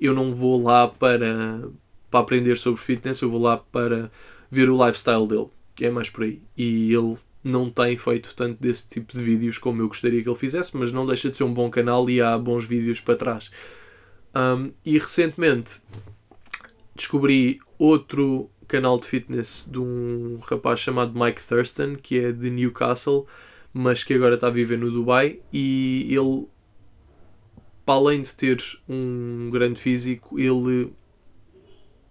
eu 0.01 0.14
não 0.14 0.34
vou 0.34 0.62
lá 0.62 0.89
para, 0.89 1.68
para 2.11 2.20
aprender 2.20 2.57
sobre 2.57 2.80
fitness, 2.80 3.20
eu 3.20 3.30
vou 3.30 3.43
lá 3.43 3.59
para 3.59 4.11
ver 4.51 4.70
o 4.70 4.86
lifestyle 4.86 5.28
dele, 5.28 5.49
que 5.74 5.84
é 5.84 5.91
mais 5.91 6.09
por 6.09 6.24
aí. 6.24 6.41
E 6.57 6.91
ele 6.91 7.18
não 7.45 7.68
tem 7.68 7.99
feito 7.99 8.34
tanto 8.34 8.62
desse 8.62 8.89
tipo 8.89 9.12
de 9.12 9.22
vídeos 9.22 9.59
como 9.59 9.82
eu 9.82 9.89
gostaria 9.89 10.22
que 10.22 10.28
ele 10.28 10.39
fizesse, 10.39 10.74
mas 10.74 10.91
não 10.91 11.05
deixa 11.05 11.28
de 11.28 11.36
ser 11.36 11.45
um 11.45 11.53
bom 11.53 11.68
canal 11.68 12.09
e 12.09 12.22
há 12.22 12.39
bons 12.39 12.64
vídeos 12.64 12.99
para 12.99 13.14
trás. 13.14 13.51
Um, 14.34 14.72
e 14.86 14.97
recentemente 14.97 15.82
descobri 16.99 17.59
outro 17.78 18.51
canal 18.66 18.99
de 18.99 19.07
fitness 19.07 19.68
de 19.70 19.78
um 19.78 20.38
rapaz 20.42 20.80
chamado 20.80 21.18
Mike 21.18 21.42
Thurston, 21.42 21.96
que 21.96 22.18
é 22.18 22.32
de 22.32 22.51
Newcastle, 22.51 23.26
mas 23.72 24.05
que 24.05 24.12
agora 24.12 24.34
está 24.34 24.49
a 24.49 24.51
viver 24.51 24.78
no 24.78 24.90
Dubai, 24.90 25.40
e 25.53 26.07
ele, 26.11 26.46
para 27.86 27.94
além 27.94 28.20
de 28.20 28.34
ter 28.34 28.62
um 28.88 29.49
grande 29.51 29.80
físico, 29.80 30.38
ele 30.38 30.92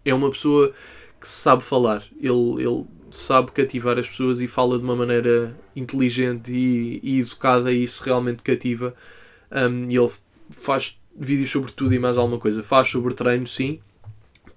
é 0.04 0.14
uma 0.14 0.32
pessoa 0.32 0.74
que 1.20 1.28
sabe 1.28 1.62
falar. 1.62 2.04
Ele, 2.20 2.64
ele 2.64 2.86
sabe 3.12 3.52
cativar 3.52 3.98
as 3.98 4.08
pessoas 4.08 4.40
e 4.40 4.48
fala 4.48 4.78
de 4.78 4.84
uma 4.84 4.96
maneira 4.96 5.58
inteligente 5.76 6.52
e, 6.52 7.00
e 7.04 7.20
educada 7.20 7.72
e 7.72 7.84
isso 7.84 8.04
realmente 8.04 8.42
cativa. 8.42 8.96
Um, 9.52 9.90
ele 9.90 10.12
faz 10.50 11.00
vídeos 11.16 11.50
sobre 11.50 11.72
tudo 11.72 11.94
e 11.94 12.00
mais 12.00 12.18
alguma 12.18 12.40
coisa. 12.40 12.64
Faz 12.64 12.88
sobre 12.88 13.14
treino, 13.14 13.48
sim, 13.48 13.80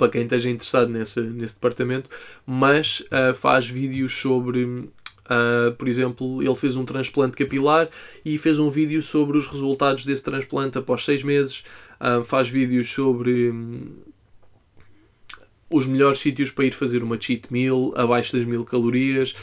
para 0.00 0.08
quem 0.08 0.22
esteja 0.22 0.48
interessado 0.48 0.88
nesse, 0.88 1.20
nesse 1.20 1.56
departamento, 1.56 2.08
mas 2.46 3.00
uh, 3.00 3.34
faz 3.34 3.68
vídeos 3.68 4.18
sobre, 4.18 4.64
uh, 4.64 5.74
por 5.76 5.86
exemplo, 5.86 6.42
ele 6.42 6.54
fez 6.54 6.74
um 6.74 6.86
transplante 6.86 7.36
capilar 7.36 7.86
e 8.24 8.38
fez 8.38 8.58
um 8.58 8.70
vídeo 8.70 9.02
sobre 9.02 9.36
os 9.36 9.46
resultados 9.46 10.06
desse 10.06 10.22
transplante 10.22 10.78
após 10.78 11.04
seis 11.04 11.22
meses. 11.22 11.64
Uh, 12.00 12.24
faz 12.24 12.48
vídeos 12.48 12.88
sobre 12.90 13.52
os 15.68 15.86
melhores 15.86 16.18
sítios 16.18 16.50
para 16.50 16.64
ir 16.64 16.72
fazer 16.72 17.02
uma 17.02 17.20
cheat 17.20 17.52
meal 17.52 17.92
abaixo 17.94 18.34
das 18.34 18.46
mil 18.46 18.64
calorias. 18.64 19.36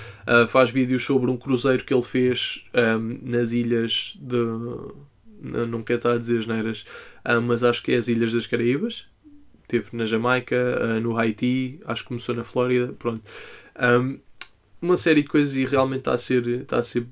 Faz 0.49 0.69
vídeos 0.69 1.05
sobre 1.05 1.31
um 1.31 1.37
cruzeiro 1.37 1.85
que 1.85 1.93
ele 1.93 2.01
fez 2.01 2.65
um, 2.73 3.19
nas 3.21 3.53
ilhas 3.53 4.17
de. 4.19 4.35
Não 5.39 5.81
quero 5.83 5.99
estar 5.99 6.13
a 6.13 6.17
dizer 6.17 6.41
geneiras, 6.41 6.83
uh, 7.23 7.39
mas 7.41 7.63
acho 7.63 7.81
que 7.81 7.93
é 7.93 7.95
as 7.95 8.09
Ilhas 8.09 8.33
das 8.33 8.47
Caraíbas. 8.47 9.05
Teve 9.67 9.89
na 9.93 10.05
Jamaica, 10.05 10.55
uh, 10.55 10.99
no 11.01 11.17
Haiti, 11.17 11.79
acho 11.85 12.03
que 12.03 12.07
começou 12.07 12.33
na 12.33 12.43
Flórida. 12.43 12.93
Pronto. 12.97 13.21
Um, 13.79 14.19
uma 14.81 14.95
série 14.95 15.23
de 15.23 15.27
coisas 15.27 15.55
e 15.55 15.65
realmente 15.65 15.99
está 15.99 16.13
a 16.13 16.17
ser, 16.17 16.47
está 16.47 16.77
a 16.77 16.83
ser 16.83 17.07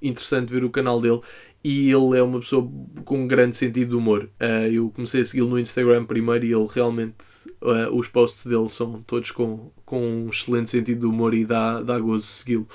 interessante 0.00 0.52
ver 0.52 0.64
o 0.64 0.70
canal 0.70 1.00
dele 1.00 1.20
e 1.62 1.90
ele 1.90 2.16
é 2.16 2.22
uma 2.22 2.38
pessoa 2.38 2.70
com 3.04 3.24
um 3.24 3.26
grande 3.26 3.56
sentido 3.56 3.90
de 3.90 3.96
humor. 3.96 4.30
Uh, 4.40 4.72
eu 4.72 4.90
comecei 4.90 5.22
a 5.22 5.24
segui-lo 5.24 5.50
no 5.50 5.58
Instagram 5.58 6.04
primeiro 6.04 6.46
e 6.46 6.52
ele 6.52 6.66
realmente, 6.70 7.24
uh, 7.60 7.94
os 7.94 8.08
posts 8.08 8.46
dele 8.46 8.68
são 8.68 9.02
todos 9.02 9.30
com, 9.32 9.70
com 9.84 10.00
um 10.00 10.28
excelente 10.28 10.70
sentido 10.70 11.00
de 11.00 11.06
humor 11.06 11.34
e 11.34 11.44
dá, 11.44 11.82
dá 11.82 11.98
gozo 11.98 12.24
segui-lo. 12.24 12.68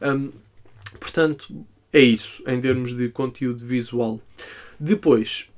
Um, 0.00 0.32
portanto, 0.98 1.64
é 1.92 2.00
isso 2.00 2.42
em 2.46 2.60
termos 2.60 2.96
de 2.96 3.10
conteúdo 3.10 3.64
visual. 3.64 4.20
Depois, 4.80 5.51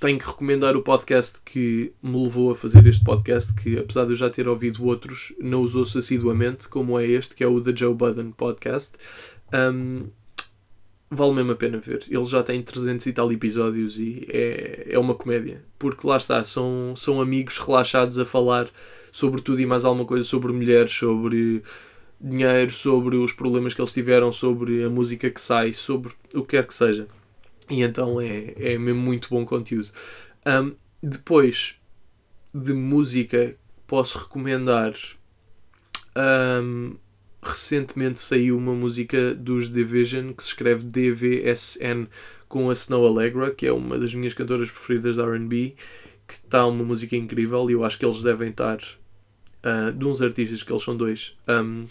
tenho 0.00 0.18
que 0.18 0.26
recomendar 0.26 0.76
o 0.76 0.82
podcast 0.82 1.40
que 1.44 1.92
me 2.02 2.22
levou 2.22 2.50
a 2.52 2.56
fazer 2.56 2.86
este 2.86 3.04
podcast, 3.04 3.54
que 3.54 3.78
apesar 3.78 4.04
de 4.04 4.12
eu 4.12 4.16
já 4.16 4.30
ter 4.30 4.48
ouvido 4.48 4.84
outros, 4.84 5.32
não 5.40 5.62
os 5.62 5.74
ouço 5.74 5.98
assiduamente, 5.98 6.68
como 6.68 6.98
é 6.98 7.06
este, 7.06 7.34
que 7.34 7.44
é 7.44 7.46
o 7.46 7.60
The 7.60 7.74
Joe 7.74 7.94
Budden 7.94 8.32
Podcast. 8.32 8.96
Um, 9.52 10.08
vale 11.10 11.32
mesmo 11.34 11.52
a 11.52 11.56
pena 11.56 11.78
ver. 11.78 12.04
Ele 12.08 12.24
já 12.24 12.42
tem 12.42 12.62
300 12.62 13.06
e 13.06 13.12
tal 13.12 13.32
episódios 13.32 13.98
e 13.98 14.26
é, 14.28 14.86
é 14.90 14.98
uma 14.98 15.14
comédia. 15.14 15.64
Porque 15.78 16.06
lá 16.06 16.16
está, 16.16 16.42
são, 16.44 16.94
são 16.96 17.20
amigos 17.20 17.58
relaxados 17.58 18.18
a 18.18 18.24
falar 18.24 18.68
sobre 19.12 19.40
tudo 19.40 19.60
e 19.60 19.66
mais 19.66 19.84
alguma 19.84 20.04
coisa, 20.04 20.24
sobre 20.24 20.52
mulheres, 20.52 20.92
sobre 20.92 21.62
dinheiro, 22.20 22.72
sobre 22.72 23.16
os 23.16 23.32
problemas 23.32 23.74
que 23.74 23.80
eles 23.80 23.92
tiveram, 23.92 24.32
sobre 24.32 24.82
a 24.82 24.90
música 24.90 25.30
que 25.30 25.40
sai, 25.40 25.72
sobre 25.72 26.12
o 26.34 26.42
que 26.42 26.56
quer 26.56 26.66
que 26.66 26.74
seja. 26.74 27.06
E 27.70 27.82
então 27.82 28.20
é, 28.20 28.54
é 28.56 28.78
mesmo 28.78 29.00
muito 29.00 29.28
bom 29.30 29.44
conteúdo. 29.44 29.90
Um, 30.46 30.74
depois 31.02 31.76
de 32.52 32.72
música, 32.72 33.56
posso 33.86 34.18
recomendar 34.18 34.94
um, 36.16 36.96
recentemente 37.42 38.20
saiu 38.20 38.56
uma 38.56 38.72
música 38.72 39.34
dos 39.34 39.68
Division 39.68 40.32
que 40.32 40.42
se 40.42 40.50
escreve 40.50 40.84
DVSN 40.84 42.08
com 42.48 42.70
a 42.70 42.72
Snow 42.72 43.06
Allegra, 43.06 43.50
que 43.50 43.66
é 43.66 43.72
uma 43.72 43.98
das 43.98 44.14
minhas 44.14 44.34
cantoras 44.34 44.70
preferidas 44.70 45.16
da 45.16 45.24
RB, 45.24 45.74
que 46.26 46.34
está 46.34 46.64
uma 46.66 46.84
música 46.84 47.16
incrível 47.16 47.68
e 47.68 47.74
eu 47.74 47.84
acho 47.84 47.98
que 47.98 48.06
eles 48.06 48.22
devem 48.22 48.50
estar, 48.50 48.78
uh, 48.78 49.92
de 49.92 50.04
uns 50.04 50.22
artistas 50.22 50.62
que 50.62 50.72
eles 50.72 50.82
são 50.82 50.96
dois, 50.96 51.36
um, 51.48 51.84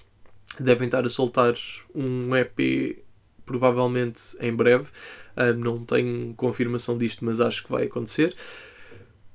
devem 0.59 0.87
estar 0.87 1.05
a 1.05 1.09
soltar 1.09 1.53
um 1.93 2.35
EP 2.35 3.03
provavelmente 3.45 4.21
em 4.39 4.55
breve. 4.55 4.87
Um, 5.35 5.53
não 5.59 5.77
tenho 5.77 6.33
confirmação 6.35 6.97
disto, 6.97 7.25
mas 7.25 7.41
acho 7.41 7.63
que 7.63 7.71
vai 7.71 7.85
acontecer. 7.85 8.35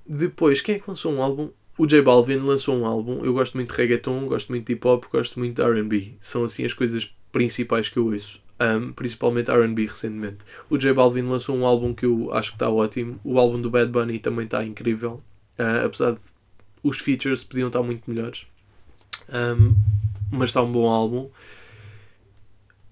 Depois, 0.07 0.61
quem 0.61 0.77
é 0.77 0.79
que 0.79 0.89
lançou 0.89 1.13
um 1.13 1.23
álbum? 1.23 1.51
O 1.77 1.87
J 1.87 2.03
Balvin 2.03 2.39
lançou 2.39 2.77
um 2.77 2.87
álbum. 2.87 3.25
Eu 3.25 3.33
gosto 3.33 3.55
muito 3.55 3.71
de 3.71 3.77
reggaeton, 3.77 4.27
gosto 4.27 4.49
muito 4.49 4.67
de 4.67 4.73
hip 4.73 4.87
hop, 4.87 5.05
gosto 5.13 5.39
muito 5.39 5.63
de 5.63 5.81
RB. 5.81 6.17
São 6.21 6.43
assim 6.45 6.65
as 6.65 6.73
coisas 6.73 7.15
principais 7.31 7.89
que 7.89 7.99
eu 7.99 8.07
ouço. 8.07 8.43
Um, 8.61 8.93
principalmente 8.93 9.53
RB 9.53 9.87
recentemente. 9.87 10.39
O 10.69 10.77
J 10.77 10.93
Balvin 10.93 11.23
lançou 11.23 11.57
um 11.57 11.65
álbum 11.65 11.95
que 11.95 12.05
eu 12.05 12.33
acho 12.35 12.51
que 12.51 12.57
está 12.57 12.69
ótimo. 12.69 13.21
O 13.23 13.39
álbum 13.39 13.61
do 13.61 13.71
Bad 13.71 13.93
Bunny 13.93 14.19
também 14.19 14.47
está 14.47 14.65
incrível. 14.65 15.23
Uh, 15.57 15.87
apesar 15.87 16.13
de 16.13 16.21
os 16.83 16.99
features 16.99 17.45
podiam 17.45 17.69
estar 17.69 17.83
muito 17.83 18.11
melhores. 18.11 18.47
Um, 19.29 19.77
mas 20.33 20.51
está 20.51 20.63
um 20.63 20.73
bom 20.73 20.89
álbum. 20.89 21.31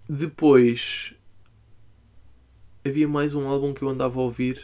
Depois 0.08 1.15
havia 2.86 3.08
mais 3.08 3.34
um 3.34 3.48
álbum 3.48 3.74
que 3.74 3.82
eu 3.82 3.88
andava 3.88 4.18
a 4.18 4.22
ouvir. 4.22 4.60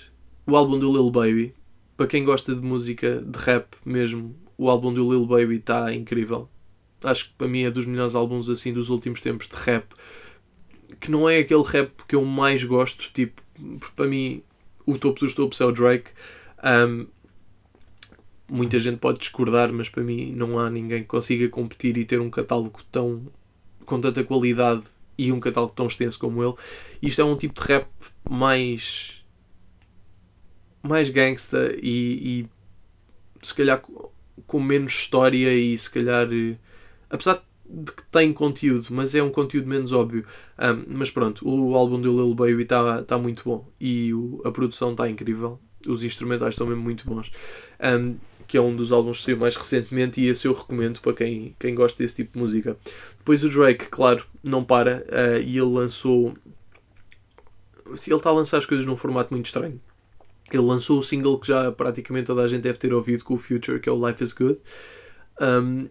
O 0.46 0.56
álbum 0.56 0.78
do 0.78 0.92
Lil 0.92 1.10
Baby 1.10 1.54
para 1.96 2.06
quem 2.06 2.24
gosta 2.24 2.54
de 2.54 2.60
música 2.60 3.20
de 3.20 3.38
rap 3.38 3.76
mesmo, 3.84 4.34
o 4.56 4.68
álbum 4.68 4.92
do 4.92 5.08
Lil 5.08 5.26
Baby 5.26 5.56
está 5.56 5.94
incrível. 5.94 6.48
Acho 7.02 7.28
que 7.28 7.34
para 7.34 7.48
mim 7.48 7.62
é 7.62 7.70
dos 7.70 7.86
melhores 7.86 8.14
álbuns 8.14 8.48
assim 8.48 8.72
dos 8.72 8.88
últimos 8.88 9.20
tempos 9.20 9.48
de 9.48 9.54
rap. 9.54 9.86
Que 11.00 11.10
não 11.10 11.28
é 11.28 11.38
aquele 11.38 11.62
rap 11.62 11.92
que 12.08 12.14
eu 12.14 12.24
mais 12.24 12.64
gosto, 12.64 13.12
tipo, 13.12 13.42
para 13.94 14.06
mim 14.06 14.42
o 14.86 14.98
topo 14.98 15.20
dos 15.20 15.34
topos 15.34 15.60
é 15.60 15.64
o 15.64 15.72
Drake. 15.72 16.10
Um, 16.64 17.06
muita 18.48 18.78
gente 18.78 18.98
pode 18.98 19.18
discordar, 19.18 19.72
mas 19.72 19.88
para 19.88 20.02
mim 20.02 20.32
não 20.32 20.58
há 20.58 20.70
ninguém 20.70 21.02
que 21.02 21.08
consiga 21.08 21.48
competir 21.48 21.96
e 21.96 22.04
ter 22.04 22.20
um 22.20 22.30
catálogo 22.30 22.80
tão 22.90 23.26
com 23.84 24.00
tanta 24.00 24.22
qualidade 24.24 24.84
e 25.18 25.30
um 25.32 25.40
catálogo 25.40 25.74
tão 25.74 25.86
extenso 25.86 26.18
como 26.18 26.42
ele. 26.42 26.54
Isto 27.00 27.20
é 27.20 27.24
um 27.24 27.36
tipo 27.36 27.60
de 27.60 27.68
rap 27.68 27.86
mais 28.28 29.22
mais 30.82 31.08
gangsta 31.10 31.74
e, 31.80 32.40
e 32.40 32.48
se 33.42 33.54
calhar 33.54 33.82
com 34.46 34.60
menos 34.60 34.92
história 34.92 35.54
e 35.54 35.76
se 35.78 35.90
calhar 35.90 36.28
eh, 36.32 36.56
apesar 37.08 37.42
de 37.72 37.92
que 37.92 38.02
tem 38.04 38.32
conteúdo, 38.32 38.86
mas 38.90 39.14
é 39.14 39.22
um 39.22 39.30
conteúdo 39.30 39.66
menos 39.66 39.92
óbvio. 39.92 40.26
Um, 40.58 40.98
mas 40.98 41.10
pronto, 41.10 41.48
o 41.48 41.74
álbum 41.74 42.00
do 42.00 42.12
Lil 42.12 42.34
Baby 42.34 42.64
está 42.64 43.02
tá 43.02 43.16
muito 43.16 43.44
bom 43.44 43.66
e 43.80 44.12
o, 44.12 44.42
a 44.44 44.50
produção 44.50 44.90
está 44.92 45.08
incrível. 45.08 45.58
Os 45.88 46.04
instrumentais 46.04 46.54
estão 46.54 46.66
mesmo 46.66 46.82
muito 46.82 47.06
bons. 47.06 47.32
Um, 47.82 48.16
que 48.46 48.56
é 48.58 48.60
um 48.60 48.76
dos 48.76 48.92
álbuns 48.92 49.18
que 49.18 49.24
saiu 49.24 49.38
mais 49.38 49.56
recentemente 49.56 50.20
e 50.20 50.28
esse 50.28 50.46
eu 50.46 50.52
recomendo 50.52 51.00
para 51.00 51.14
quem, 51.14 51.56
quem 51.58 51.74
gosta 51.74 52.02
desse 52.02 52.16
tipo 52.16 52.34
de 52.34 52.38
música. 52.38 52.76
Depois 53.16 53.42
o 53.42 53.48
Drake, 53.48 53.86
claro, 53.86 54.24
não 54.42 54.62
para 54.62 54.98
uh, 55.08 55.40
e 55.40 55.56
ele 55.56 55.60
lançou. 55.62 56.34
Ele 57.86 58.16
está 58.16 58.30
a 58.30 58.32
lançar 58.32 58.58
as 58.58 58.66
coisas 58.66 58.86
num 58.86 58.96
formato 58.96 59.32
muito 59.32 59.46
estranho. 59.46 59.80
Ele 60.50 60.62
lançou 60.62 60.98
o 60.98 61.02
single 61.02 61.38
que 61.38 61.48
já 61.48 61.72
praticamente 61.72 62.26
toda 62.26 62.42
a 62.42 62.46
gente 62.46 62.62
deve 62.62 62.78
ter 62.78 62.92
ouvido 62.92 63.24
com 63.24 63.34
o 63.34 63.38
Future, 63.38 63.80
que 63.80 63.88
é 63.88 63.92
o 63.92 64.06
Life 64.06 64.22
is 64.22 64.32
Good, 64.32 64.60
um, 65.40 65.88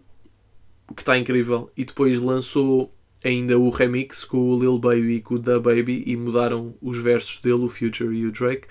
que 0.94 1.02
está 1.02 1.18
incrível. 1.18 1.70
E 1.76 1.84
depois 1.84 2.20
lançou 2.20 2.94
ainda 3.24 3.58
o 3.58 3.70
remix 3.70 4.24
com 4.24 4.38
o 4.38 4.58
Lil 4.58 4.78
Baby 4.78 5.16
e 5.16 5.20
com 5.20 5.34
o 5.34 5.38
Da 5.38 5.58
Baby 5.58 6.04
e 6.06 6.16
mudaram 6.16 6.74
os 6.80 6.98
versos 6.98 7.40
dele, 7.40 7.64
o 7.64 7.68
Future 7.68 8.14
e 8.14 8.26
o 8.26 8.32
Drake. 8.32 8.68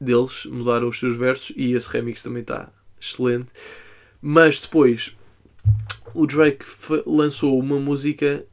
Deles 0.00 0.44
mudaram 0.46 0.88
os 0.88 0.98
seus 0.98 1.16
versos 1.16 1.54
e 1.56 1.72
esse 1.72 1.88
remix 1.88 2.22
também 2.22 2.42
está 2.42 2.72
excelente. 3.00 3.46
Mas 4.20 4.60
depois 4.60 5.16
o 6.14 6.26
Drake 6.26 6.64
lançou 7.06 7.58
uma 7.58 7.78
música 7.78 8.46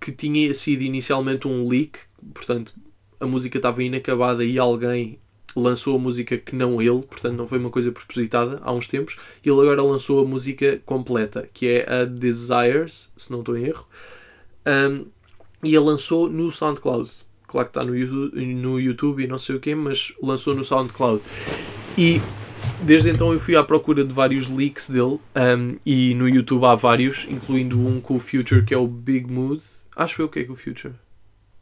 que 0.00 0.12
tinha 0.12 0.54
sido 0.54 0.82
inicialmente 0.82 1.48
um 1.48 1.68
leak, 1.68 1.98
portanto 2.34 2.74
a 3.20 3.26
música 3.26 3.58
estava 3.58 3.82
inacabada 3.82 4.44
e 4.44 4.58
alguém 4.58 5.18
lançou 5.56 5.96
a 5.96 5.98
música 5.98 6.36
que 6.36 6.54
não 6.54 6.82
ele, 6.82 7.02
portanto 7.02 7.34
não 7.34 7.46
foi 7.46 7.58
uma 7.58 7.70
coisa 7.70 7.90
propositada 7.90 8.60
há 8.62 8.72
uns 8.72 8.86
tempos. 8.86 9.16
Ele 9.44 9.58
agora 9.60 9.82
lançou 9.82 10.22
a 10.22 10.28
música 10.28 10.80
completa, 10.84 11.48
que 11.52 11.66
é 11.66 11.90
a 11.90 12.04
Desires, 12.04 13.10
se 13.16 13.32
não 13.32 13.40
estou 13.40 13.56
em 13.56 13.64
erro. 13.64 13.88
Um, 14.66 15.06
e 15.64 15.74
ele 15.74 15.84
lançou 15.84 16.28
no 16.28 16.52
SoundCloud. 16.52 17.10
Claro 17.46 17.68
que 17.68 17.70
está 17.70 17.84
no 17.84 17.96
YouTube, 17.96 18.54
no 18.54 18.80
YouTube 18.80 19.24
e 19.24 19.26
não 19.26 19.38
sei 19.38 19.56
o 19.56 19.60
quê, 19.60 19.74
mas 19.74 20.12
lançou 20.22 20.54
no 20.54 20.64
SoundCloud. 20.64 21.22
E 21.96 22.20
desde 22.82 23.08
então 23.08 23.32
eu 23.32 23.40
fui 23.40 23.56
à 23.56 23.64
procura 23.64 24.04
de 24.04 24.12
vários 24.12 24.46
leaks 24.48 24.90
dele 24.90 25.18
um, 25.34 25.76
e 25.86 26.14
no 26.14 26.28
YouTube 26.28 26.64
há 26.66 26.74
vários, 26.74 27.26
incluindo 27.30 27.78
um 27.78 28.00
com 28.00 28.16
o 28.16 28.18
Future 28.18 28.64
que 28.64 28.74
é 28.74 28.78
o 28.78 28.86
Big 28.86 29.32
Mood. 29.32 29.62
Acho 29.94 30.20
eu 30.20 30.28
que 30.28 30.40
é 30.40 30.44
com 30.44 30.52
o 30.52 30.56
Future. 30.56 30.92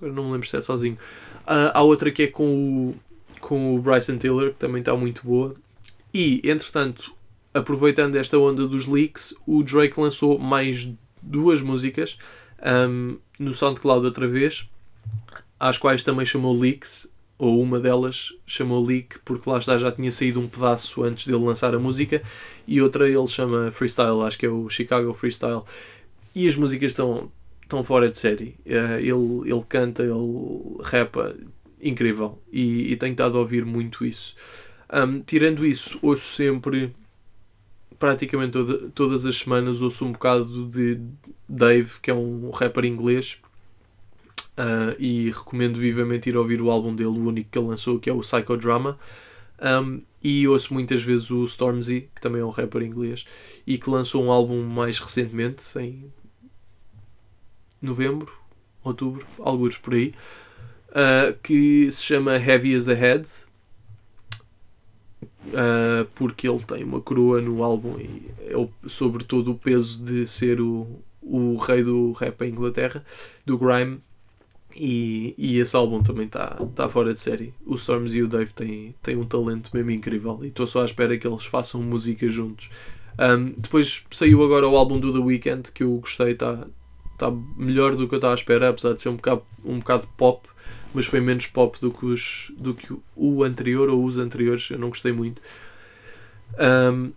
Agora 0.04 0.12
não 0.12 0.24
me 0.26 0.32
lembro 0.32 0.46
se 0.46 0.56
é 0.56 0.60
sozinho. 0.60 0.98
Uh, 1.46 1.72
há 1.72 1.82
outra 1.82 2.10
que 2.10 2.24
é 2.24 2.26
com 2.26 2.90
o, 2.90 2.94
com 3.40 3.74
o 3.74 3.80
Bryson 3.80 4.18
Tiller, 4.18 4.50
que 4.50 4.58
também 4.58 4.80
está 4.80 4.94
muito 4.94 5.24
boa. 5.24 5.54
E, 6.12 6.42
entretanto, 6.44 7.14
aproveitando 7.54 8.16
esta 8.16 8.38
onda 8.38 8.68
dos 8.68 8.86
leaks, 8.86 9.34
o 9.46 9.62
Drake 9.62 9.98
lançou 9.98 10.38
mais 10.38 10.92
duas 11.22 11.62
músicas 11.62 12.18
um, 12.88 13.16
no 13.38 13.54
SoundCloud 13.54 14.04
outra 14.04 14.28
vez, 14.28 14.68
às 15.58 15.78
quais 15.78 16.02
também 16.02 16.26
chamou 16.26 16.54
leaks 16.54 17.08
ou 17.38 17.60
uma 17.60 17.80
delas 17.80 18.32
chamou 18.46 18.84
Leak 18.84 19.18
porque 19.24 19.50
lá 19.50 19.58
está 19.58 19.76
já 19.76 19.90
tinha 19.90 20.12
saído 20.12 20.38
um 20.38 20.46
pedaço 20.46 21.02
antes 21.02 21.26
dele 21.26 21.44
lançar 21.44 21.74
a 21.74 21.78
música 21.80 22.22
e 22.66 22.80
outra 22.80 23.08
ele 23.08 23.26
chama 23.26 23.72
Freestyle, 23.72 24.22
acho 24.22 24.38
que 24.38 24.46
é 24.46 24.48
o 24.48 24.68
Chicago 24.68 25.12
Freestyle 25.12 25.62
e 26.32 26.46
as 26.46 26.54
músicas 26.54 26.92
estão, 26.92 27.30
estão 27.64 27.82
fora 27.82 28.10
de 28.10 28.18
série. 28.18 28.56
Uh, 28.66 28.98
ele, 28.98 29.50
ele 29.50 29.64
canta, 29.68 30.02
ele 30.02 30.12
rapa 30.82 31.34
incrível. 31.80 32.42
E, 32.52 32.92
e 32.92 32.96
tenho 32.96 33.12
estado 33.12 33.36
a 33.36 33.40
ouvir 33.40 33.64
muito 33.64 34.04
isso. 34.04 34.34
Um, 34.92 35.20
tirando 35.20 35.66
isso, 35.66 35.98
ouço 36.02 36.34
sempre 36.34 36.94
praticamente 37.98 38.52
toda, 38.52 38.90
todas 38.90 39.24
as 39.24 39.36
semanas 39.36 39.80
ouço 39.80 40.04
um 40.04 40.12
bocado 40.12 40.66
de 40.68 41.00
Dave 41.48 41.92
que 42.02 42.10
é 42.10 42.14
um 42.14 42.50
rapper 42.50 42.84
inglês. 42.84 43.38
Uh, 44.56 44.94
e 45.00 45.30
recomendo 45.30 45.80
vivamente 45.80 46.28
ir 46.28 46.36
ouvir 46.36 46.62
o 46.62 46.70
álbum 46.70 46.94
dele, 46.94 47.08
o 47.08 47.26
único 47.26 47.50
que 47.50 47.58
ele 47.58 47.68
lançou, 47.68 47.98
que 47.98 48.08
é 48.08 48.12
o 48.12 48.20
Psychodrama. 48.20 48.98
Um, 49.60 50.00
e 50.22 50.46
ouço 50.46 50.72
muitas 50.72 51.02
vezes 51.02 51.30
o 51.30 51.44
Stormzy, 51.44 52.08
que 52.14 52.20
também 52.20 52.40
é 52.40 52.44
um 52.44 52.50
rapper 52.50 52.82
inglês, 52.82 53.26
e 53.66 53.78
que 53.78 53.90
lançou 53.90 54.24
um 54.24 54.30
álbum 54.30 54.62
mais 54.62 54.98
recentemente, 54.98 55.62
em 55.78 56.10
novembro, 57.84 58.32
outubro, 58.82 59.26
alguns 59.38 59.78
por 59.78 59.94
aí, 59.94 60.14
uh, 60.90 61.36
que 61.42 61.90
se 61.92 62.02
chama 62.02 62.36
Heavy 62.36 62.74
as 62.74 62.84
the 62.84 62.94
Head, 62.94 63.28
uh, 65.48 66.04
porque 66.14 66.48
ele 66.48 66.62
tem 66.64 66.84
uma 66.84 67.00
coroa 67.00 67.40
no 67.40 67.62
álbum 67.62 67.98
e 67.98 68.30
é 68.40 68.88
sobre 68.88 69.24
todo 69.24 69.52
o 69.52 69.58
peso 69.58 70.02
de 70.02 70.26
ser 70.26 70.60
o, 70.60 70.86
o 71.22 71.56
rei 71.56 71.82
do 71.82 72.12
rap 72.12 72.42
em 72.42 72.50
Inglaterra, 72.50 73.04
do 73.44 73.58
grime, 73.58 74.00
e, 74.76 75.34
e 75.38 75.58
esse 75.58 75.76
álbum 75.76 76.02
também 76.02 76.26
está 76.26 76.56
tá 76.74 76.88
fora 76.88 77.14
de 77.14 77.20
série. 77.20 77.54
O 77.64 77.76
Storms 77.76 78.12
e 78.14 78.22
o 78.22 78.28
Dave 78.28 78.52
têm, 78.52 78.94
têm 79.02 79.16
um 79.16 79.24
talento 79.24 79.70
mesmo 79.72 79.90
incrível 79.92 80.40
e 80.42 80.48
estou 80.48 80.66
só 80.66 80.82
à 80.82 80.84
espera 80.84 81.16
que 81.16 81.26
eles 81.26 81.44
façam 81.44 81.80
música 81.82 82.28
juntos. 82.28 82.70
Um, 83.18 83.54
depois 83.56 84.04
saiu 84.10 84.42
agora 84.42 84.66
o 84.66 84.76
álbum 84.76 84.98
do 84.98 85.12
The 85.12 85.20
Weeknd 85.20 85.70
que 85.70 85.84
eu 85.84 85.96
gostei, 85.98 86.32
está 86.32 86.66
tá 87.18 87.30
melhor 87.56 87.96
do 87.96 88.08
que 88.08 88.14
eu 88.14 88.18
estava 88.18 88.34
à 88.34 88.36
espera, 88.36 88.68
apesar 88.68 88.94
de 88.94 89.02
ser 89.02 89.08
um 89.08 89.16
bocado, 89.16 89.42
um 89.64 89.78
bocado 89.78 90.06
pop, 90.16 90.48
mas 90.92 91.06
foi 91.06 91.20
menos 91.20 91.46
pop 91.46 91.78
do 91.80 91.90
que, 91.90 92.06
os, 92.06 92.52
do 92.56 92.74
que 92.74 92.94
o 93.16 93.42
anterior 93.42 93.88
ou 93.88 94.04
os 94.04 94.18
anteriores. 94.18 94.70
Eu 94.70 94.78
não 94.78 94.88
gostei 94.88 95.12
muito. 95.12 95.40
Um, 96.58 97.12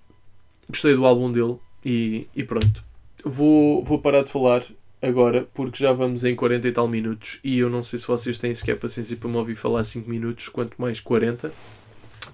gostei 0.70 0.96
do 0.96 1.06
álbum 1.06 1.32
dele 1.32 1.58
e, 1.86 2.28
e 2.36 2.44
pronto. 2.44 2.84
Vou, 3.24 3.84
vou 3.84 4.00
parar 4.00 4.24
de 4.24 4.32
falar 4.32 4.66
agora, 5.02 5.48
porque 5.54 5.84
já 5.84 5.94
vamos 5.94 6.24
em 6.24 6.36
40 6.36 6.68
e 6.68 6.72
tal 6.72 6.88
minutos 6.88 7.40
e 7.44 7.60
eu 7.60 7.70
não 7.70 7.84
sei 7.84 8.00
se 8.00 8.08
vocês 8.08 8.40
têm 8.40 8.54
sequer 8.56 8.78
paciência 8.80 9.16
para 9.16 9.30
me 9.30 9.38
ouvir 9.38 9.56
falar 9.56 9.84
5 9.84 10.10
minutos, 10.10 10.50
quanto 10.50 10.80
mais 10.82 11.00
40. 11.00 11.52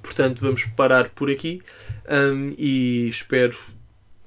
Portanto, 0.01 0.39
vamos 0.41 0.65
parar 0.65 1.09
por 1.09 1.29
aqui 1.29 1.61
um, 2.09 2.53
e 2.57 3.07
espero 3.07 3.55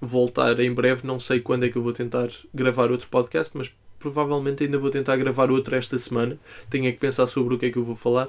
voltar 0.07 0.59
em 0.61 0.72
breve. 0.72 1.07
Não 1.07 1.18
sei 1.18 1.40
quando 1.40 1.64
é 1.64 1.68
que 1.68 1.76
eu 1.76 1.82
vou 1.82 1.92
tentar 1.92 2.28
gravar 2.54 2.90
outro 2.90 3.09
podcast, 3.09 3.57
mas 3.57 3.74
provavelmente 3.98 4.64
ainda 4.64 4.78
vou 4.78 4.90
tentar 4.90 5.16
gravar 5.16 5.50
outro 5.50 5.74
esta 5.74 5.98
semana. 5.98 6.38
Tenho 6.70 6.86
é 6.86 6.92
que 6.92 7.00
pensar 7.00 7.26
sobre 7.26 7.54
o 7.54 7.59
que 7.59 7.66
é 7.66 7.70
que 7.70 7.76
eu 7.76 7.84
vou 7.84 7.96
falar. 7.96 8.28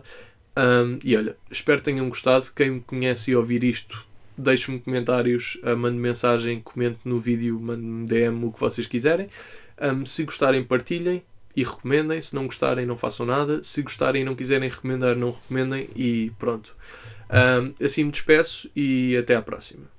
Um, 0.58 0.98
e 1.04 1.16
olha, 1.16 1.38
espero 1.52 1.78
que 1.78 1.86
tenham 1.86 2.10
gostado. 2.10 2.52
Quem 2.56 2.72
me 2.72 2.82
conhece 2.82 3.32
e 3.32 3.36
ouvir 3.36 3.64
isto, 3.64 4.06
deixe-me 4.36 4.80
comentários, 4.80 5.60
uh, 5.64 5.78
mande 5.78 5.98
mensagem, 5.98 6.62
comente 6.62 7.00
no 7.06 7.20
vídeo, 7.20 7.60
mande-me 7.60 8.08
DM 8.08 8.46
o 8.46 8.52
que 8.52 8.60
vocês 8.60 8.88
quiserem. 8.88 9.30
Um, 9.80 10.06
se 10.06 10.24
gostarem, 10.24 10.64
partilhem 10.64 11.22
e 11.56 11.64
recomendem. 11.64 12.20
Se 12.22 12.34
não 12.34 12.46
gostarem, 12.46 12.86
não 12.86 12.98
façam 12.98 13.26
nada. 13.26 13.64
Se 13.64 13.84
gostarem 13.84 14.24
e 14.24 14.26
não 14.26 14.36
quiserem 14.36 14.70
recomendar, 14.70 15.16
não 15.16 15.32
recomendem. 15.32 15.90
E 15.96 16.32
pronto. 16.40 16.76
Um, 17.30 17.86
assim 17.86 18.06
me 18.06 18.12
despeço 18.12 18.70
e 18.76 19.16
até 19.18 19.36
à 19.36 19.42
próxima. 19.42 19.97